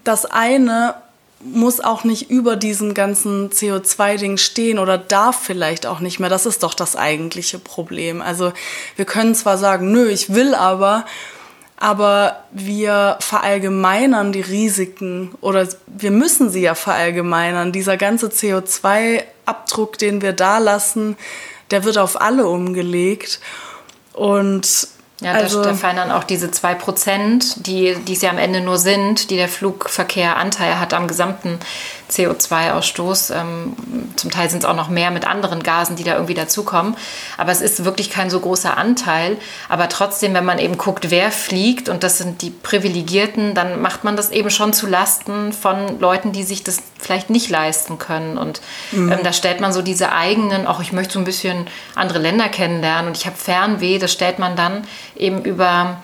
das 0.03 0.25
eine 0.25 0.95
muss 1.43 1.79
auch 1.79 2.03
nicht 2.03 2.29
über 2.29 2.55
diesem 2.55 2.93
ganzen 2.93 3.49
CO2-Ding 3.49 4.37
stehen 4.37 4.79
oder 4.79 4.97
darf 4.97 5.39
vielleicht 5.39 5.85
auch 5.85 5.99
nicht 5.99 6.19
mehr. 6.19 6.29
Das 6.29 6.45
ist 6.45 6.63
doch 6.63 6.73
das 6.73 6.95
eigentliche 6.95 7.59
Problem. 7.59 8.21
Also 8.21 8.53
wir 8.95 9.05
können 9.05 9.35
zwar 9.35 9.57
sagen, 9.57 9.91
nö, 9.91 10.09
ich 10.09 10.33
will 10.33 10.55
aber, 10.55 11.05
aber 11.77 12.43
wir 12.51 13.17
verallgemeinern 13.19 14.31
die 14.31 14.41
Risiken 14.41 15.33
oder 15.41 15.67
wir 15.87 16.11
müssen 16.11 16.49
sie 16.49 16.61
ja 16.61 16.75
verallgemeinern. 16.75 17.71
Dieser 17.71 17.97
ganze 17.97 18.27
CO2-Abdruck, 18.27 19.97
den 19.97 20.21
wir 20.21 20.33
da 20.33 20.59
lassen, 20.59 21.17
der 21.71 21.83
wird 21.83 21.97
auf 21.97 22.21
alle 22.21 22.47
umgelegt. 22.47 23.39
Und 24.13 24.87
ja, 25.21 25.33
also, 25.33 25.63
da 25.63 25.75
fallen 25.75 25.97
dann 25.97 26.11
auch 26.11 26.23
diese 26.23 26.47
2%, 26.47 27.61
die, 27.61 27.95
die 28.07 28.13
es 28.13 28.21
ja 28.21 28.31
am 28.31 28.39
Ende 28.39 28.59
nur 28.61 28.77
sind, 28.77 29.29
die 29.29 29.35
der 29.35 29.47
Flugverkehr 29.47 30.35
Anteil 30.35 30.79
hat 30.79 30.95
am 30.95 31.07
gesamten 31.07 31.59
CO2-Ausstoß. 32.11 33.33
Ähm, 33.33 33.73
zum 34.15 34.31
Teil 34.31 34.49
sind 34.49 34.59
es 34.59 34.65
auch 34.65 34.75
noch 34.75 34.89
mehr 34.89 35.11
mit 35.11 35.27
anderen 35.27 35.63
Gasen, 35.63 35.95
die 35.95 36.03
da 36.03 36.13
irgendwie 36.13 36.33
dazukommen. 36.33 36.95
Aber 37.37 37.51
es 37.51 37.61
ist 37.61 37.85
wirklich 37.85 38.09
kein 38.09 38.29
so 38.29 38.39
großer 38.39 38.77
Anteil. 38.77 39.37
Aber 39.69 39.89
trotzdem, 39.89 40.33
wenn 40.33 40.45
man 40.45 40.59
eben 40.59 40.77
guckt, 40.77 41.09
wer 41.09 41.31
fliegt, 41.31 41.89
und 41.89 42.03
das 42.03 42.17
sind 42.17 42.41
die 42.41 42.49
Privilegierten, 42.49 43.53
dann 43.55 43.81
macht 43.81 44.03
man 44.03 44.15
das 44.15 44.31
eben 44.31 44.49
schon 44.49 44.73
zu 44.73 44.87
Lasten 44.87 45.53
von 45.53 45.99
Leuten, 45.99 46.31
die 46.31 46.43
sich 46.43 46.63
das 46.63 46.77
vielleicht 46.99 47.29
nicht 47.29 47.49
leisten 47.49 47.97
können. 47.97 48.37
Und 48.37 48.61
mhm. 48.91 49.11
ähm, 49.11 49.19
da 49.23 49.33
stellt 49.33 49.61
man 49.61 49.73
so 49.73 49.81
diese 49.81 50.11
eigenen, 50.11 50.67
auch 50.67 50.81
ich 50.81 50.91
möchte 50.91 51.13
so 51.13 51.19
ein 51.19 51.25
bisschen 51.25 51.67
andere 51.95 52.19
Länder 52.19 52.49
kennenlernen 52.49 53.07
und 53.07 53.17
ich 53.17 53.25
habe 53.25 53.35
Fernweh, 53.35 53.97
das 53.97 54.11
stellt 54.11 54.39
man 54.39 54.55
dann 54.55 54.83
eben 55.15 55.43
über 55.43 56.01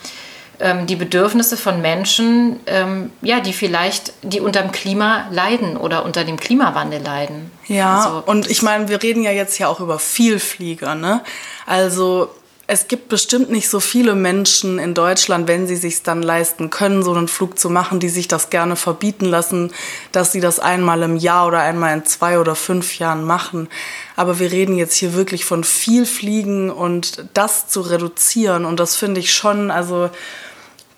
die 0.88 0.96
Bedürfnisse 0.96 1.56
von 1.56 1.82
Menschen, 1.82 2.60
ähm, 2.66 3.12
ja, 3.22 3.40
die 3.42 3.54
vielleicht, 3.54 4.14
die 4.24 4.42
unter 4.42 4.62
dem 4.62 4.72
Klima 4.72 5.28
leiden 5.30 5.78
oder 5.78 6.04
unter 6.04 6.24
dem 6.24 6.38
Klimawandel 6.38 7.02
leiden. 7.02 7.52
Ja, 7.68 7.98
also, 8.00 8.24
und 8.26 8.50
ich 8.50 8.64
meine, 8.64 8.90
wir 8.90 9.04
reden 9.04 9.22
ja 9.22 9.32
jetzt 9.32 9.60
ja 9.60 9.68
auch 9.68 9.80
über 9.80 10.00
Vielflieger, 10.00 10.96
ne? 10.96 11.22
Also 11.68 12.32
es 12.70 12.90
gibt 12.90 13.08
bestimmt 13.08 13.50
nicht 13.50 13.70
so 13.70 13.80
viele 13.80 14.14
Menschen 14.14 14.78
in 14.78 14.94
Deutschland, 14.94 15.48
wenn 15.48 15.68
sie 15.68 15.78
sich 15.78 16.04
dann 16.04 16.22
leisten 16.22 16.70
können, 16.70 17.02
so 17.02 17.14
einen 17.14 17.30
Flug 17.30 17.58
zu 17.58 17.70
machen, 17.70 18.02
die 18.02 18.10
sich 18.10 18.28
das 18.28 18.50
gerne 18.50 18.76
verbieten 18.76 19.26
lassen, 19.26 19.72
dass 20.12 20.34
sie 20.34 20.42
das 20.42 20.60
einmal 20.60 21.02
im 21.04 21.16
Jahr 21.16 21.48
oder 21.48 21.62
einmal 21.62 21.94
in 21.96 22.06
zwei 22.06 22.40
oder 22.40 22.56
fünf 22.56 23.00
Jahren 23.00 23.24
machen. 23.24 23.70
Aber 24.18 24.40
wir 24.40 24.52
reden 24.52 24.78
jetzt 24.78 24.96
hier 24.96 25.14
wirklich 25.14 25.46
von 25.46 25.64
viel 25.64 26.06
Fliegen 26.06 26.70
und 26.70 27.26
das 27.34 27.70
zu 27.70 27.80
reduzieren. 27.80 28.66
Und 28.66 28.82
das 28.82 28.98
finde 28.98 29.22
ich 29.22 29.34
schon, 29.34 29.72
also 29.72 30.10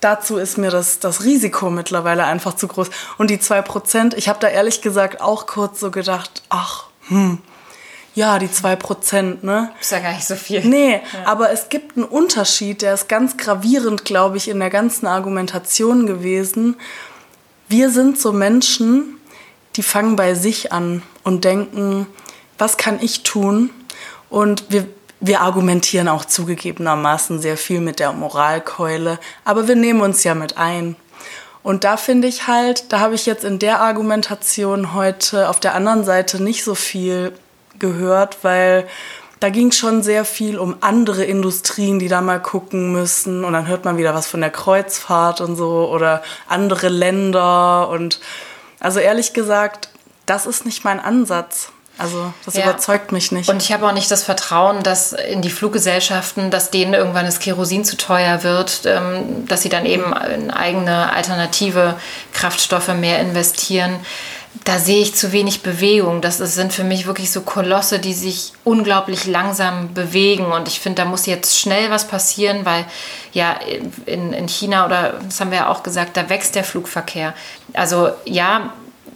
dazu 0.00 0.36
ist 0.36 0.58
mir 0.58 0.70
das, 0.70 0.98
das 0.98 1.24
Risiko 1.24 1.70
mittlerweile 1.70 2.24
einfach 2.24 2.54
zu 2.54 2.68
groß. 2.68 2.90
Und 3.18 3.30
die 3.30 3.38
zwei 3.38 3.62
Prozent, 3.62 4.14
ich 4.14 4.28
habe 4.28 4.38
da 4.40 4.48
ehrlich 4.48 4.82
gesagt 4.82 5.20
auch 5.20 5.46
kurz 5.46 5.80
so 5.80 5.90
gedacht, 5.90 6.42
ach, 6.48 6.84
hm, 7.08 7.38
ja, 8.14 8.38
die 8.38 8.50
zwei 8.50 8.76
Prozent, 8.76 9.44
ne? 9.44 9.70
Ist 9.80 9.92
ja 9.92 10.00
gar 10.00 10.12
nicht 10.12 10.26
so 10.26 10.34
viel. 10.34 10.64
Nee, 10.64 10.94
ja. 10.94 11.00
aber 11.26 11.50
es 11.52 11.68
gibt 11.68 11.96
einen 11.96 12.06
Unterschied, 12.06 12.82
der 12.82 12.94
ist 12.94 13.08
ganz 13.08 13.36
gravierend, 13.36 14.04
glaube 14.04 14.36
ich, 14.36 14.48
in 14.48 14.58
der 14.58 14.70
ganzen 14.70 15.06
Argumentation 15.06 16.06
gewesen. 16.06 16.76
Wir 17.68 17.90
sind 17.90 18.18
so 18.18 18.32
Menschen, 18.32 19.20
die 19.76 19.82
fangen 19.82 20.16
bei 20.16 20.34
sich 20.34 20.72
an 20.72 21.02
und 21.22 21.44
denken, 21.44 22.06
was 22.58 22.76
kann 22.76 22.98
ich 23.00 23.22
tun? 23.22 23.70
Und 24.28 24.64
wir, 24.70 24.88
wir 25.20 25.42
argumentieren 25.42 26.08
auch 26.08 26.24
zugegebenermaßen 26.24 27.40
sehr 27.40 27.56
viel 27.56 27.80
mit 27.80 27.98
der 28.00 28.12
Moralkeule, 28.12 29.18
aber 29.44 29.68
wir 29.68 29.76
nehmen 29.76 30.00
uns 30.00 30.24
ja 30.24 30.34
mit 30.34 30.56
ein. 30.56 30.96
Und 31.62 31.84
da 31.84 31.98
finde 31.98 32.26
ich 32.26 32.46
halt, 32.46 32.90
da 32.92 33.00
habe 33.00 33.14
ich 33.14 33.26
jetzt 33.26 33.44
in 33.44 33.58
der 33.58 33.80
Argumentation 33.80 34.94
heute 34.94 35.50
auf 35.50 35.60
der 35.60 35.74
anderen 35.74 36.04
Seite 36.04 36.42
nicht 36.42 36.64
so 36.64 36.74
viel 36.74 37.32
gehört, 37.78 38.38
weil 38.42 38.86
da 39.40 39.48
ging 39.48 39.72
schon 39.72 40.02
sehr 40.02 40.24
viel 40.24 40.58
um 40.58 40.76
andere 40.80 41.24
Industrien, 41.24 41.98
die 41.98 42.08
da 42.08 42.20
mal 42.20 42.40
gucken 42.40 42.92
müssen. 42.92 43.44
Und 43.44 43.54
dann 43.54 43.66
hört 43.66 43.84
man 43.84 43.96
wieder 43.98 44.14
was 44.14 44.26
von 44.26 44.40
der 44.40 44.50
Kreuzfahrt 44.50 45.40
und 45.40 45.56
so 45.56 45.90
oder 45.90 46.22
andere 46.46 46.88
Länder. 46.88 47.88
Und 47.88 48.20
also 48.80 49.00
ehrlich 49.00 49.32
gesagt, 49.32 49.90
das 50.26 50.46
ist 50.46 50.66
nicht 50.66 50.84
mein 50.84 51.00
Ansatz. 51.00 51.72
Also 52.00 52.32
das 52.46 52.54
ja. 52.54 52.64
überzeugt 52.64 53.12
mich 53.12 53.30
nicht. 53.30 53.50
Und 53.50 53.62
ich 53.62 53.72
habe 53.72 53.86
auch 53.86 53.92
nicht 53.92 54.10
das 54.10 54.22
Vertrauen, 54.22 54.82
dass 54.82 55.12
in 55.12 55.42
die 55.42 55.50
Fluggesellschaften, 55.50 56.50
dass 56.50 56.70
denen 56.70 56.94
irgendwann 56.94 57.26
das 57.26 57.40
Kerosin 57.40 57.84
zu 57.84 57.98
teuer 57.98 58.42
wird, 58.42 58.82
ähm, 58.86 59.46
dass 59.46 59.62
sie 59.62 59.68
dann 59.68 59.84
eben 59.84 60.14
in 60.34 60.50
eigene 60.50 61.12
alternative 61.12 61.96
Kraftstoffe 62.32 62.94
mehr 62.94 63.20
investieren. 63.20 64.00
Da 64.64 64.78
sehe 64.78 65.00
ich 65.00 65.14
zu 65.14 65.30
wenig 65.30 65.62
Bewegung. 65.62 66.22
Das 66.22 66.38
sind 66.38 66.72
für 66.72 66.84
mich 66.84 67.06
wirklich 67.06 67.30
so 67.30 67.42
Kolosse, 67.42 67.98
die 67.98 68.14
sich 68.14 68.52
unglaublich 68.64 69.26
langsam 69.26 69.92
bewegen. 69.92 70.46
Und 70.46 70.68
ich 70.68 70.80
finde, 70.80 71.02
da 71.02 71.08
muss 71.08 71.26
jetzt 71.26 71.58
schnell 71.58 71.90
was 71.90 72.08
passieren, 72.08 72.64
weil 72.64 72.84
ja 73.32 73.56
in, 74.06 74.32
in 74.32 74.48
China 74.48 74.86
oder 74.86 75.20
das 75.22 75.38
haben 75.40 75.50
wir 75.50 75.58
ja 75.58 75.68
auch 75.68 75.82
gesagt, 75.82 76.16
da 76.16 76.28
wächst 76.30 76.54
der 76.54 76.64
Flugverkehr. 76.64 77.34
Also 77.74 78.10
ja, 78.24 78.72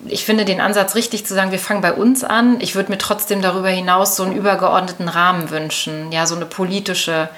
ich 0.07 0.25
finde 0.25 0.45
den 0.45 0.61
Ansatz 0.61 0.95
richtig 0.95 1.27
zu 1.27 1.35
sagen, 1.35 1.51
wir 1.51 1.59
fangen 1.59 1.81
bei 1.81 1.93
uns 1.93 2.25
an. 2.25 2.61
Ich 2.61 2.75
würde 2.75 2.91
mir 2.91 2.99
trotzdem 2.99 3.43
darüber 3.43 3.69
hinaus 3.69 4.17
so 4.17 4.23
einen 4.23 4.37
übergeordneten 4.37 5.09
Rahmen 5.09 5.51
wünschen, 5.51 6.13
ja, 6.13 6.27
so 6.27 6.35
eine 6.35 6.47
politische 6.47 7.29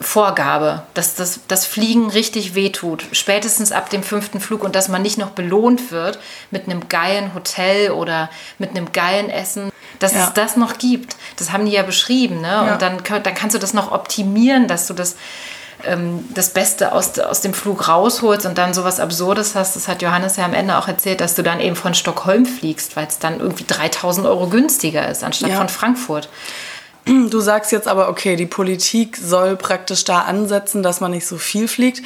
Vorgabe, 0.00 0.82
dass 0.94 1.16
das, 1.16 1.40
das 1.48 1.66
Fliegen 1.66 2.08
richtig 2.10 2.54
wehtut, 2.54 3.04
spätestens 3.10 3.72
ab 3.72 3.90
dem 3.90 4.04
fünften 4.04 4.38
Flug 4.38 4.62
und 4.62 4.76
dass 4.76 4.88
man 4.88 5.02
nicht 5.02 5.18
noch 5.18 5.30
belohnt 5.30 5.90
wird 5.90 6.20
mit 6.52 6.66
einem 6.66 6.88
geilen 6.88 7.34
Hotel 7.34 7.90
oder 7.90 8.30
mit 8.58 8.70
einem 8.70 8.92
geilen 8.92 9.28
Essen, 9.28 9.72
dass 9.98 10.12
ja. 10.12 10.28
es 10.28 10.34
das 10.34 10.56
noch 10.56 10.78
gibt. 10.78 11.16
Das 11.36 11.50
haben 11.50 11.66
die 11.66 11.72
ja 11.72 11.82
beschrieben, 11.82 12.40
ne? 12.40 12.48
Ja. 12.48 12.72
Und 12.72 12.82
dann, 12.82 13.02
dann 13.02 13.34
kannst 13.34 13.56
du 13.56 13.58
das 13.58 13.74
noch 13.74 13.90
optimieren, 13.90 14.68
dass 14.68 14.86
du 14.86 14.94
das 14.94 15.16
das 16.34 16.50
Beste 16.50 16.92
aus, 16.92 17.18
aus 17.18 17.40
dem 17.40 17.54
Flug 17.54 17.88
rausholst 17.88 18.46
und 18.46 18.58
dann 18.58 18.74
sowas 18.74 18.98
Absurdes 18.98 19.54
hast. 19.54 19.76
Das 19.76 19.86
hat 19.86 20.02
Johannes 20.02 20.36
ja 20.36 20.44
am 20.44 20.54
Ende 20.54 20.76
auch 20.76 20.88
erzählt, 20.88 21.20
dass 21.20 21.36
du 21.36 21.42
dann 21.42 21.60
eben 21.60 21.76
von 21.76 21.94
Stockholm 21.94 22.46
fliegst, 22.46 22.96
weil 22.96 23.06
es 23.06 23.18
dann 23.18 23.38
irgendwie 23.38 23.64
3000 23.64 24.26
Euro 24.26 24.48
günstiger 24.48 25.08
ist 25.08 25.22
anstatt 25.22 25.50
ja. 25.50 25.56
von 25.56 25.68
Frankfurt. 25.68 26.28
Du 27.04 27.40
sagst 27.40 27.72
jetzt 27.72 27.88
aber, 27.88 28.10
okay, 28.10 28.36
die 28.36 28.44
Politik 28.44 29.16
soll 29.16 29.56
praktisch 29.56 30.04
da 30.04 30.22
ansetzen, 30.22 30.82
dass 30.82 31.00
man 31.00 31.12
nicht 31.12 31.26
so 31.26 31.38
viel 31.38 31.66
fliegt. 31.66 32.02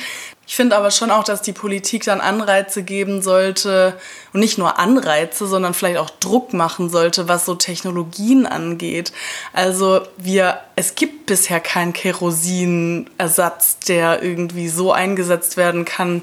Ich 0.47 0.57
finde 0.57 0.77
aber 0.77 0.91
schon 0.91 1.11
auch, 1.11 1.25
dass 1.25 1.41
die 1.41 1.53
Politik 1.53 2.05
dann 2.05 2.21
Anreize 2.21 2.83
geben 2.83 3.23
sollte 3.23 3.97
und 4.33 4.41
nicht 4.41 4.59
nur 4.59 4.79
Anreize, 4.79 5.47
sondern 5.47 5.73
vielleicht 5.73 5.99
auch 5.99 6.11
Druck 6.11 6.53
machen 6.53 6.91
sollte, 6.91 7.29
was 7.29 7.47
so 7.47 7.55
Technologien 7.55 8.47
angeht. 8.47 9.13
Also 9.53 10.03
wir, 10.19 10.59
es 10.75 10.95
gibt 10.95 11.27
bisher 11.27 11.61
keinen 11.61 11.93
Kerosinersatz, 11.93 13.79
der 13.87 14.23
irgendwie 14.23 14.69
so 14.69 14.93
eingesetzt 14.93 15.57
werden 15.57 15.85
kann, 15.85 16.23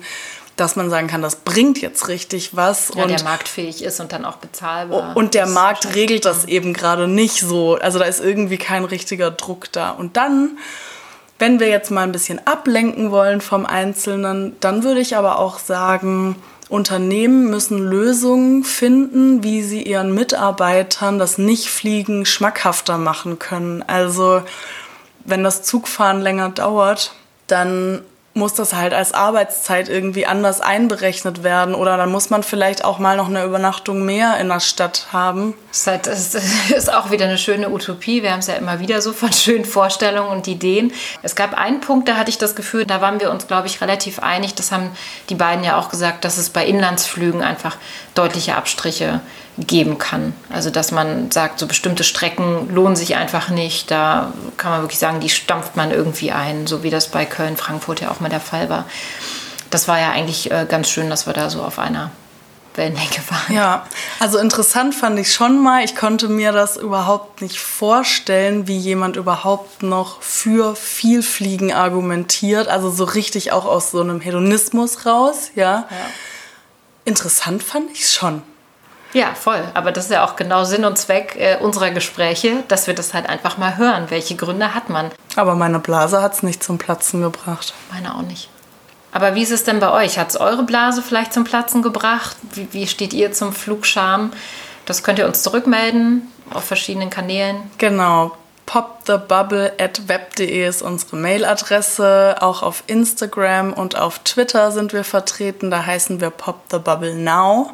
dass 0.59 0.75
man 0.75 0.89
sagen 0.89 1.07
kann, 1.07 1.21
das 1.21 1.37
bringt 1.37 1.81
jetzt 1.81 2.09
richtig 2.09 2.55
was. 2.55 2.91
Ja, 2.93 3.03
und 3.03 3.11
der 3.11 3.23
marktfähig 3.23 3.81
ist 3.81 3.99
und 3.99 4.11
dann 4.11 4.25
auch 4.25 4.37
bezahlbar. 4.37 5.15
Und 5.15 5.33
der 5.33 5.47
Markt 5.47 5.95
regelt 5.95 6.25
das 6.25 6.45
eben 6.45 6.73
gerade 6.73 7.07
nicht 7.07 7.39
so. 7.39 7.75
Also 7.75 7.97
da 7.97 8.05
ist 8.05 8.19
irgendwie 8.19 8.57
kein 8.57 8.83
richtiger 8.83 9.31
Druck 9.31 9.71
da. 9.71 9.91
Und 9.91 10.17
dann, 10.17 10.57
wenn 11.39 11.59
wir 11.59 11.69
jetzt 11.69 11.89
mal 11.89 12.03
ein 12.03 12.11
bisschen 12.11 12.45
ablenken 12.45 13.11
wollen 13.11 13.41
vom 13.41 13.65
Einzelnen, 13.65 14.55
dann 14.59 14.83
würde 14.83 14.99
ich 14.99 15.15
aber 15.15 15.39
auch 15.39 15.57
sagen, 15.57 16.35
Unternehmen 16.67 17.49
müssen 17.49 17.79
Lösungen 17.79 18.63
finden, 18.63 19.41
wie 19.41 19.63
sie 19.63 19.81
ihren 19.81 20.13
Mitarbeitern 20.13 21.17
das 21.17 21.39
Nichtfliegen 21.39 22.25
schmackhafter 22.25 22.97
machen 22.97 23.39
können. 23.39 23.83
Also 23.87 24.43
wenn 25.25 25.43
das 25.43 25.63
Zugfahren 25.63 26.21
länger 26.21 26.49
dauert, 26.49 27.13
dann 27.47 28.01
muss 28.33 28.53
das 28.53 28.73
halt 28.73 28.93
als 28.93 29.13
Arbeitszeit 29.13 29.89
irgendwie 29.89 30.25
anders 30.25 30.61
einberechnet 30.61 31.43
werden 31.43 31.73
oder 31.73 31.97
dann 31.97 32.11
muss 32.11 32.29
man 32.29 32.43
vielleicht 32.43 32.85
auch 32.85 32.99
mal 32.99 33.17
noch 33.17 33.27
eine 33.27 33.43
Übernachtung 33.43 34.05
mehr 34.05 34.37
in 34.37 34.49
der 34.49 34.59
Stadt 34.59 35.07
haben. 35.11 35.55
Das 36.03 36.35
ist 36.75 36.93
auch 36.93 37.11
wieder 37.11 37.25
eine 37.25 37.37
schöne 37.37 37.69
Utopie. 37.69 38.21
Wir 38.21 38.31
haben 38.31 38.39
es 38.39 38.47
ja 38.47 38.53
immer 38.55 38.79
wieder 38.79 39.01
so 39.01 39.13
von 39.13 39.33
schönen 39.33 39.65
Vorstellungen 39.65 40.29
und 40.29 40.47
Ideen. 40.47 40.93
Es 41.23 41.35
gab 41.35 41.53
einen 41.55 41.81
Punkt, 41.81 42.07
da 42.07 42.15
hatte 42.15 42.29
ich 42.29 42.37
das 42.37 42.55
Gefühl, 42.55 42.85
da 42.85 43.01
waren 43.01 43.19
wir 43.19 43.31
uns, 43.31 43.47
glaube 43.47 43.67
ich, 43.67 43.81
relativ 43.81 44.19
einig. 44.19 44.53
Das 44.55 44.71
haben 44.71 44.91
die 45.29 45.35
beiden 45.35 45.63
ja 45.63 45.77
auch 45.77 45.89
gesagt, 45.89 46.23
dass 46.23 46.37
es 46.37 46.49
bei 46.49 46.65
Inlandsflügen 46.65 47.41
einfach 47.41 47.77
deutliche 48.13 48.55
Abstriche 48.55 49.21
geben 49.67 49.97
kann. 49.97 50.33
Also 50.49 50.69
dass 50.69 50.91
man 50.91 51.31
sagt, 51.31 51.59
so 51.59 51.67
bestimmte 51.67 52.03
Strecken 52.03 52.73
lohnen 52.73 52.95
sich 52.95 53.15
einfach 53.15 53.49
nicht. 53.49 53.91
Da 53.91 54.33
kann 54.57 54.71
man 54.71 54.81
wirklich 54.81 54.99
sagen, 54.99 55.19
die 55.19 55.29
stampft 55.29 55.75
man 55.75 55.91
irgendwie 55.91 56.31
ein, 56.31 56.67
so 56.67 56.83
wie 56.83 56.89
das 56.89 57.07
bei 57.07 57.25
Köln, 57.25 57.57
Frankfurt 57.57 58.01
ja 58.01 58.11
auch 58.11 58.19
mal 58.19 58.29
der 58.29 58.39
Fall 58.39 58.69
war. 58.69 58.85
Das 59.69 59.87
war 59.87 59.99
ja 59.99 60.11
eigentlich 60.11 60.51
äh, 60.51 60.65
ganz 60.67 60.89
schön, 60.89 61.09
dass 61.09 61.27
wir 61.27 61.33
da 61.33 61.49
so 61.49 61.61
auf 61.61 61.79
einer 61.79 62.11
Wellenlänge 62.75 63.19
waren. 63.29 63.55
Ja, 63.55 63.85
also 64.19 64.37
interessant 64.39 64.95
fand 64.95 65.19
ich 65.19 65.33
schon 65.33 65.61
mal. 65.61 65.83
Ich 65.83 65.95
konnte 65.95 66.27
mir 66.27 66.51
das 66.51 66.77
überhaupt 66.77 67.41
nicht 67.41 67.59
vorstellen, 67.59 68.67
wie 68.67 68.77
jemand 68.77 69.15
überhaupt 69.15 69.83
noch 69.83 70.21
für 70.21 70.75
viel 70.75 71.21
Fliegen 71.21 71.73
argumentiert. 71.73 72.67
Also 72.67 72.89
so 72.89 73.03
richtig 73.03 73.51
auch 73.51 73.65
aus 73.65 73.91
so 73.91 74.01
einem 74.01 74.21
Hedonismus 74.21 75.05
raus, 75.05 75.51
ja. 75.55 75.63
ja. 75.63 75.87
Interessant 77.05 77.63
fand 77.63 77.91
ich 77.91 78.01
es 78.01 78.13
schon. 78.13 78.41
Ja, 79.13 79.33
voll. 79.33 79.63
Aber 79.73 79.91
das 79.91 80.05
ist 80.05 80.11
ja 80.11 80.25
auch 80.25 80.35
genau 80.35 80.63
Sinn 80.63 80.85
und 80.85 80.97
Zweck 80.97 81.35
äh, 81.37 81.57
unserer 81.57 81.89
Gespräche, 81.91 82.63
dass 82.67 82.87
wir 82.87 82.93
das 82.93 83.13
halt 83.13 83.27
einfach 83.27 83.57
mal 83.57 83.77
hören. 83.77 84.05
Welche 84.09 84.35
Gründe 84.35 84.75
hat 84.75 84.89
man? 84.89 85.09
Aber 85.35 85.55
meine 85.55 85.79
Blase 85.79 86.21
hat 86.21 86.33
es 86.33 86.43
nicht 86.43 86.63
zum 86.63 86.77
Platzen 86.77 87.21
gebracht. 87.21 87.73
Meine 87.91 88.15
auch 88.15 88.21
nicht. 88.21 88.49
Aber 89.11 89.33
wie 89.33 89.41
ist 89.41 89.51
es 89.51 89.63
denn 89.63 89.79
bei 89.79 89.91
euch? 89.91 90.19
Hat 90.19 90.29
es 90.29 90.37
eure 90.37 90.63
Blase 90.63 91.01
vielleicht 91.01 91.33
zum 91.33 91.43
Platzen 91.43 91.81
gebracht? 91.81 92.37
Wie, 92.53 92.67
wie 92.71 92.87
steht 92.87 93.13
ihr 93.13 93.31
zum 93.31 93.53
Flugscham? 93.53 94.31
Das 94.85 95.01
könnt 95.03 95.17
ihr 95.19 95.25
uns 95.25 95.41
zurückmelden 95.41 96.31
auf 96.53 96.63
verschiedenen 96.63 97.09
Kanälen. 97.09 97.57
Genau. 97.79 98.37
popthebubble 98.67 99.73
at 99.79 100.07
web.de 100.07 100.67
ist 100.67 100.83
unsere 100.83 101.15
Mailadresse. 101.17 102.35
Auch 102.39 102.61
auf 102.61 102.83
Instagram 102.85 103.73
und 103.73 103.97
auf 103.97 104.19
Twitter 104.19 104.71
sind 104.71 104.93
wir 104.93 105.03
vertreten. 105.03 105.71
Da 105.71 105.87
heißen 105.87 106.21
wir 106.21 106.29
popthebubblenow. 106.29 107.71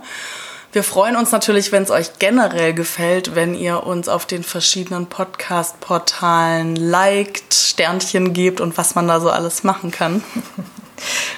Wir 0.76 0.84
freuen 0.84 1.15
uns 1.15 1.32
natürlich, 1.32 1.71
wenn 1.71 1.84
es 1.84 1.89
euch 1.89 2.19
generell 2.19 2.73
gefällt, 2.73 3.34
wenn 3.34 3.55
ihr 3.55 3.86
uns 3.86 4.09
auf 4.09 4.26
den 4.26 4.43
verschiedenen 4.43 5.07
Podcast-Portalen 5.07 6.76
liked, 6.76 7.53
Sternchen 7.53 8.34
gebt 8.34 8.59
und 8.59 8.78
was 8.78 8.93
man 8.93 9.07
da 9.07 9.21
so 9.21 9.30
alles 9.30 9.63
machen 9.63 9.91
kann. 9.91 10.21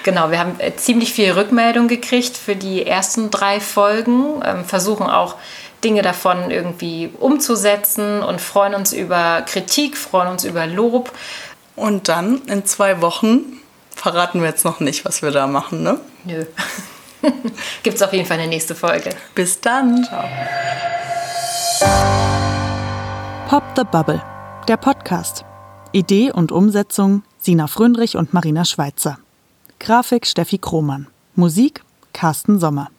Genau, 0.03 0.29
wir 0.29 0.39
haben 0.39 0.59
äh, 0.59 0.75
ziemlich 0.75 1.13
viel 1.13 1.31
Rückmeldung 1.31 1.87
gekriegt 1.87 2.37
für 2.37 2.55
die 2.55 2.85
ersten 2.85 3.31
drei 3.31 3.59
Folgen, 3.59 4.39
ähm, 4.45 4.63
versuchen 4.63 5.07
auch 5.07 5.35
Dinge 5.83 6.03
davon 6.03 6.51
irgendwie 6.51 7.09
umzusetzen 7.19 8.21
und 8.21 8.39
freuen 8.39 8.75
uns 8.75 8.93
über 8.93 9.41
Kritik, 9.41 9.97
freuen 9.97 10.29
uns 10.29 10.45
über 10.45 10.67
Lob. 10.67 11.11
Und 11.75 12.07
dann 12.07 12.43
in 12.45 12.65
zwei 12.65 13.01
Wochen 13.01 13.59
verraten 13.93 14.41
wir 14.41 14.47
jetzt 14.47 14.63
noch 14.63 14.79
nicht, 14.79 15.05
was 15.05 15.23
wir 15.23 15.31
da 15.31 15.47
machen, 15.47 15.81
ne? 15.81 15.99
Nö. 16.23 16.45
Gibt 17.83 17.95
es 17.95 18.01
auf 18.01 18.13
jeden 18.13 18.25
Fall 18.25 18.39
eine 18.39 18.47
nächste 18.47 18.75
Folge. 18.75 19.09
Bis 19.35 19.59
dann. 19.59 20.03
Ciao. 20.03 20.23
Pop 23.49 23.63
the 23.75 23.83
Bubble, 23.83 24.21
der 24.67 24.77
Podcast. 24.77 25.45
Idee 25.93 26.31
und 26.31 26.51
Umsetzung 26.51 27.23
Sina 27.39 27.67
Fröndrich 27.67 28.17
und 28.17 28.33
Marina 28.33 28.65
Schweitzer. 28.65 29.19
Grafik 29.79 30.25
Steffi 30.25 30.57
Krohmann. 30.57 31.07
Musik 31.35 31.83
Carsten 32.13 32.59
Sommer. 32.59 32.89